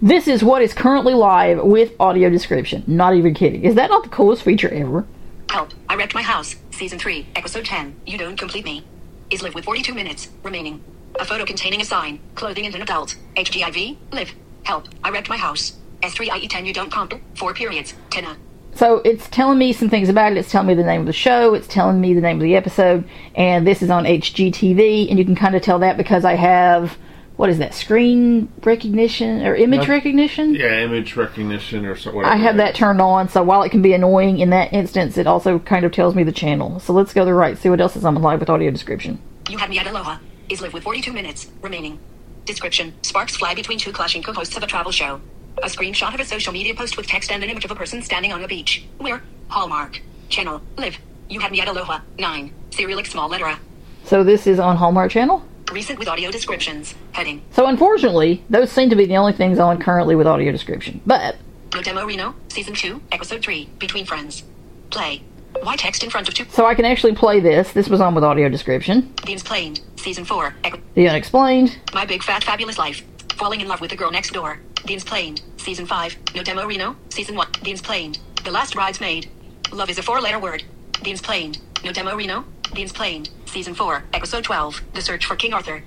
This 0.00 0.28
is 0.28 0.42
what 0.42 0.62
is 0.62 0.72
currently 0.72 1.12
live 1.12 1.62
with 1.62 1.92
audio 2.00 2.30
description. 2.30 2.84
Not 2.86 3.14
even 3.16 3.34
kidding. 3.34 3.64
Is 3.64 3.74
that 3.74 3.90
not 3.90 4.02
the 4.02 4.08
coolest 4.08 4.42
feature 4.42 4.70
ever? 4.70 5.06
Help. 5.52 5.74
I 5.86 5.96
wrecked 5.96 6.14
my 6.14 6.22
house. 6.22 6.56
Season 6.70 6.98
3. 6.98 7.26
Episode 7.36 7.66
10. 7.66 8.00
You 8.06 8.16
don't 8.16 8.38
complete 8.38 8.64
me. 8.64 8.86
Is 9.30 9.42
live 9.42 9.54
with 9.54 9.66
42 9.66 9.92
minutes 9.92 10.30
remaining. 10.42 10.82
A 11.20 11.26
photo 11.26 11.44
containing 11.44 11.82
a 11.82 11.84
sign, 11.84 12.20
clothing 12.34 12.64
and 12.64 12.74
an 12.74 12.80
adult. 12.80 13.16
HGTV. 13.36 13.98
Live. 14.12 14.32
Help. 14.62 14.88
I 15.04 15.10
wrecked 15.10 15.28
my 15.28 15.36
house. 15.36 15.76
S3IE10 16.00 16.64
you 16.64 16.72
don't 16.72 16.90
comp. 16.90 17.12
Four 17.36 17.52
periods. 17.52 17.92
Tenna. 18.08 18.38
So 18.76 19.02
it's 19.04 19.28
telling 19.28 19.58
me 19.58 19.74
some 19.74 19.90
things 19.90 20.08
about 20.08 20.32
it. 20.32 20.38
It's 20.38 20.50
telling 20.50 20.68
me 20.68 20.74
the 20.74 20.84
name 20.84 21.02
of 21.02 21.06
the 21.06 21.12
show. 21.12 21.52
It's 21.52 21.66
telling 21.66 22.00
me 22.00 22.14
the 22.14 22.22
name 22.22 22.38
of 22.38 22.42
the 22.42 22.56
episode. 22.56 23.06
And 23.34 23.66
this 23.66 23.82
is 23.82 23.90
on 23.90 24.04
HGTV. 24.04 25.10
And 25.10 25.18
you 25.18 25.24
can 25.26 25.34
kind 25.34 25.54
of 25.54 25.60
tell 25.60 25.80
that 25.80 25.98
because 25.98 26.24
I 26.24 26.32
have, 26.32 26.96
what 27.36 27.50
is 27.50 27.58
that, 27.58 27.74
screen 27.74 28.48
recognition 28.62 29.44
or 29.44 29.54
image 29.54 29.80
Nope. 29.80 29.88
recognition? 29.88 30.54
Yeah, 30.54 30.80
image 30.80 31.16
recognition 31.16 31.86
or 31.86 31.96
so. 31.96 32.20
I 32.20 32.36
have 32.36 32.56
that 32.58 32.74
turned 32.74 33.00
on. 33.00 33.28
So 33.28 33.42
while 33.42 33.62
it 33.62 33.70
can 33.70 33.82
be 33.82 33.92
annoying 33.94 34.38
in 34.38 34.50
that 34.50 34.72
instance, 34.72 35.16
it 35.18 35.26
also 35.26 35.58
kind 35.58 35.84
of 35.84 35.92
tells 35.92 36.14
me 36.14 36.22
the 36.22 36.32
channel. 36.32 36.78
So 36.80 36.92
let's 36.92 37.12
go 37.12 37.22
to 37.22 37.24
the 37.26 37.34
right, 37.34 37.56
see 37.56 37.68
what 37.70 37.80
else 37.80 37.96
is 37.96 38.04
on 38.04 38.14
live 38.16 38.40
with 38.40 38.50
audio 38.50 38.70
description. 38.70 39.18
You 39.48 39.58
had 39.58 39.70
me 39.70 39.78
at 39.78 39.86
Aloha. 39.86 40.18
Is 40.48 40.60
live 40.60 40.74
with 40.74 40.82
42 40.84 41.12
minutes 41.12 41.50
remaining. 41.62 41.98
Description: 42.44 42.92
Sparks 43.02 43.36
fly 43.36 43.54
between 43.54 43.78
two 43.78 43.92
clashing 43.92 44.22
co-hosts 44.22 44.56
of 44.56 44.62
a 44.62 44.66
travel 44.66 44.92
show. 44.92 45.20
A 45.62 45.66
screenshot 45.66 46.12
of 46.12 46.20
a 46.20 46.24
social 46.24 46.52
media 46.52 46.74
post 46.74 46.96
with 46.96 47.06
text 47.06 47.30
and 47.30 47.42
an 47.42 47.48
image 47.48 47.64
of 47.64 47.70
a 47.70 47.74
person 47.74 48.02
standing 48.02 48.32
on 48.32 48.42
a 48.42 48.48
beach. 48.48 48.84
Where? 48.98 49.22
Hallmark. 49.48 50.00
Channel. 50.28 50.60
Live. 50.76 50.98
You 51.28 51.40
had 51.40 51.52
me 51.52 51.60
at 51.60 51.68
Aloha. 51.68 52.00
9. 52.18 52.52
Cyrillic 52.70 53.06
small 53.06 53.28
letter 53.28 53.56
So 54.04 54.24
this 54.24 54.46
is 54.46 54.58
on 54.58 54.76
Hallmark 54.76 55.10
Channel. 55.10 55.42
Recent 55.72 55.98
with 55.98 56.08
audio 56.08 56.30
descriptions. 56.30 56.94
Heading. 57.12 57.42
So 57.52 57.66
unfortunately, 57.66 58.44
those 58.50 58.70
seem 58.70 58.90
to 58.90 58.96
be 58.96 59.06
the 59.06 59.16
only 59.16 59.32
things 59.32 59.58
on 59.58 59.80
currently 59.80 60.14
with 60.14 60.26
audio 60.26 60.52
description. 60.52 61.00
But 61.06 61.36
No 61.74 61.80
demo 61.82 62.04
Reno. 62.04 62.34
Season 62.48 62.74
2. 62.74 63.00
Episode 63.10 63.40
3. 63.42 63.70
Between 63.78 64.04
friends. 64.04 64.42
Play. 64.90 65.22
Why 65.62 65.76
text 65.76 66.02
in 66.02 66.10
front 66.10 66.28
of 66.28 66.34
two? 66.34 66.44
so 66.50 66.66
I 66.66 66.74
can 66.74 66.84
actually 66.84 67.14
play 67.14 67.40
this. 67.40 67.72
This 67.72 67.88
was 67.88 68.00
on 68.00 68.14
with 68.14 68.22
audio 68.24 68.48
description. 68.48 69.14
The 69.24 69.28
Unexplained, 69.32 69.80
Season 69.96 70.24
4. 70.24 70.54
Equ- 70.64 70.80
The 70.94 71.08
Unexplained. 71.08 71.78
My 71.94 72.04
Big 72.04 72.22
Fat 72.22 72.42
Fabulous 72.44 72.78
Life. 72.78 73.02
Falling 73.36 73.60
in 73.60 73.68
Love 73.68 73.80
with 73.80 73.90
the 73.90 73.96
Girl 73.96 74.10
Next 74.10 74.32
Door. 74.32 74.58
The 74.84 74.92
Unexplained, 74.92 75.42
Season 75.58 75.86
5. 75.86 76.16
No 76.34 76.42
Demo 76.42 76.66
Reno. 76.66 76.96
Season 77.10 77.34
1. 77.36 77.48
The 77.62 77.70
Unexplained. 77.70 78.18
The 78.44 78.50
Last 78.50 78.74
Bridesmaid. 78.74 79.30
Love 79.72 79.88
is 79.90 79.98
a 79.98 80.02
four 80.02 80.20
letter 80.20 80.38
word. 80.38 80.64
The 81.02 81.10
Unexplained. 81.10 81.58
No 81.84 81.92
Demo 81.92 82.14
Reno. 82.16 82.44
The 82.74 82.86
played. 82.86 83.28
Season 83.52 83.74
4. 83.74 84.04
Episode 84.14 84.44
12. 84.44 84.80
The 84.94 85.02
Search 85.02 85.26
for 85.26 85.36
King 85.36 85.52
Arthur. 85.52 85.82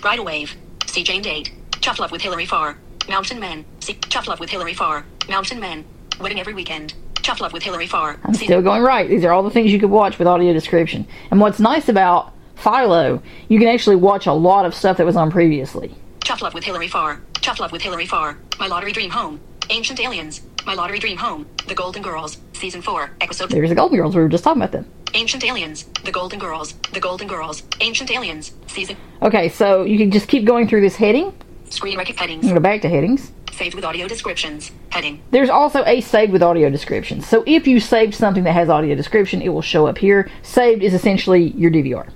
Bridal 0.00 0.24
Wave. 0.24 0.54
See 0.86 1.02
Jane 1.02 1.22
Date. 1.22 1.50
Tough 1.80 1.98
Love 1.98 2.12
with 2.12 2.22
Hilary 2.22 2.46
Farr. 2.46 2.78
Mountain 3.08 3.40
Men. 3.40 3.64
See 3.80 3.94
Tough 3.94 4.28
Love 4.28 4.38
with 4.38 4.48
Hilary 4.48 4.74
Farr. 4.74 5.04
Mountain 5.28 5.58
Men. 5.58 5.84
Wedding 6.20 6.38
Every 6.38 6.54
Weekend. 6.54 6.94
Tough 7.16 7.40
Love 7.40 7.52
with 7.52 7.64
Hilary 7.64 7.88
Farr. 7.88 8.20
I'm 8.22 8.34
still 8.34 8.62
going 8.62 8.84
right. 8.84 9.08
These 9.08 9.24
are 9.24 9.32
all 9.32 9.42
the 9.42 9.50
things 9.50 9.72
you 9.72 9.80
could 9.80 9.90
watch 9.90 10.20
with 10.20 10.28
audio 10.28 10.52
description. 10.52 11.04
And 11.32 11.40
what's 11.40 11.58
nice 11.58 11.88
about 11.88 12.32
Philo, 12.54 13.20
you 13.48 13.58
can 13.58 13.66
actually 13.66 13.96
watch 13.96 14.26
a 14.28 14.32
lot 14.32 14.64
of 14.64 14.72
stuff 14.72 14.98
that 14.98 15.04
was 15.04 15.16
on 15.16 15.32
previously. 15.32 15.92
Tough 16.20 16.42
Love 16.42 16.54
with 16.54 16.62
Hilary 16.62 16.86
Farr. 16.86 17.20
Tough 17.34 17.58
Love 17.58 17.72
with 17.72 17.82
Hilary 17.82 18.06
Farr. 18.06 18.38
My 18.60 18.68
Lottery 18.68 18.92
Dream 18.92 19.10
Home. 19.10 19.40
Ancient 19.68 19.98
Aliens. 19.98 20.42
My 20.66 20.74
Lottery 20.74 20.98
Dream 20.98 21.16
Home. 21.16 21.46
The 21.66 21.74
Golden 21.74 22.02
Girls. 22.02 22.38
Season 22.52 22.82
4. 22.82 23.10
Episode 23.20 23.50
There's 23.50 23.70
the 23.70 23.74
Golden 23.74 23.96
Girls. 23.96 24.14
We 24.14 24.22
were 24.22 24.28
just 24.28 24.44
talking 24.44 24.60
about 24.60 24.72
them. 24.72 24.86
Ancient 25.14 25.44
Aliens. 25.44 25.84
The 26.04 26.12
Golden 26.12 26.38
Girls. 26.38 26.74
The 26.92 27.00
Golden 27.00 27.26
Girls. 27.26 27.62
Ancient 27.80 28.10
Aliens. 28.10 28.52
Season. 28.66 28.96
Okay, 29.22 29.48
so 29.48 29.84
you 29.84 29.96
can 29.98 30.10
just 30.10 30.28
keep 30.28 30.44
going 30.44 30.68
through 30.68 30.82
this 30.82 30.96
heading. 30.96 31.32
Screen 31.70 31.96
rec 31.96 32.08
headings. 32.08 32.46
Go 32.46 32.60
back 32.60 32.82
to 32.82 32.88
headings. 32.88 33.32
Saved 33.52 33.74
with 33.74 33.84
audio 33.84 34.06
descriptions. 34.06 34.70
Heading. 34.90 35.22
There's 35.30 35.50
also 35.50 35.84
a 35.84 36.00
saved 36.00 36.32
with 36.32 36.42
audio 36.42 36.68
description. 36.70 37.20
So 37.20 37.42
if 37.46 37.66
you 37.66 37.80
saved 37.80 38.14
something 38.14 38.44
that 38.44 38.52
has 38.52 38.68
audio 38.68 38.94
description, 38.94 39.42
it 39.42 39.48
will 39.48 39.62
show 39.62 39.86
up 39.86 39.98
here. 39.98 40.30
Saved 40.42 40.82
is 40.82 40.94
essentially 40.94 41.48
your 41.52 41.70
DVR. 41.70 42.10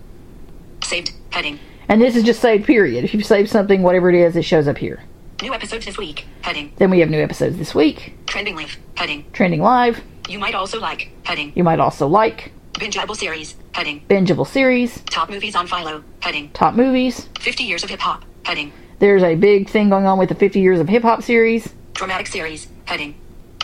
Saved. 0.83 1.13
Heading. 1.31 1.59
And 1.89 2.01
this 2.01 2.17
is 2.17 2.23
just 2.25 2.41
saved, 2.41 2.67
period. 2.67 3.05
If 3.05 3.15
you 3.15 3.23
save 3.23 3.49
something, 3.49 3.83
whatever 3.83 4.11
it 4.11 4.17
is, 4.17 4.37
it 4.37 4.43
shows 4.43 4.69
up 4.69 4.79
here. 4.79 5.03
New 5.43 5.53
episodes 5.53 5.85
this 5.85 5.99
week. 5.99 6.27
Heading. 6.43 6.73
Then 6.77 6.91
we 6.91 7.01
have 7.01 7.11
new 7.11 7.21
episodes 7.23 7.57
this 7.59 7.75
week. 7.75 8.15
Trending 8.27 8.57
live. 8.57 8.77
Heading. 8.97 9.25
Trending 9.33 9.61
live. 9.63 10.01
You 10.29 10.39
might 10.39 10.55
also 10.55 10.81
like. 10.81 11.11
Heading. 11.25 11.53
You 11.55 11.65
might 11.65 11.81
also 11.81 12.07
like 12.07 12.53
Bingeable 12.75 13.17
series. 13.17 13.55
Heading. 13.73 14.05
bingeable 14.09 14.47
series, 14.47 15.01
Top 15.07 15.31
movies 15.31 15.55
on 15.55 15.67
Philo. 15.67 16.03
Heading. 16.21 16.51
top 16.53 16.75
movies. 16.75 17.29
50 17.41 17.65
years 17.65 17.85
of 17.85 17.91
hip 17.91 18.01
hop. 18.01 18.25
Heading. 18.45 18.73
There's 18.99 19.23
a 19.23 19.35
big 19.35 19.69
thing 19.69 19.91
going 19.91 20.07
on 20.07 20.19
with 20.19 20.29
the 20.29 20.35
50 20.35 20.61
years 20.61 20.81
of 20.81 20.89
hip 20.89 21.03
hop 21.03 21.23
series. 21.23 21.73
Dramatic 21.93 22.27
series. 22.27 22.69
Heading. 22.87 23.15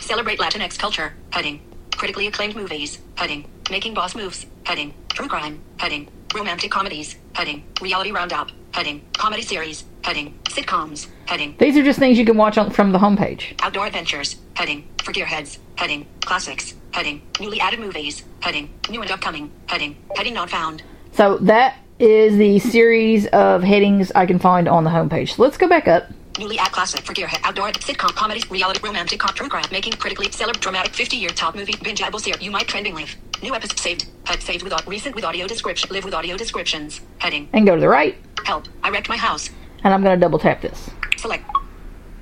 Celebrate 0.01 0.39
Latinx 0.39 0.77
culture. 0.77 1.13
Heading. 1.31 1.61
Critically 1.95 2.27
acclaimed 2.27 2.55
movies. 2.55 2.99
Heading. 3.15 3.49
Making 3.69 3.93
boss 3.93 4.15
moves. 4.15 4.45
Heading. 4.65 4.93
True 5.09 5.27
crime. 5.27 5.61
Heading. 5.77 6.07
Romantic 6.33 6.71
comedies. 6.71 7.17
Heading. 7.33 7.63
Reality 7.81 8.11
roundup. 8.11 8.49
Heading. 8.73 9.01
Comedy 9.17 9.41
series. 9.41 9.83
Heading. 10.03 10.37
Sitcoms. 10.51 11.07
Heading. 11.25 11.55
These 11.59 11.77
are 11.77 11.83
just 11.83 11.97
things 11.99 12.17
you 12.17 12.25
can 12.25 12.37
watch 12.37 12.57
on, 12.57 12.71
from 12.71 12.91
the 12.91 12.99
homepage. 12.99 13.53
Outdoor 13.61 13.87
adventures. 13.87 14.35
Heading. 14.55 14.87
For 15.03 15.13
gearheads. 15.13 15.57
Heading. 15.75 16.05
Classics. 16.21 16.73
Heading. 16.91 17.21
Newly 17.39 17.59
added 17.61 17.79
movies. 17.79 18.23
Heading. 18.41 18.69
New 18.89 19.01
and 19.01 19.09
upcoming. 19.11 19.51
Heading. 19.67 19.95
Heading 20.15 20.33
not 20.33 20.49
found. 20.49 20.83
So 21.13 21.37
that 21.39 21.77
is 21.99 22.37
the 22.37 22.59
series 22.59 23.27
of 23.27 23.63
headings 23.63 24.11
I 24.13 24.25
can 24.25 24.39
find 24.39 24.67
on 24.67 24.83
the 24.83 24.89
homepage. 24.89 25.35
So 25.35 25.43
let's 25.43 25.57
go 25.57 25.67
back 25.69 25.87
up. 25.87 26.09
Newly 26.39 26.57
add 26.57 26.71
classic 26.71 27.01
for 27.01 27.13
gearhead. 27.13 27.39
Outdoor 27.43 27.71
sitcom 27.73 28.15
comedies. 28.15 28.49
Reality 28.49 28.79
romantic 28.83 29.19
true 29.21 29.47
crime. 29.49 29.65
Making 29.71 29.93
critically 29.93 30.27
celeb 30.27 30.59
dramatic 30.59 30.93
50 30.93 31.15
year 31.17 31.29
top 31.29 31.55
movie. 31.55 31.73
Bingeable 31.73 32.19
series. 32.19 32.41
You 32.41 32.51
might 32.51 32.67
trending 32.67 32.95
live. 32.95 33.15
New 33.43 33.53
episode 33.55 33.79
saved. 33.79 34.05
Head 34.25 34.41
saved 34.41 34.63
with 34.63 34.73
au- 34.73 34.89
recent 34.89 35.15
with 35.15 35.23
audio 35.25 35.47
description. 35.47 35.89
Live 35.91 36.03
with 36.05 36.13
audio 36.13 36.37
descriptions. 36.37 37.01
Heading. 37.19 37.49
And 37.53 37.65
go 37.65 37.75
to 37.75 37.81
the 37.81 37.89
right. 37.89 38.15
Help. 38.45 38.67
I 38.83 38.89
wrecked 38.89 39.09
my 39.09 39.17
house. 39.17 39.49
And 39.83 39.93
I'm 39.93 40.03
going 40.03 40.17
to 40.17 40.21
double 40.23 40.39
tap 40.39 40.61
this. 40.61 40.89
Select. 41.17 41.43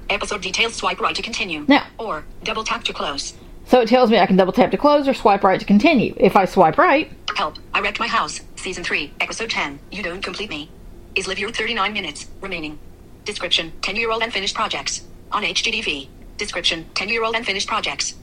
Episode 0.10 0.42
details. 0.42 0.76
Swipe 0.76 1.00
right 1.00 1.16
to 1.16 1.22
continue. 1.22 1.66
Now. 1.68 1.86
Or 1.98 2.26
double 2.44 2.64
tap 2.64 2.84
to 2.86 2.94
close. 2.94 3.34
So 3.66 3.82
it 3.82 3.88
tells 3.88 4.10
me 4.10 4.18
I 4.18 4.26
can 4.26 4.36
double 4.38 4.54
tap 4.54 4.72
to 4.72 4.78
close 4.78 5.08
or 5.08 5.14
swipe 5.14 5.44
right 5.44 5.60
to 5.60 5.66
continue. 5.66 6.14
If 6.18 6.36
I 6.36 6.46
swipe 6.46 6.78
right, 6.78 7.12
Help. 7.36 7.58
I 7.74 7.80
wrecked 7.80 8.00
my 8.00 8.08
house. 8.08 8.42
Season 8.58 8.84
3. 8.84 9.14
Episode 9.22 9.50
10. 9.50 9.80
You 9.92 10.04
don't 10.04 10.22
complete 10.22 10.50
me. 10.50 10.70
Is 11.16 11.28
live 11.28 11.40
your 11.40 11.52
39 11.52 11.94
minutes 11.94 12.28
remaining. 12.42 12.78
Description. 13.24 13.72
10 13.82 13.96
year 13.96 14.12
old 14.12 14.22
unfinished 14.24 14.56
projects. 14.56 15.04
On 15.32 15.44
HGTV. 15.44 16.10
Description. 16.38 16.86
10 16.96 17.08
year 17.10 17.24
old 17.24 17.36
unfinished 17.36 17.68
projects. 17.68 18.16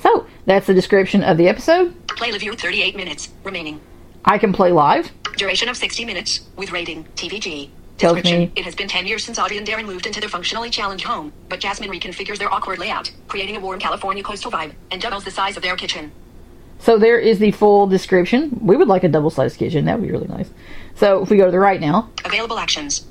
so 0.00 0.26
that's 0.46 0.66
the 0.66 0.74
description 0.74 1.22
of 1.24 1.36
the 1.36 1.48
episode. 1.48 1.94
Play 2.08 2.30
live 2.32 2.42
your 2.42 2.54
38 2.54 2.94
minutes 2.94 3.30
remaining. 3.42 3.80
I 4.24 4.38
can 4.38 4.52
play 4.52 4.70
live. 4.70 5.10
Duration 5.36 5.68
of 5.68 5.76
60 5.76 6.04
minutes 6.04 6.40
with 6.56 6.70
rating 6.70 7.04
TVG. 7.16 7.70
Tells 8.02 8.24
me- 8.24 8.50
It 8.56 8.64
has 8.64 8.74
been 8.74 8.88
10 8.88 9.06
years 9.06 9.24
since 9.24 9.38
Audrey 9.38 9.58
and 9.58 9.66
Darren 9.66 9.86
moved 9.86 10.06
into 10.06 10.18
their 10.20 10.28
functionally 10.28 10.70
challenged 10.70 11.04
home, 11.04 11.32
but 11.48 11.60
Jasmine 11.60 11.88
reconfigures 11.90 12.38
their 12.38 12.52
awkward 12.52 12.78
layout, 12.78 13.10
creating 13.28 13.56
a 13.56 13.60
warm 13.60 13.78
California 13.78 14.22
coastal 14.22 14.50
vibe, 14.50 14.72
and 14.90 15.00
doubles 15.00 15.24
the 15.24 15.30
size 15.30 15.56
of 15.56 15.62
their 15.62 15.76
kitchen. 15.76 16.10
So 16.80 16.98
there 16.98 17.18
is 17.18 17.38
the 17.38 17.52
full 17.52 17.86
description. 17.86 18.58
We 18.60 18.76
would 18.76 18.88
like 18.88 19.04
a 19.04 19.08
double 19.08 19.30
sized 19.30 19.56
kitchen. 19.58 19.84
That 19.84 20.00
would 20.00 20.06
be 20.06 20.12
really 20.12 20.26
nice. 20.26 20.50
So 20.96 21.22
if 21.22 21.30
we 21.30 21.36
go 21.36 21.44
to 21.44 21.50
the 21.52 21.60
right 21.60 21.80
now, 21.80 22.10
Available 22.24 22.58
actions. 22.58 23.06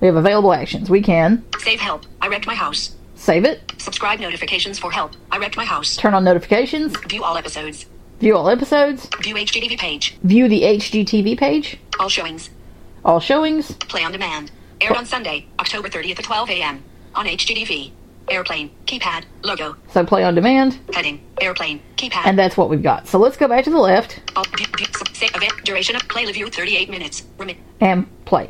we 0.00 0.06
have 0.08 0.16
available 0.16 0.52
actions. 0.52 0.90
We 0.90 1.00
can 1.00 1.42
Save 1.60 1.80
help. 1.80 2.04
I 2.20 2.28
wrecked 2.28 2.46
my 2.46 2.54
house. 2.54 2.94
save 3.16 3.46
it, 3.46 3.62
Subscribe 3.78 4.20
notifications 4.20 4.78
for 4.78 4.90
help. 4.92 5.12
I 5.32 5.38
wrecked 5.38 5.56
my 5.56 5.64
house. 5.64 5.96
turn 5.96 6.12
on 6.12 6.22
notifications, 6.24 6.94
View 7.08 7.24
all 7.24 7.38
episodes. 7.38 7.86
view 8.20 8.36
all 8.36 8.50
episodes, 8.50 9.08
View 9.22 9.34
HGTV 9.36 9.78
page. 9.78 10.16
view 10.22 10.46
the 10.48 10.62
HGTV 10.62 11.34
page, 11.38 11.78
All 11.98 12.10
showings. 12.10 12.50
All 13.04 13.20
showings. 13.20 13.72
Play 13.72 14.02
on 14.04 14.12
demand. 14.12 14.50
Aired 14.80 14.96
on 14.96 15.06
Sunday, 15.06 15.46
October 15.58 15.88
30th 15.88 16.18
at 16.18 16.24
12 16.24 16.50
a.m. 16.50 16.82
On 17.14 17.26
HGTV. 17.26 17.92
Airplane. 18.28 18.70
Keypad. 18.86 19.24
Logo. 19.42 19.76
So 19.92 20.04
play 20.04 20.24
on 20.24 20.34
demand, 20.34 20.78
Heading. 20.94 21.20
Airplane. 21.40 21.80
Keypad. 21.96 22.22
and 22.24 22.38
that's 22.38 22.56
what 22.56 22.70
we've 22.70 22.82
got. 22.82 23.06
So 23.06 23.18
let's 23.18 23.36
go 23.36 23.46
back 23.48 23.64
to 23.64 23.70
the 23.70 23.78
left 23.78 24.20
All, 24.34 24.44
view, 24.56 24.66
view, 24.76 24.86
sub- 24.96 25.08
save 25.14 25.34
event. 25.36 25.52
Duration 25.64 25.94
of 25.94 26.02
play 26.08 26.24
review 26.24 26.48
38 26.48 26.88
minutes. 26.90 27.22
Remi- 27.38 27.58
and 27.80 28.06
play. 28.24 28.48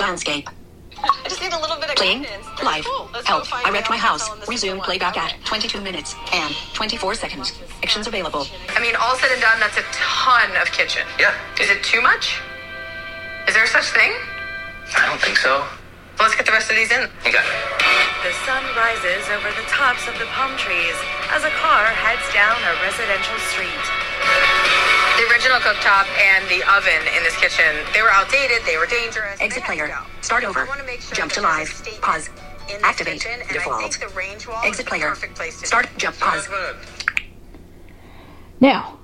landscape. 0.00 0.48
I 1.02 1.28
just 1.28 1.40
need 1.42 1.52
a 1.52 1.60
little 1.60 1.76
bit 1.76 1.90
of 1.90 1.96
Playing. 1.96 2.22
guidance. 2.22 2.46
Live. 2.62 2.84
Cool. 2.84 3.08
Help. 3.24 3.46
I 3.52 3.70
wrecked 3.70 3.90
my 3.90 3.96
house. 3.96 4.28
Resume 4.46 4.80
playback 4.80 5.16
at 5.16 5.34
22 5.44 5.80
minutes 5.80 6.14
and 6.32 6.54
24 6.74 7.14
seconds. 7.14 7.52
Actions 7.82 8.06
available. 8.06 8.46
I 8.70 8.80
mean, 8.80 8.94
all 8.96 9.16
said 9.16 9.30
and 9.32 9.40
done, 9.40 9.58
that's 9.60 9.76
a 9.78 9.84
ton 9.92 10.50
of 10.60 10.70
kitchen. 10.72 11.02
Yeah. 11.18 11.34
Is 11.60 11.70
it 11.70 11.82
too 11.82 12.00
much? 12.00 12.38
Is 13.48 13.54
there 13.54 13.66
such 13.66 13.90
thing? 13.90 14.12
I 14.96 15.06
don't 15.06 15.20
think 15.20 15.36
so. 15.38 15.64
Well, 16.18 16.28
let's 16.28 16.36
get 16.36 16.46
the 16.46 16.52
rest 16.52 16.70
of 16.70 16.76
these 16.76 16.92
in. 16.92 17.08
You 17.26 17.32
got 17.32 17.44
The 18.22 18.32
sun 18.46 18.62
rises 18.76 19.26
over 19.34 19.50
the 19.58 19.66
tops 19.66 20.06
of 20.06 20.14
the 20.20 20.26
palm 20.30 20.54
trees 20.56 20.94
as 21.34 21.42
a 21.42 21.50
car 21.58 21.86
heads 21.86 22.22
down 22.32 22.54
a 22.62 22.72
residential 22.84 23.38
street. 23.50 25.01
The 25.22 25.28
original 25.28 25.58
cooktop 25.60 26.06
and 26.18 26.48
the 26.48 26.64
oven 26.68 27.06
in 27.16 27.22
this 27.22 27.36
kitchen, 27.36 27.64
they 27.94 28.02
were 28.02 28.10
outdated, 28.10 28.58
they 28.66 28.76
were 28.76 28.86
dangerous. 28.86 29.40
Exit 29.40 29.62
player. 29.62 29.86
go. 29.86 29.98
Start 30.20 30.42
over. 30.42 30.66
Wanna 30.66 30.82
make 30.82 31.00
sure 31.00 31.14
Jump 31.14 31.30
to 31.34 31.42
live. 31.42 31.68
Pause. 32.02 32.28
in 32.68 32.84
Activate. 32.84 33.20
kitchen, 33.20 33.38
Default. 33.52 34.00
the 34.00 34.08
range 34.16 34.48
wall 34.48 34.56
Exit 34.64 34.70
is 34.72 34.78
the 34.78 34.84
player. 34.84 35.08
perfect 35.10 35.36
place 35.36 35.60
to 35.60 35.66
Start. 35.68 35.88
Jump. 35.96 36.18
Pause. 36.18 36.48
Now, 38.58 38.98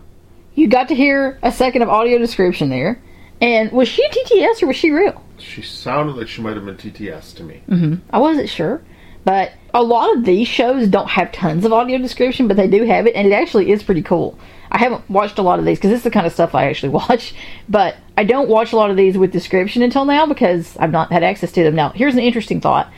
you 0.56 0.66
got 0.66 0.88
to 0.88 0.96
hear 0.96 1.38
a 1.42 1.52
second 1.52 1.82
of 1.82 1.88
audio 1.88 2.18
description 2.18 2.68
there. 2.68 3.00
And 3.40 3.70
was 3.70 3.86
she 3.86 4.04
TTS 4.08 4.60
or 4.60 4.66
was 4.66 4.76
she 4.76 4.90
real? 4.90 5.22
She 5.38 5.62
sounded 5.62 6.16
like 6.16 6.26
she 6.26 6.42
might 6.42 6.56
have 6.56 6.64
been 6.64 6.76
TTS 6.76 7.32
to 7.36 7.44
me. 7.44 7.62
Mm-hmm. 7.68 7.94
I 8.10 8.18
wasn't 8.18 8.48
sure, 8.48 8.82
but 9.24 9.52
a 9.72 9.84
lot 9.84 10.16
of 10.16 10.24
these 10.24 10.48
shows 10.48 10.88
don't 10.88 11.10
have 11.10 11.30
tons 11.30 11.64
of 11.64 11.72
audio 11.72 11.98
description, 11.98 12.48
but 12.48 12.56
they 12.56 12.66
do 12.66 12.82
have 12.86 13.06
it, 13.06 13.14
and 13.14 13.24
it 13.28 13.32
actually 13.32 13.70
is 13.70 13.84
pretty 13.84 14.02
cool. 14.02 14.36
I 14.70 14.78
haven't 14.78 15.08
watched 15.08 15.38
a 15.38 15.42
lot 15.42 15.58
of 15.58 15.64
these 15.64 15.78
because 15.78 15.90
this 15.90 15.98
is 15.98 16.04
the 16.04 16.10
kind 16.10 16.26
of 16.26 16.32
stuff 16.32 16.54
I 16.54 16.68
actually 16.68 16.88
watch, 17.00 17.34
but 17.68 17.96
I 18.16 18.24
don't 18.24 18.48
watch 18.48 18.72
a 18.72 18.76
lot 18.76 18.90
of 18.90 18.96
these 18.96 19.16
with 19.16 19.32
description 19.32 19.82
until 19.82 20.04
now 20.04 20.26
because 20.26 20.76
I've 20.76 20.90
not 20.90 21.12
had 21.12 21.22
access 21.22 21.52
to 21.52 21.62
them. 21.62 21.74
Now, 21.74 21.90
here's 21.90 22.14
an 22.14 22.20
interesting 22.20 22.60
thought. 22.60 22.92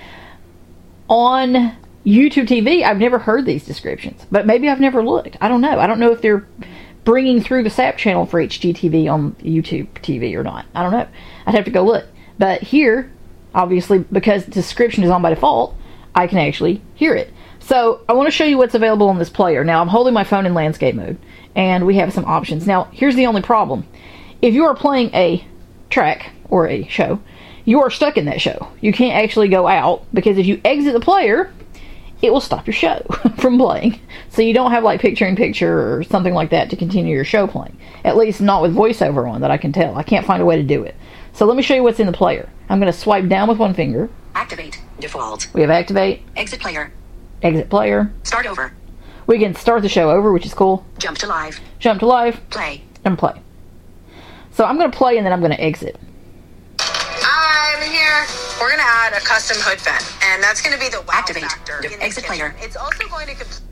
On 1.09 1.77
YouTube 2.07 2.47
TV, 2.47 2.83
I've 2.83 2.99
never 2.99 3.19
heard 3.19 3.45
these 3.45 3.65
descriptions, 3.65 4.27
but 4.31 4.47
maybe 4.47 4.69
I've 4.69 4.81
never 4.81 5.05
looked. 5.05 5.37
I 5.41 5.49
don't 5.49 5.61
know. 5.61 5.79
I 5.79 5.87
don't 5.87 5.99
know 5.99 6.13
if 6.13 6.23
they're 6.23 6.47
bringing 7.05 7.41
through 7.43 7.63
the 7.63 7.71
SAP 7.71 7.97
channel 7.97 8.27
for 8.27 8.41
HGTV 8.41 9.11
on 9.13 9.33
YouTube 9.35 9.89
TV 9.95 10.35
or 10.35 10.43
not. 10.43 10.67
I 10.75 10.83
don't 10.83 10.93
know. 10.93 11.09
I'd 11.47 11.55
have 11.55 11.65
to 11.65 11.71
go 11.71 11.85
look. 11.85 12.07
But 12.39 12.63
here, 12.63 13.11
obviously, 13.55 13.99
because 13.99 14.45
description 14.47 15.05
is 15.05 15.11
on 15.11 15.23
by 15.23 15.31
default, 15.31 15.77
I 16.15 16.27
can 16.27 16.39
actually 16.39 16.83
hear 16.95 17.15
it. 17.15 17.33
So 17.61 18.01
I 18.09 18.15
want 18.15 18.27
to 18.27 18.33
show 18.33 18.45
you 18.45 18.59
what's 18.59 18.75
available 18.75 19.09
on 19.09 19.19
this 19.19 19.31
player. 19.31 19.65
Now 19.65 19.81
I'm 19.81 19.89
holding 19.89 20.15
my 20.15 20.25
phone 20.25 20.47
in 20.47 20.55
landscape 20.55 20.95
mode, 20.95 21.19
and 21.55 21.87
we 21.87 21.97
have 21.97 22.13
some 22.13 22.25
options. 22.25 22.67
Now 22.67 22.85
here's 22.93 23.17
the 23.17 23.27
only 23.27 23.43
problem: 23.43 23.87
if 24.43 24.55
you 24.55 24.65
are 24.65 24.75
playing 24.75 25.15
a 25.15 25.45
track 25.89 26.33
or 26.49 26.69
a 26.69 26.87
show, 26.89 27.21
you 27.65 27.81
are 27.81 27.91
stuck 27.91 28.17
in 28.17 28.25
that 28.25 28.41
show. 28.41 28.69
You 28.81 28.93
can't 28.93 29.23
actually 29.23 29.49
go 29.49 29.67
out 29.69 30.05
because 30.13 30.39
if 30.39 30.47
you 30.47 30.61
exit 30.65 30.95
the 30.95 31.01
player, 31.01 31.53
it 32.23 32.33
will 32.33 32.41
stop 32.41 32.67
your 32.67 32.75
show 32.75 33.01
from 33.39 33.59
playing. 33.59 34.01
So 34.31 34.43
you 34.43 34.53
don't 34.53 34.71
have 34.73 34.85
like 34.85 35.01
picture 35.01 35.27
in 35.27 35.37
picture 35.37 35.95
or 35.95 36.03
something 36.05 36.35
like 36.35 36.51
that 36.51 36.71
to 36.71 36.77
continue 36.77 37.15
your 37.15 37.25
show 37.25 37.47
playing. 37.47 37.77
At 38.05 38.17
least 38.17 38.41
not 38.41 38.63
with 38.63 38.75
voiceover 38.75 39.31
on 39.31 39.41
that 39.43 39.51
I 39.51 39.57
can 39.57 39.73
tell. 39.73 39.97
I 39.97 40.03
can't 40.03 40.27
find 40.27 40.43
a 40.43 40.47
way 40.47 40.57
to 40.57 40.63
do 40.63 40.83
it. 40.83 40.95
So 41.33 41.47
let 41.47 41.57
me 41.57 41.63
show 41.63 41.75
you 41.75 41.83
what's 41.83 42.01
in 42.01 42.07
the 42.07 42.13
player. 42.13 42.49
I'm 42.69 42.81
going 42.81 42.93
to 42.93 42.99
swipe 42.99 43.29
down 43.29 43.49
with 43.49 43.59
one 43.59 43.75
finger. 43.75 44.09
Activate. 44.35 44.81
Default. 45.01 45.49
We 45.55 45.63
have 45.63 45.71
activate, 45.71 46.23
Exit 46.37 46.61
player. 46.61 46.93
exit 47.43 47.71
player. 47.71 48.13
Start 48.23 48.47
over. 48.47 48.73
We 49.27 49.39
can 49.39 49.55
start 49.55 49.83
the 49.83 49.89
show 49.89 50.11
over, 50.11 50.33
which 50.33 50.45
is 50.45 50.53
cool. 50.55 50.85
Jump 50.99 51.17
to 51.19 51.27
live. 51.27 51.59
Jump 51.79 52.01
to 52.01 52.07
live 52.07 52.41
Play. 52.51 52.83
and 53.05 53.19
play. 53.19 53.41
So 54.53 54.65
I'm 54.65 54.77
going 54.79 54.91
to 54.91 54.97
play 54.97 55.17
and 55.17 55.25
then 55.25 55.33
I'm 55.33 55.41
going 55.41 55.53
to 55.53 55.61
exit. 55.61 55.99
I'm 56.79 57.83
here. 57.91 58.27
We're 58.61 58.69
gonna 58.71 58.83
add 58.85 59.15
a 59.15 59.21
custom 59.21 59.57
hood 59.61 59.81
vent, 59.81 60.05
and 60.23 60.43
that's 60.43 60.61
gonna 60.61 60.77
be 60.77 60.91
the 60.91 61.01
wow 61.09 61.15
Activate. 61.15 61.45
factor. 61.45 61.79
The 61.81 61.95
in 61.95 62.03
exit 62.03 62.25
this 62.25 62.27
player. 62.27 62.55
It's 62.61 62.77
also 62.77 63.09
going 63.09 63.27
to. 63.29 63.35
Comp- 63.35 63.63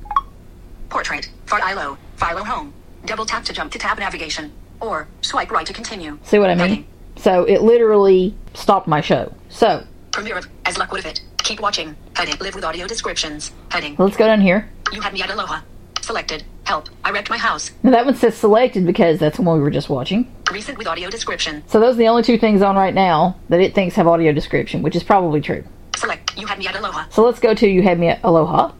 Portrait. 0.88 1.28
Philo. 1.44 1.98
Philo 2.16 2.42
home. 2.42 2.72
Double 3.04 3.26
tap 3.26 3.44
to 3.44 3.52
jump 3.52 3.70
to 3.72 3.78
tab 3.78 3.98
navigation. 3.98 4.50
Or 4.80 5.06
swipe 5.20 5.50
right 5.50 5.66
to 5.66 5.74
continue. 5.74 6.18
See 6.22 6.38
what 6.38 6.48
I 6.48 6.54
mean? 6.54 6.86
So 7.18 7.44
it 7.44 7.62
literally 7.62 8.34
stopped 8.54 8.86
my 8.88 9.00
show. 9.00 9.32
So 9.48 9.84
Premiere 10.12 10.38
of 10.38 10.48
As 10.64 10.78
Luck 10.78 10.92
Would 10.92 11.04
Have 11.04 11.12
It. 11.12 11.20
Keep 11.38 11.60
watching. 11.60 11.96
Heading. 12.14 12.36
Live 12.40 12.54
with 12.54 12.64
audio 12.64 12.86
descriptions. 12.86 13.52
Heading. 13.70 13.96
let's 13.98 14.16
go 14.16 14.26
down 14.26 14.40
here. 14.40 14.68
You 14.92 15.00
had 15.00 15.12
me 15.12 15.22
at 15.22 15.30
Aloha. 15.30 15.60
Selected. 16.00 16.44
Help. 16.64 16.88
I 17.04 17.10
wrecked 17.10 17.30
my 17.30 17.38
house. 17.38 17.70
Now 17.82 17.90
that 17.92 18.04
one 18.04 18.14
says 18.14 18.36
selected 18.36 18.86
because 18.86 19.18
that's 19.18 19.36
the 19.36 19.42
one 19.42 19.56
we 19.56 19.62
were 19.62 19.70
just 19.70 19.88
watching. 19.88 20.30
Recent 20.52 20.76
with 20.78 20.86
audio 20.86 21.10
description. 21.10 21.62
So 21.66 21.80
those 21.80 21.94
are 21.94 21.98
the 21.98 22.08
only 22.08 22.22
two 22.22 22.38
things 22.38 22.62
on 22.62 22.76
right 22.76 22.94
now 22.94 23.36
that 23.48 23.60
it 23.60 23.74
thinks 23.74 23.94
have 23.96 24.06
audio 24.06 24.32
description, 24.32 24.82
which 24.82 24.96
is 24.96 25.02
probably 25.02 25.40
true. 25.40 25.64
Select. 25.96 26.36
You 26.36 26.46
had 26.46 26.58
me 26.58 26.66
at 26.66 26.76
Aloha. 26.76 27.06
So 27.10 27.24
let's 27.24 27.40
go 27.40 27.54
to 27.54 27.66
You 27.68 27.82
Had 27.82 27.98
Me 27.98 28.08
at 28.08 28.20
Aloha. 28.22 28.72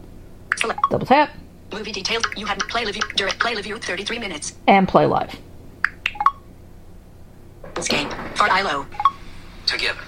Select. 0.57 0.79
Double 0.89 1.05
tap 1.05 1.31
Movie 1.71 1.91
details. 1.91 2.23
You 2.35 2.45
had 2.45 2.57
me 2.57 2.63
play 2.69 2.85
review. 2.85 3.01
Direct 3.15 3.39
play 3.39 3.55
review. 3.55 3.77
33 3.77 4.19
minutes. 4.19 4.53
and 4.67 4.87
play 4.87 5.05
live. 5.05 5.35
Escape. 7.79 8.11
Philo. 8.35 8.85
Together. 9.65 10.01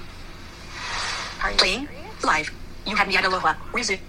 Are 1.42 1.52
you 1.52 1.58
Playing. 1.58 1.88
Live. 2.22 2.52
You 2.86 2.98
had 2.98 3.08
me 3.08 3.16
at 3.16 3.24
Aloha. 3.24 3.54
Resume. 3.72 4.02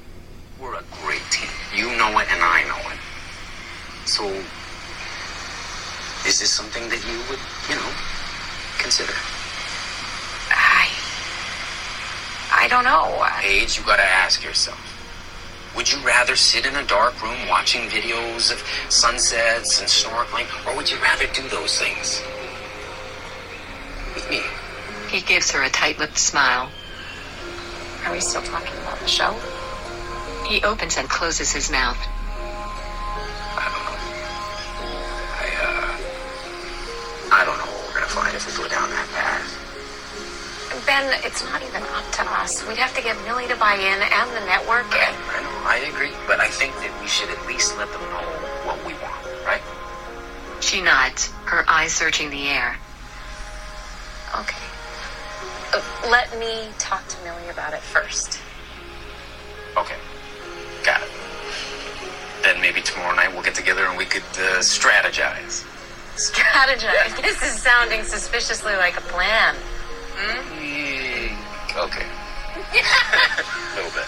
We're 0.61 0.75
a 0.75 0.83
great 1.05 1.23
team. 1.31 1.49
You 1.73 1.87
know 1.97 2.19
it 2.19 2.27
and 2.33 2.43
I 2.43 2.65
know 2.67 2.91
it. 2.91 2.99
So, 4.05 4.25
is 6.27 6.41
this 6.41 6.51
something 6.51 6.89
that 6.89 7.07
you 7.07 7.19
would, 7.31 7.39
you 7.69 7.77
know, 7.77 7.91
consider? 8.79 9.15
I. 10.51 10.89
I 12.53 12.67
don't 12.67 12.85
know. 12.85 13.25
Paige, 13.41 13.79
you 13.79 13.85
gotta 13.85 14.03
ask 14.03 14.43
yourself. 14.43 14.81
Would 15.77 15.91
you 15.91 15.99
rather 16.01 16.35
sit 16.35 16.67
in 16.67 16.75
a 16.75 16.85
dark 16.85 17.23
room 17.23 17.39
watching 17.49 17.83
videos 17.83 18.53
of 18.53 18.59
sunsets 18.93 19.79
and 19.79 19.89
snorkeling, 19.89 20.47
or 20.67 20.77
would 20.77 20.91
you 20.91 20.99
rather 20.99 21.29
do 21.29 21.49
those 21.49 21.79
things? 21.79 22.23
He 25.13 25.21
gives 25.21 25.51
her 25.51 25.63
a 25.63 25.69
tight 25.69 25.99
lipped 25.99 26.17
smile. 26.17 26.71
Are 28.07 28.13
we 28.13 28.21
still 28.21 28.41
talking 28.41 28.73
about 28.81 28.99
the 28.99 29.07
show? 29.07 29.37
He 30.49 30.63
opens 30.63 30.97
and 30.97 31.07
closes 31.07 31.53
his 31.53 31.71
mouth. 31.71 31.99
I 33.53 33.69
don't 33.69 33.85
know. 33.85 34.01
I, 35.37 35.47
uh, 35.61 35.93
I 37.31 37.45
don't 37.45 37.59
know 37.59 37.69
what 37.69 37.85
we're 37.89 38.01
gonna 38.01 38.07
find 38.07 38.35
if 38.35 38.47
we 38.49 38.57
go 38.57 38.67
down 38.71 38.89
that 38.89 39.07
path. 39.13 39.59
Ben, 40.87 41.13
it's 41.25 41.45
not 41.45 41.61
even 41.61 41.83
up 41.83 42.11
to 42.13 42.23
us. 42.41 42.67
We'd 42.67 42.79
have 42.79 42.95
to 42.97 43.03
get 43.03 43.23
Millie 43.25 43.47
to 43.49 43.57
buy 43.57 43.75
in 43.75 44.01
and 44.01 44.31
the 44.33 44.47
network. 44.47 44.87
I, 44.97 45.13
I 45.13 45.43
know, 45.43 45.69
I 45.69 45.77
agree, 45.93 46.17
but 46.27 46.41
I 46.41 46.49
think 46.49 46.73
that 46.77 46.91
we 47.03 47.07
should 47.07 47.29
at 47.29 47.47
least 47.47 47.77
let 47.77 47.93
them 47.93 48.01
know 48.01 48.25
what 48.65 48.79
we 48.87 48.95
want, 48.95 49.23
right? 49.45 49.61
She 50.61 50.81
nods, 50.81 51.31
her 51.45 51.69
eyes 51.69 51.93
searching 51.93 52.31
the 52.31 52.49
air. 52.49 52.79
Let 56.11 56.39
me 56.39 56.69
talk 56.79 57.07
to 57.09 57.23
Millie 57.25 57.49
about 57.51 57.73
it 57.73 57.81
first. 57.81 58.41
Okay, 59.77 59.97
got 60.85 61.01
it. 61.03 61.09
Then 62.43 62.61
maybe 62.61 62.81
tomorrow 62.83 63.15
night 63.15 63.33
we'll 63.33 63.43
get 63.43 63.55
together 63.55 63.87
and 63.87 63.97
we 63.97 64.05
could 64.05 64.23
uh, 64.23 64.59
strategize. 64.61 65.65
Strategize. 66.17 67.23
this 67.23 67.43
is 67.43 67.63
sounding 67.63 68.03
suspiciously 68.03 68.75
like 68.75 68.99
a 68.99 69.01
plan. 69.03 69.55
Mm, 70.17 71.33
okay. 71.87 72.07
A 72.55 73.77
little 73.77 73.91
bit. 73.93 74.07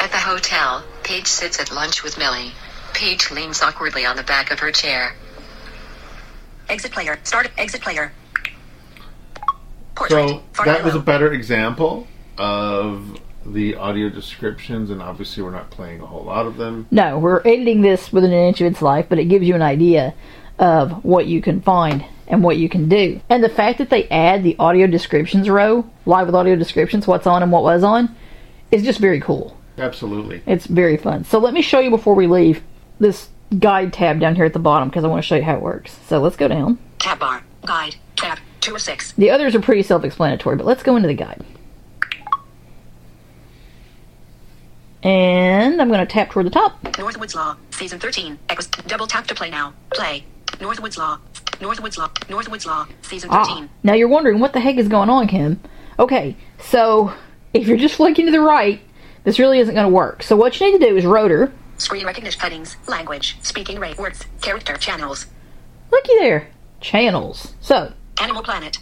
At 0.00 0.10
the 0.10 0.18
hotel, 0.18 0.84
Paige 1.04 1.26
sits 1.26 1.60
at 1.60 1.72
lunch 1.72 2.02
with 2.02 2.18
Millie. 2.18 2.52
Paige 2.94 3.30
leans 3.30 3.62
awkwardly 3.62 4.04
on 4.04 4.16
the 4.16 4.22
back 4.22 4.50
of 4.50 4.58
her 4.60 4.72
chair. 4.72 5.14
Exit 6.68 6.92
player. 6.92 7.18
Start. 7.22 7.50
Exit 7.56 7.80
player. 7.80 8.12
Portrait. 9.98 10.40
So 10.54 10.64
that 10.64 10.84
was 10.84 10.94
a 10.94 11.00
better 11.00 11.32
example 11.32 12.06
of 12.36 13.20
the 13.44 13.74
audio 13.76 14.08
descriptions, 14.08 14.90
and 14.90 15.02
obviously 15.02 15.42
we're 15.42 15.50
not 15.50 15.70
playing 15.70 16.00
a 16.00 16.06
whole 16.06 16.24
lot 16.24 16.46
of 16.46 16.56
them. 16.56 16.86
No, 16.90 17.18
we're 17.18 17.40
editing 17.40 17.80
this 17.80 18.12
within 18.12 18.32
an 18.32 18.46
inch 18.48 18.60
of 18.60 18.66
its 18.66 18.82
life, 18.82 19.06
but 19.08 19.18
it 19.18 19.24
gives 19.24 19.46
you 19.46 19.54
an 19.54 19.62
idea 19.62 20.14
of 20.58 21.04
what 21.04 21.26
you 21.26 21.40
can 21.40 21.60
find 21.60 22.04
and 22.26 22.42
what 22.42 22.58
you 22.58 22.68
can 22.68 22.88
do. 22.88 23.20
And 23.30 23.42
the 23.42 23.48
fact 23.48 23.78
that 23.78 23.90
they 23.90 24.06
add 24.08 24.42
the 24.42 24.56
audio 24.58 24.86
descriptions 24.86 25.48
row, 25.48 25.88
live 26.04 26.26
with 26.26 26.34
audio 26.34 26.56
descriptions, 26.56 27.06
what's 27.06 27.26
on 27.26 27.42
and 27.42 27.50
what 27.50 27.62
was 27.62 27.82
on, 27.82 28.14
is 28.70 28.82
just 28.82 28.98
very 28.98 29.20
cool. 29.20 29.56
Absolutely. 29.78 30.42
It's 30.46 30.66
very 30.66 30.96
fun. 30.96 31.24
So 31.24 31.38
let 31.38 31.54
me 31.54 31.62
show 31.62 31.80
you 31.80 31.90
before 31.90 32.14
we 32.14 32.26
leave 32.26 32.62
this 32.98 33.30
guide 33.58 33.92
tab 33.94 34.20
down 34.20 34.34
here 34.34 34.44
at 34.44 34.52
the 34.52 34.58
bottom 34.58 34.88
because 34.88 35.04
I 35.04 35.08
want 35.08 35.22
to 35.22 35.26
show 35.26 35.36
you 35.36 35.42
how 35.42 35.54
it 35.54 35.62
works. 35.62 35.96
So 36.06 36.20
let's 36.20 36.36
go 36.36 36.48
down. 36.48 36.78
Tab 36.98 37.18
bar. 37.20 37.44
Guide. 37.64 37.96
Tab. 38.68 38.72
Two 38.72 38.76
of 38.76 38.82
six. 38.82 39.12
The 39.12 39.30
others 39.30 39.54
are 39.54 39.60
pretty 39.60 39.82
self 39.82 40.04
explanatory, 40.04 40.56
but 40.56 40.66
let's 40.66 40.82
go 40.82 40.96
into 40.96 41.08
the 41.08 41.14
guide. 41.14 41.44
And 45.02 45.80
I'm 45.80 45.88
going 45.88 46.00
to 46.00 46.06
tap 46.06 46.30
toward 46.30 46.46
the 46.46 46.50
top. 46.50 46.82
Northwoods 46.82 47.34
Law. 47.34 47.56
Season 47.70 47.98
13. 48.00 48.38
Equus. 48.50 48.66
Double 48.66 49.06
tap 49.06 49.26
to 49.28 49.34
play 49.34 49.48
now. 49.48 49.72
Play. 49.90 50.24
Northwoods 50.54 50.98
Law. 50.98 51.18
Northwoods 51.60 51.98
Law. 51.98 52.08
Northwoods 52.28 52.66
Law. 52.66 52.86
Season 53.02 53.30
13. 53.30 53.64
Ah, 53.64 53.68
now 53.84 53.94
you're 53.94 54.08
wondering 54.08 54.40
what 54.40 54.52
the 54.52 54.60
heck 54.60 54.76
is 54.76 54.88
going 54.88 55.08
on, 55.08 55.28
Kim. 55.28 55.60
Okay, 55.98 56.36
so 56.58 57.12
if 57.54 57.68
you're 57.68 57.76
just 57.76 57.94
flicking 57.94 58.26
to 58.26 58.32
the 58.32 58.40
right, 58.40 58.80
this 59.24 59.38
really 59.38 59.60
isn't 59.60 59.74
going 59.74 59.86
to 59.86 59.92
work. 59.92 60.22
So 60.22 60.36
what 60.36 60.60
you 60.60 60.70
need 60.70 60.78
to 60.80 60.86
do 60.88 60.96
is 60.96 61.06
rotor. 61.06 61.52
Screen 61.78 62.04
recognition 62.04 62.40
headings. 62.40 62.76
Language. 62.88 63.36
Speaking 63.42 63.78
rate. 63.78 63.98
Words. 63.98 64.24
Character. 64.40 64.76
Channels. 64.76 65.26
Looky 65.92 66.14
there. 66.18 66.48
Channels. 66.80 67.54
So 67.60 67.92
Animal 68.20 68.42
Planet. 68.42 68.78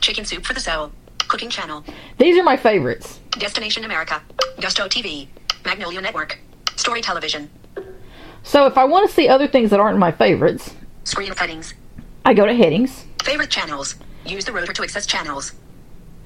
Chicken 0.00 0.24
Soup 0.24 0.44
for 0.44 0.54
the 0.54 0.60
Soul. 0.60 0.92
Cooking 1.28 1.50
Channel. 1.50 1.84
these 2.18 2.38
are 2.38 2.42
my 2.42 2.56
favorites. 2.56 3.20
Destination 3.32 3.84
America. 3.84 4.22
Gusto 4.60 4.88
TV. 4.88 5.28
Magnolia 5.64 6.00
Network. 6.00 6.38
Story 6.76 7.00
Television. 7.02 7.50
So 8.42 8.66
if 8.66 8.78
I 8.78 8.84
want 8.84 9.08
to 9.08 9.14
see 9.14 9.28
other 9.28 9.46
things 9.46 9.70
that 9.70 9.80
aren't 9.80 9.98
my 9.98 10.12
favorites, 10.12 10.74
Screen 11.04 11.32
headings. 11.34 11.74
I 12.24 12.34
go 12.34 12.44
to 12.46 12.54
headings 12.54 13.04
Favorite 13.22 13.50
channels. 13.50 13.96
Use 14.26 14.44
the 14.44 14.52
rotor 14.52 14.72
to 14.72 14.82
access 14.82 15.06
channels. 15.06 15.52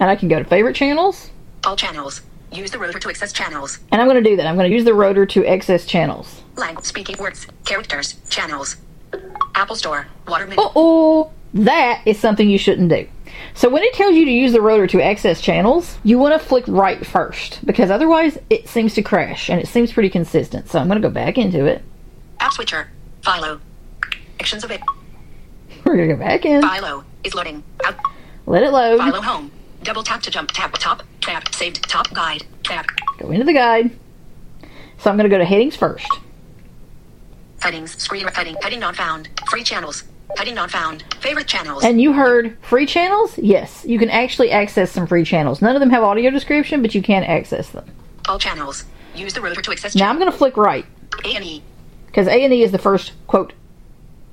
and 0.00 0.10
I 0.10 0.16
can 0.16 0.28
go 0.28 0.38
to 0.38 0.44
favorite 0.44 0.74
channels. 0.76 1.30
All 1.64 1.76
channels. 1.76 2.22
Use 2.52 2.70
the 2.70 2.78
rotor 2.78 2.98
to 2.98 3.08
access 3.08 3.32
channels. 3.32 3.78
And 3.90 4.00
I'm 4.00 4.08
going 4.08 4.22
to 4.22 4.28
do 4.30 4.36
that. 4.36 4.46
I'm 4.46 4.56
going 4.56 4.68
to 4.68 4.74
use 4.74 4.84
the 4.84 4.94
rotor 4.94 5.24
to 5.26 5.46
access 5.46 5.86
channels. 5.86 6.42
Language. 6.56 6.84
Speaking 6.84 7.16
words. 7.18 7.46
Characters. 7.64 8.16
Channels. 8.28 8.76
Apple 9.54 9.76
Store. 9.76 10.06
Watermelon. 10.28 10.58
Uh 10.58 10.68
oh, 10.76 11.30
that 11.54 12.02
is 12.06 12.18
something 12.18 12.48
you 12.48 12.58
shouldn't 12.58 12.88
do. 12.88 13.06
So 13.54 13.68
when 13.68 13.82
it 13.82 13.92
tells 13.94 14.14
you 14.14 14.24
to 14.24 14.30
use 14.30 14.52
the 14.52 14.60
rotor 14.60 14.86
to 14.88 15.02
access 15.02 15.40
channels, 15.40 15.98
you 16.04 16.18
want 16.18 16.40
to 16.40 16.46
flick 16.46 16.64
right 16.66 17.04
first 17.04 17.64
because 17.66 17.90
otherwise 17.90 18.38
it 18.50 18.68
seems 18.68 18.94
to 18.94 19.02
crash 19.02 19.50
and 19.50 19.60
it 19.60 19.68
seems 19.68 19.92
pretty 19.92 20.08
consistent. 20.08 20.68
So 20.68 20.78
I'm 20.78 20.88
going 20.88 21.00
to 21.00 21.06
go 21.06 21.12
back 21.12 21.38
into 21.38 21.66
it. 21.66 21.82
App 22.40 22.52
switcher. 22.52 22.90
Philo. 23.22 23.60
Actions 24.40 24.64
of 24.64 24.70
it. 24.70 24.80
We're 25.84 25.96
going 25.96 26.08
to 26.08 26.14
go 26.14 26.20
back 26.20 26.44
in. 26.44 26.62
Philo 26.62 27.04
is 27.24 27.34
loading. 27.34 27.62
Out. 27.84 27.96
Let 28.46 28.62
it 28.62 28.72
load. 28.72 28.98
Philo 28.98 29.20
home. 29.20 29.50
Double 29.82 30.02
tap 30.02 30.22
to 30.22 30.30
jump. 30.30 30.50
Tab 30.52 30.72
top. 30.78 31.02
Tab 31.20 31.52
saved. 31.54 31.82
Top 31.88 32.12
guide. 32.14 32.44
Tab. 32.64 32.86
Go 33.18 33.30
into 33.30 33.44
the 33.44 33.52
guide. 33.52 33.90
So 34.98 35.10
I'm 35.10 35.16
going 35.16 35.28
to 35.28 35.34
go 35.34 35.38
to 35.38 35.44
headings 35.44 35.76
first. 35.76 36.08
Headings. 37.60 37.96
Screen 37.98 38.26
heading. 38.28 38.56
Heading 38.62 38.80
not 38.80 38.96
found. 38.96 39.28
Free 39.48 39.62
channels. 39.62 40.04
Heading 40.36 40.54
not 40.54 40.70
found. 40.70 41.04
Favorite 41.20 41.46
channels. 41.46 41.84
And 41.84 42.00
you 42.00 42.12
heard 42.12 42.56
free 42.62 42.86
channels? 42.86 43.36
Yes, 43.38 43.84
you 43.86 43.98
can 43.98 44.10
actually 44.10 44.50
access 44.50 44.90
some 44.90 45.06
free 45.06 45.24
channels. 45.24 45.60
None 45.62 45.76
of 45.76 45.80
them 45.80 45.90
have 45.90 46.02
audio 46.02 46.30
description, 46.30 46.82
but 46.82 46.94
you 46.94 47.02
can 47.02 47.22
access 47.22 47.68
them. 47.70 47.84
All 48.28 48.38
channels. 48.38 48.84
Use 49.14 49.34
the 49.34 49.40
rotor 49.40 49.60
to 49.60 49.72
access 49.72 49.94
Now 49.94 50.08
I'm 50.08 50.18
going 50.18 50.30
to 50.30 50.36
flick 50.36 50.56
right 50.56 50.86
A 51.24 51.34
and 51.36 51.44
E. 51.44 51.62
because 52.06 52.26
A 52.28 52.44
and 52.44 52.52
E 52.52 52.62
is 52.62 52.72
the 52.72 52.78
first 52.78 53.12
quote 53.26 53.52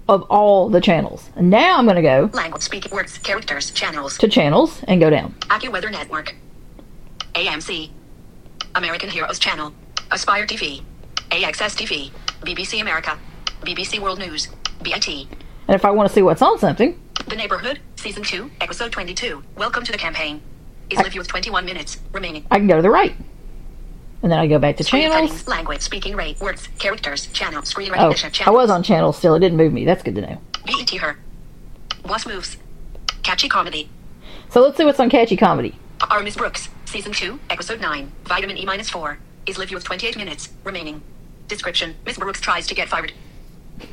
of 0.07 0.23
all 0.23 0.69
the 0.69 0.81
channels. 0.81 1.29
And 1.35 1.49
now 1.49 1.77
I'm 1.77 1.85
going 1.85 1.97
to 1.97 2.01
go 2.01 2.29
Language. 2.33 2.61
Speaking 2.63 2.91
words. 2.91 3.17
Characters. 3.19 3.71
Channels. 3.71 4.17
to 4.19 4.27
channels 4.27 4.81
and 4.87 4.99
go 4.99 5.09
down. 5.09 5.33
AccuWeather 5.41 5.91
Network. 5.91 6.35
AMC. 7.35 7.89
American 8.75 9.09
Heroes 9.09 9.37
Channel. 9.37 9.73
Aspire 10.11 10.47
TV. 10.47 10.81
AXS 11.29 11.75
TV. 11.77 12.11
BBC 12.41 12.81
America. 12.81 13.19
BBC 13.61 13.99
World 13.99 14.17
News. 14.19 14.47
BET. 14.81 15.07
And 15.70 15.76
if 15.76 15.86
I 15.86 15.91
want 15.91 16.09
to 16.09 16.15
see 16.15 16.24
what's 16.24 16.41
on 16.41 16.57
something, 16.57 16.99
The 17.28 17.36
Neighborhood. 17.36 17.80
Season 17.95 18.24
2. 18.24 18.49
Episode 18.59 18.91
22. 18.91 19.43
Welcome 19.55 19.84
to 19.84 19.91
the 19.91 19.99
campaign. 19.99 20.41
Is 20.89 20.97
live 20.97 21.13
you 21.13 21.20
with 21.22 21.28
21 21.28 21.63
minutes 21.63 21.99
remaining. 22.11 22.43
I 22.49 22.57
can 22.57 22.65
go 22.65 22.78
to 22.78 22.82
the 22.82 22.89
right. 22.89 23.15
And 24.24 24.32
then 24.32 24.39
I 24.39 24.47
go 24.47 24.57
back 24.57 24.78
to 24.78 24.84
Screen 24.84 25.03
channels. 25.03 25.30
settings, 25.30 25.47
language, 25.47 25.82
speaking 25.82 26.15
rate, 26.15 26.39
words, 26.39 26.67
characters, 26.80 27.28
channel, 27.28 27.61
screen 27.61 27.89
Oh, 27.89 28.07
recognition, 28.09 28.47
I 28.47 28.49
was 28.49 28.72
on 28.72 28.82
channels 28.82 29.20
still. 29.20 29.36
It 29.36 29.41
didn't 29.41 29.59
move 29.59 29.72
me. 29.72 29.86
That's 29.86 30.01
good 30.01 30.15
to 30.15 30.22
know. 30.22 30.41
BET 30.65 30.89
her. 30.89 31.20
Boss 32.01 32.26
moves. 32.26 32.57
Catchy 33.22 33.47
comedy. 33.47 33.91
So 34.49 34.61
let's 34.61 34.76
see 34.76 34.86
what's 34.86 34.99
on 34.99 35.11
Catchy 35.11 35.38
Comedy. 35.38 35.76
Our 36.09 36.24
Miss 36.24 36.36
Brooks. 36.36 36.70
Season 36.86 37.11
2, 37.13 37.39
Episode 37.51 37.80
9. 37.80 38.11
Vitamin 38.24 38.57
E 38.57 38.65
minus 38.65 38.89
4. 38.89 39.20
Is 39.45 39.59
live 39.59 39.70
you 39.70 39.78
with 39.78 39.84
28 39.84 40.17
minutes 40.17 40.49
remaining. 40.63 41.03
Description. 41.47 41.93
Miss 42.07 42.17
Brooks 42.17 42.41
tries 42.41 42.65
to 42.65 42.74
get 42.74 42.89
fired. 42.89 43.13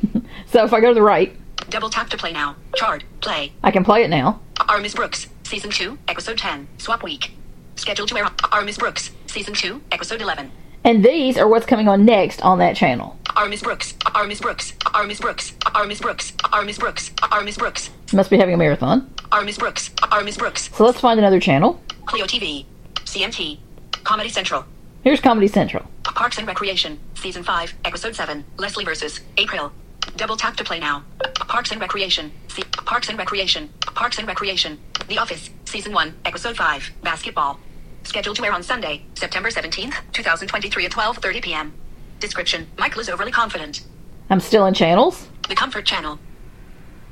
So 0.47 0.63
if 0.63 0.71
I 0.71 0.79
go 0.79 0.87
to 0.89 0.93
the 0.93 1.01
right, 1.01 1.35
Double 1.69 1.89
tap 1.89 2.09
to 2.09 2.17
play 2.17 2.31
now. 2.31 2.55
Chart. 2.75 3.03
Play. 3.21 3.51
I 3.63 3.71
can 3.71 3.83
play 3.83 4.03
it 4.03 4.09
now. 4.09 4.39
Our 4.69 4.79
Miss 4.79 4.93
Brooks. 4.93 5.27
Season 5.43 5.69
2, 5.69 5.97
Episode 6.07 6.37
10. 6.37 6.67
Swap 6.77 7.03
week. 7.03 7.31
Scheduled 7.75 8.09
to 8.09 8.17
air. 8.17 8.29
Our 8.51 8.63
Miss 8.63 8.77
Brooks. 8.77 9.11
Season 9.27 9.53
2, 9.53 9.81
Episode 9.91 10.21
11. 10.21 10.51
And 10.83 11.03
these 11.03 11.37
are 11.37 11.47
what's 11.47 11.65
coming 11.65 11.87
on 11.87 12.05
next 12.05 12.41
on 12.41 12.59
that 12.59 12.75
channel. 12.75 13.17
Our 13.35 13.47
Miss 13.49 13.61
Brooks. 13.61 13.93
Our 14.15 14.25
Miss 14.25 14.39
Brooks. 14.39 14.73
Our 14.93 15.05
Miss 15.05 15.19
Brooks. 15.19 15.53
Our 15.75 15.85
Miss 15.85 15.99
Brooks. 15.99 16.33
Our 16.51 16.63
Miss 16.63 16.77
Brooks. 16.77 17.11
Our 17.31 17.43
Miss 17.43 17.57
Brooks. 17.57 17.89
Must 18.13 18.29
be 18.29 18.37
having 18.37 18.55
a 18.55 18.57
marathon. 18.57 19.13
Our 19.31 19.43
Miss 19.43 19.57
Brooks. 19.57 19.91
Our 20.11 20.23
Miss 20.23 20.37
Brooks. 20.37 20.69
So 20.75 20.85
let's 20.85 20.99
find 20.99 21.19
another 21.19 21.39
channel. 21.39 21.79
Cleo 22.05 22.25
TV. 22.25 22.65
CMT. 22.95 23.59
Comedy 24.03 24.29
Central. 24.29 24.65
Here's 25.03 25.19
Comedy 25.19 25.47
Central. 25.47 25.85
Parks 26.03 26.37
and 26.37 26.47
Recreation. 26.47 26.99
Season 27.15 27.43
5, 27.43 27.73
Episode 27.85 28.15
7. 28.15 28.43
Leslie 28.57 28.85
versus 28.85 29.19
April. 29.37 29.71
Double 30.17 30.35
tap 30.35 30.55
to 30.57 30.63
play 30.63 30.79
now. 30.79 31.03
Parks 31.35 31.71
and 31.71 31.79
Recreation. 31.79 32.31
See 32.47 32.63
Parks 32.63 33.07
and 33.07 33.19
Recreation. 33.19 33.69
Parks 33.81 34.17
and 34.17 34.27
Recreation. 34.27 34.79
The 35.07 35.19
Office. 35.19 35.51
Season 35.65 35.93
1, 35.93 36.15
Episode 36.25 36.57
5. 36.57 36.91
Basketball. 37.03 37.59
Scheduled 38.01 38.35
to 38.37 38.45
air 38.45 38.51
on 38.51 38.63
Sunday, 38.63 39.03
September 39.13 39.49
17th, 39.51 39.93
2023 40.13 40.85
at 40.85 40.91
12:30 40.91 41.41
p.m. 41.43 41.73
Description: 42.19 42.65
Michael 42.79 43.01
is 43.01 43.09
overly 43.09 43.31
confident. 43.31 43.85
I'm 44.29 44.39
still 44.39 44.65
in 44.65 44.73
channels. 44.73 45.27
The 45.49 45.55
Comfort 45.55 45.85
Channel. 45.85 46.17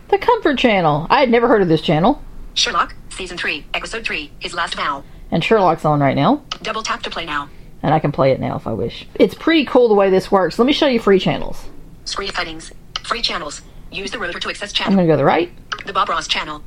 The 0.08 0.18
Comfort 0.18 0.58
Channel. 0.58 1.06
I 1.10 1.20
had 1.20 1.30
never 1.30 1.48
heard 1.48 1.62
of 1.62 1.68
this 1.68 1.82
channel. 1.82 2.24
Sherlock. 2.56 2.96
Season 3.10 3.38
3, 3.38 3.66
Episode 3.74 4.04
3. 4.04 4.32
His 4.40 4.54
Last 4.56 4.76
Vow. 4.76 5.04
And 5.32 5.44
Sherlock's 5.44 5.86
on 5.86 6.00
right 6.00 6.16
now. 6.16 6.44
Double 6.64 6.82
tap 6.82 7.04
to 7.04 7.10
play 7.12 7.26
now. 7.26 7.50
And 7.84 7.94
I 7.94 8.00
can 8.00 8.12
play 8.12 8.32
it 8.32 8.40
now 8.40 8.56
if 8.56 8.66
I 8.66 8.74
wish. 8.74 9.08
It's 9.16 9.36
pretty 9.36 9.66
cool 9.66 9.90
the 9.90 9.94
way 9.94 10.10
this 10.10 10.32
works. 10.32 10.58
Let 10.58 10.66
me 10.66 10.74
show 10.74 10.88
you 10.88 11.00
free 11.00 11.20
channels. 11.20 11.66
Screen 12.06 12.32
settings. 12.32 12.72
Free 13.06 13.22
channels. 13.22 13.62
Use 13.92 14.10
the 14.10 14.18
rotor 14.18 14.40
to 14.40 14.50
access 14.50 14.74
channels. 14.74 14.94
I'm 14.94 14.98
going 14.98 15.08
to 15.08 15.14
go 15.14 15.16
to 15.16 15.22
the 15.22 15.26
right. 15.26 15.52
The 15.86 15.94
Bob 15.94 16.10
Ross 16.10 16.28
Channel. 16.28 16.64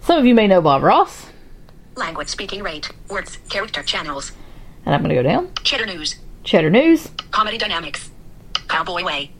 Some 0.00 0.18
of 0.18 0.24
you 0.24 0.34
may 0.34 0.46
know 0.46 0.62
Bob 0.62 0.82
Ross. 0.82 1.26
Language 1.94 2.28
speaking 2.28 2.62
rate. 2.62 2.90
Words. 3.10 3.36
Character 3.50 3.82
channels. 3.82 4.32
And 4.86 4.94
I'm 4.94 5.02
going 5.02 5.10
to 5.10 5.14
go 5.14 5.22
down. 5.22 5.50
Cheddar 5.62 5.84
News. 5.84 6.16
Cheddar 6.42 6.70
News. 6.70 7.10
Comedy 7.32 7.58
Dynamics. 7.58 8.10
Cowboy 8.68 9.04
Way. 9.04 9.30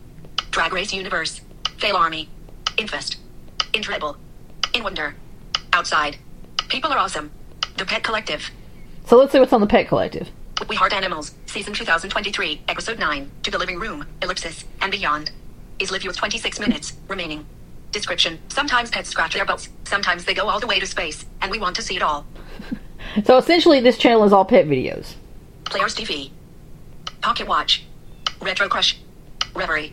Drag 0.51 0.73
Race 0.75 0.93
Universe. 0.93 1.41
Fail 1.79 1.97
Army. 1.97 2.29
Infest. 2.77 3.17
Intrebel. 3.73 4.17
In 4.75 4.83
Wonder. 4.83 5.15
Outside. 5.73 6.19
People 6.69 6.93
are 6.93 6.99
awesome. 6.99 7.31
The 7.79 7.87
Pet 7.87 8.05
Collective. 8.05 8.51
So 9.07 9.17
let's 9.17 9.33
see 9.33 9.41
what's 9.41 9.53
on 9.55 9.63
the 9.63 9.67
Pet 9.67 9.89
Collective. 9.89 10.29
We 10.69 10.77
Heart 10.77 10.93
Animals. 10.93 11.33
Season 11.47 11.73
2023. 11.73 12.63
Episode 12.69 12.99
9. 12.99 13.31
To 13.45 13.51
the 13.51 13.59
Living 13.59 13.79
Room. 13.79 14.07
Ellipsis. 14.21 14.67
And 14.83 14.93
Beyond. 14.93 15.31
Is 15.79 15.91
live 15.91 16.03
you 16.03 16.09
with 16.09 16.17
26 16.17 16.59
minutes 16.59 16.95
remaining. 17.09 17.45
Description. 17.93 18.39
Sometimes 18.49 18.91
pets 18.91 19.11
scratch 19.11 19.35
their 19.35 19.45
butts. 19.45 19.69
Sometimes 19.85 20.25
they 20.25 20.33
go 20.33 20.49
all 20.49 20.59
the 20.59 20.67
way 20.67 20.81
to 20.81 20.87
space. 20.87 21.27
And 21.43 21.51
we 21.51 21.59
want 21.59 21.77
to 21.77 21.83
see 21.83 21.97
it 21.97 22.03
all. 22.03 22.27
So 23.25 23.39
essentially, 23.39 23.81
this 23.81 23.99
channel 23.99 24.25
is 24.25 24.33
all 24.33 24.45
pet 24.45 24.67
videos. 24.67 25.15
Players 25.65 25.95
TV. 25.95 26.31
Pocket 27.21 27.47
Watch. 27.47 27.85
Retro 28.41 28.69
Crush. 28.69 28.99
Reverie. 29.55 29.93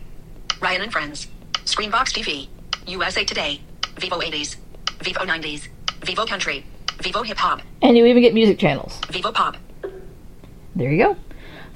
Ryan 0.60 0.82
and 0.82 0.92
Friends. 0.92 1.28
Screenbox 1.64 2.12
TV. 2.12 2.48
USA 2.86 3.24
Today. 3.24 3.60
Vevo 3.94 4.20
80s. 4.20 4.56
Vevo 4.98 5.26
90s. 5.26 5.68
Vevo 6.00 6.26
Country. 6.26 6.64
Vevo 6.98 7.24
Hip 7.24 7.38
Hop. 7.38 7.62
And 7.82 7.96
you 7.96 8.06
even 8.06 8.22
get 8.22 8.34
music 8.34 8.58
channels. 8.58 8.98
Vevo 9.02 9.32
Pop. 9.32 9.56
There 10.74 10.90
you 10.90 11.04
go. 11.04 11.16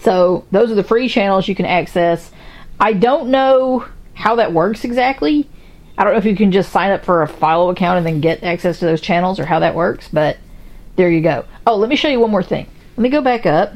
So 0.01 0.45
those 0.51 0.71
are 0.71 0.75
the 0.75 0.85
free 0.85 1.09
channels 1.09 1.49
you 1.49 1.55
can 1.55 1.67
access. 1.67 2.31
I 2.81 2.93
don't 2.93 3.31
know 3.31 3.87
how 4.19 4.37
that 4.37 4.53
works 4.53 4.85
exactly. 4.85 5.49
I 5.97 6.05
don't 6.05 6.13
know 6.13 6.19
if 6.19 6.25
you 6.25 6.37
can 6.37 6.53
just 6.53 6.71
sign 6.71 6.91
up 6.91 7.05
for 7.05 7.23
a 7.23 7.29
Philo 7.29 7.71
account 7.71 7.99
and 7.99 8.07
then 8.07 8.21
get 8.21 8.43
access 8.43 8.79
to 8.81 8.85
those 8.85 9.01
channels 9.01 9.41
or 9.41 9.47
how 9.47 9.61
that 9.61 9.75
works, 9.75 10.09
but 10.09 10.37
there 10.97 11.11
you 11.11 11.21
go. 11.21 11.45
Oh, 11.67 11.77
let 11.77 11.89
me 11.89 11.97
show 11.97 12.09
you 12.09 12.21
one 12.21 12.31
more 12.31 12.43
thing. 12.43 12.67
Let 12.97 13.03
me 13.03 13.09
go 13.09 13.23
back 13.23 13.47
up. 13.47 13.73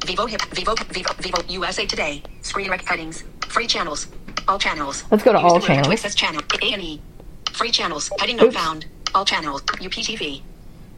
Vevo 0.00 0.28
Hip. 0.28 0.40
Vevo. 0.40 0.74
Vevo. 0.76 1.14
Vevo 1.16 1.50
USA 1.50 1.86
Today. 1.86 2.22
Screen 2.42 2.70
rec 2.70 2.84
headings. 2.84 3.24
Free 3.48 3.66
channels. 3.66 4.08
All 4.46 4.58
channels. 4.58 5.04
Let's 5.10 5.24
go 5.24 5.32
to 5.32 5.38
Use 5.38 5.52
all 5.52 5.60
channels. 5.60 5.88
Access 5.92 6.14
channel. 6.14 6.42
A 6.62 6.72
and 6.72 6.82
E. 6.82 7.00
Free 7.52 7.70
channels. 7.70 8.10
Heading 8.20 8.36
not 8.36 8.46
Oops. 8.46 8.56
found. 8.56 8.86
All 9.14 9.24
channels. 9.24 9.62
UPTV. 9.62 10.42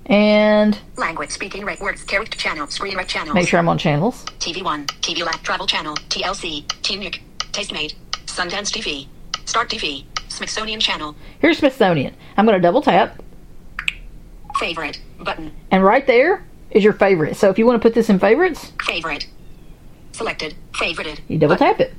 And 0.06 0.78
Language 0.96 1.30
speaking 1.30 1.64
rate 1.64 1.80
words. 1.80 2.02
Character 2.04 2.38
channel. 2.38 2.66
Screen 2.66 2.96
rec 2.96 3.08
channels. 3.08 3.34
make 3.34 3.48
sure 3.48 3.58
I'm 3.58 3.68
on 3.68 3.78
channels. 3.78 4.24
TV1, 4.38 4.86
TV 5.00 5.24
Land 5.24 5.42
Travel 5.42 5.66
Channel, 5.66 5.96
TLC, 5.96 6.64
TeenNick, 6.82 7.20
Tastemade, 7.38 7.94
Sundance 8.36 8.70
TV, 8.70 9.06
Start 9.46 9.70
TV, 9.70 10.04
Smithsonian 10.28 10.78
Channel, 10.78 11.16
Here's 11.38 11.56
Smithsonian. 11.56 12.14
I'm 12.36 12.44
going 12.44 12.58
to 12.58 12.60
double 12.60 12.82
tap, 12.82 13.22
Favorite, 14.58 15.00
button, 15.18 15.52
and 15.70 15.82
right 15.82 16.06
there 16.06 16.44
is 16.70 16.84
your 16.84 16.92
favorite. 16.92 17.36
So 17.36 17.48
if 17.48 17.58
you 17.58 17.64
want 17.64 17.80
to 17.80 17.88
put 17.88 17.94
this 17.94 18.10
in 18.10 18.18
favorites, 18.18 18.72
Favorite, 18.84 19.26
Selected, 20.12 20.54
Favorited, 20.72 21.20
you 21.28 21.38
double 21.38 21.56
tap 21.56 21.80
it. 21.80 21.94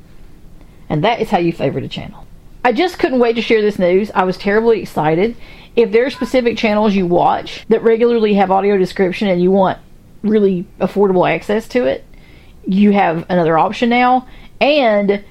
And 0.90 1.04
that 1.04 1.22
is 1.22 1.30
how 1.32 1.40
you 1.40 1.52
favorite 1.52 1.84
a 1.84 1.88
channel. 1.88 2.28
I 2.64 2.72
just 2.72 3.00
couldn't 3.00 3.20
wait 3.20 3.34
to 3.34 3.42
share 3.42 3.64
this 3.64 3.80
news. 3.80 4.12
I 4.14 4.24
was 4.24 4.38
terribly 4.38 4.80
excited. 4.80 5.36
If 5.76 5.92
there 5.92 6.06
are 6.06 6.12
specific 6.12 6.56
channels 6.56 6.94
you 6.94 7.08
watch 7.08 7.66
that 7.70 7.82
regularly 7.82 8.36
have 8.36 8.52
audio 8.52 8.78
description 8.78 9.28
and 9.28 9.42
you 9.42 9.50
want 9.50 9.80
really 10.22 10.68
affordable 10.80 11.28
access 11.28 11.68
to 11.70 11.86
it, 11.86 12.06
you 12.68 12.92
have 12.92 13.26
another 13.28 13.58
option 13.58 13.90
now. 13.90 14.28
And 14.62 15.24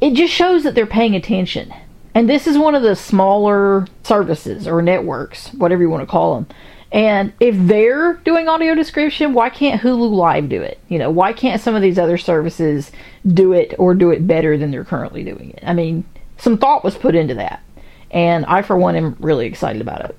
it 0.00 0.14
just 0.14 0.32
shows 0.32 0.64
that 0.64 0.74
they're 0.74 0.86
paying 0.86 1.14
attention. 1.14 1.72
And 2.14 2.28
this 2.28 2.46
is 2.46 2.58
one 2.58 2.74
of 2.74 2.82
the 2.82 2.96
smaller 2.96 3.86
services 4.02 4.66
or 4.66 4.82
networks, 4.82 5.52
whatever 5.54 5.82
you 5.82 5.90
want 5.90 6.02
to 6.02 6.10
call 6.10 6.34
them. 6.34 6.46
And 6.90 7.32
if 7.38 7.54
they're 7.58 8.14
doing 8.24 8.48
audio 8.48 8.74
description, 8.74 9.34
why 9.34 9.50
can't 9.50 9.82
Hulu 9.82 10.10
Live 10.10 10.48
do 10.48 10.62
it? 10.62 10.80
You 10.88 10.98
know, 10.98 11.10
why 11.10 11.32
can't 11.32 11.60
some 11.60 11.74
of 11.74 11.82
these 11.82 11.98
other 11.98 12.16
services 12.16 12.90
do 13.26 13.52
it 13.52 13.74
or 13.78 13.94
do 13.94 14.10
it 14.10 14.26
better 14.26 14.56
than 14.56 14.70
they're 14.70 14.84
currently 14.84 15.22
doing 15.22 15.50
it? 15.50 15.62
I 15.66 15.74
mean, 15.74 16.04
some 16.38 16.56
thought 16.56 16.84
was 16.84 16.96
put 16.96 17.14
into 17.14 17.34
that. 17.34 17.62
And 18.10 18.46
I, 18.46 18.62
for 18.62 18.76
one, 18.76 18.96
am 18.96 19.16
really 19.20 19.46
excited 19.46 19.82
about 19.82 20.06
it. 20.06 20.16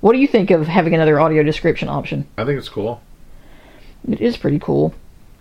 What 0.00 0.12
do 0.12 0.18
you 0.18 0.26
think 0.26 0.50
of 0.50 0.66
having 0.66 0.94
another 0.94 1.20
audio 1.20 1.42
description 1.44 1.88
option? 1.88 2.26
I 2.36 2.44
think 2.44 2.58
it's 2.58 2.68
cool. 2.68 3.00
It 4.08 4.20
is 4.20 4.36
pretty 4.36 4.58
cool. 4.58 4.94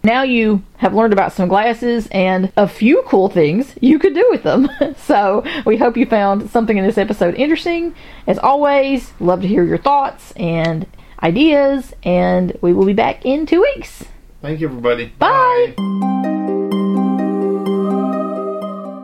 Now 0.08 0.24
you 0.24 0.64
have 0.78 0.94
learned 0.94 1.14
about 1.14 1.34
some 1.34 1.50
glasses 1.50 2.08
and 2.12 2.52
a 2.58 2.68
few 2.68 3.04
cool 3.06 3.30
things 3.30 3.76
you 3.82 4.00
could 4.00 4.14
do 4.14 4.26
with 4.32 4.44
them. 4.44 4.70
so 4.98 5.44
we 5.66 5.78
hope 5.78 5.98
you 5.98 6.06
found 6.06 6.50
something 6.50 6.78
in 6.78 6.86
this 6.86 6.98
episode 6.98 7.36
interesting. 7.36 7.94
As 8.26 8.40
always, 8.40 9.14
love 9.20 9.42
to 9.42 9.48
hear 9.48 9.64
your 9.64 9.78
thoughts 9.78 10.32
and 10.38 10.88
ideas, 11.22 11.94
and 12.04 12.58
we 12.62 12.74
will 12.74 12.86
be 12.86 12.94
back 12.94 13.26
in 13.26 13.46
two 13.46 13.62
weeks. 13.62 14.06
Thank 14.42 14.62
you, 14.62 14.68
everybody. 14.68 15.08
Bye. 15.20 15.74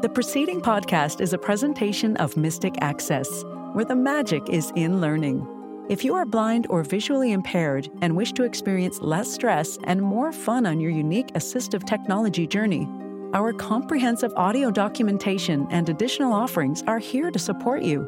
The 0.01 0.09
preceding 0.13 0.61
podcast 0.61 1.21
is 1.21 1.33
a 1.33 1.37
presentation 1.37 2.15
of 2.17 2.37
Mystic 2.37 2.75
Access, 2.81 3.43
where 3.73 3.85
the 3.85 3.95
magic 3.95 4.47
is 4.49 4.71
in 4.75 5.01
learning. 5.01 5.47
If 5.89 6.05
you 6.05 6.15
are 6.15 6.25
blind 6.25 6.65
or 6.69 6.81
visually 6.81 7.33
impaired 7.33 7.89
and 8.01 8.15
wish 8.15 8.31
to 8.33 8.43
experience 8.43 9.01
less 9.01 9.29
stress 9.29 9.77
and 9.83 10.01
more 10.01 10.31
fun 10.31 10.65
on 10.65 10.79
your 10.79 10.91
unique 10.91 11.27
assistive 11.33 11.85
technology 11.85 12.47
journey, 12.47 12.87
our 13.33 13.51
comprehensive 13.51 14.31
audio 14.37 14.71
documentation 14.71 15.67
and 15.71 15.89
additional 15.89 16.31
offerings 16.31 16.83
are 16.87 16.99
here 16.99 17.31
to 17.31 17.37
support 17.37 17.83
you. 17.83 18.07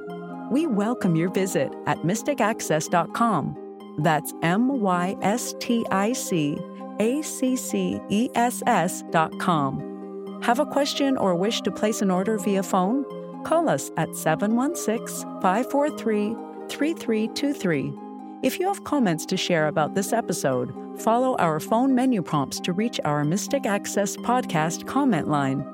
We 0.50 0.68
welcome 0.68 1.18
your 1.18 1.30
visit 1.30 1.74
at 1.86 1.98
mysticaccess.com. 2.00 3.98
That's 4.00 4.34
M 4.42 4.80
Y 4.80 5.18
S 5.22 5.54
T 5.60 5.86
I 5.92 6.14
C 6.14 6.58
A 7.02 7.22
C 7.24 7.58
C 7.58 8.00
E 8.10 8.30
S 8.36 8.64
S.com. 8.66 10.40
Have 10.44 10.60
a 10.60 10.66
question 10.66 11.18
or 11.18 11.36
wish 11.36 11.60
to 11.62 11.72
place 11.72 12.02
an 12.02 12.10
order 12.10 12.38
via 12.38 12.64
phone? 12.64 13.04
Call 13.44 13.68
us 13.68 13.92
at 13.98 14.16
716 14.16 15.24
543 15.42 16.45
3323. 16.70 17.94
If 18.44 18.60
you 18.60 18.68
have 18.68 18.84
comments 18.84 19.26
to 19.28 19.38
share 19.38 19.68
about 19.68 19.96
this 19.96 20.14
episode, 20.14 20.74
follow 21.02 21.36
our 21.38 21.60
phone 21.60 21.96
menu 21.96 22.22
prompts 22.22 22.60
to 22.62 22.74
reach 22.74 23.00
our 23.06 23.26
Mystic 23.26 23.66
Access 23.66 24.16
podcast 24.18 24.86
comment 24.86 25.28
line. 25.28 25.66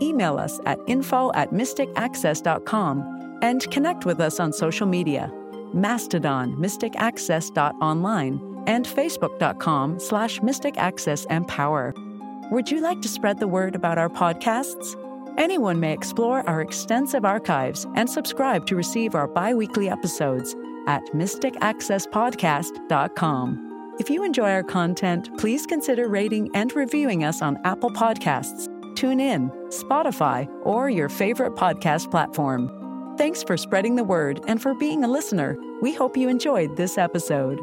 Email 0.00 0.38
us 0.38 0.60
at 0.66 0.78
info 0.86 1.32
at 1.34 1.50
mysticaccess.com 1.50 3.38
and 3.42 3.70
connect 3.70 4.04
with 4.04 4.20
us 4.20 4.40
on 4.40 4.52
social 4.52 4.86
media 4.86 5.32
Mastodon, 5.72 6.56
mysticaccess.online, 6.56 8.64
and 8.66 8.86
facebook.com 8.86 9.98
slash 9.98 10.40
mysticaccessempower. 10.40 12.50
Would 12.50 12.70
you 12.70 12.80
like 12.80 13.00
to 13.02 13.08
spread 13.08 13.38
the 13.38 13.48
word 13.48 13.76
about 13.76 13.98
our 13.98 14.08
podcasts? 14.08 14.96
Anyone 15.40 15.80
may 15.80 15.92
explore 15.94 16.46
our 16.46 16.60
extensive 16.60 17.24
archives 17.24 17.86
and 17.94 18.10
subscribe 18.10 18.66
to 18.66 18.76
receive 18.76 19.14
our 19.14 19.26
bi 19.26 19.54
weekly 19.54 19.88
episodes 19.88 20.54
at 20.86 21.02
mysticaccesspodcast.com. 21.14 23.94
If 23.98 24.10
you 24.10 24.22
enjoy 24.22 24.50
our 24.50 24.62
content, 24.62 25.30
please 25.38 25.64
consider 25.64 26.08
rating 26.08 26.54
and 26.54 26.76
reviewing 26.76 27.24
us 27.24 27.40
on 27.40 27.56
Apple 27.64 27.90
Podcasts, 27.90 28.68
TuneIn, 28.96 29.50
Spotify, 29.68 30.46
or 30.62 30.90
your 30.90 31.08
favorite 31.08 31.54
podcast 31.54 32.10
platform. 32.10 32.70
Thanks 33.16 33.42
for 33.42 33.56
spreading 33.56 33.96
the 33.96 34.04
word 34.04 34.42
and 34.46 34.60
for 34.60 34.74
being 34.74 35.04
a 35.04 35.08
listener. 35.08 35.56
We 35.80 35.94
hope 35.94 36.18
you 36.18 36.28
enjoyed 36.28 36.76
this 36.76 36.98
episode. 36.98 37.58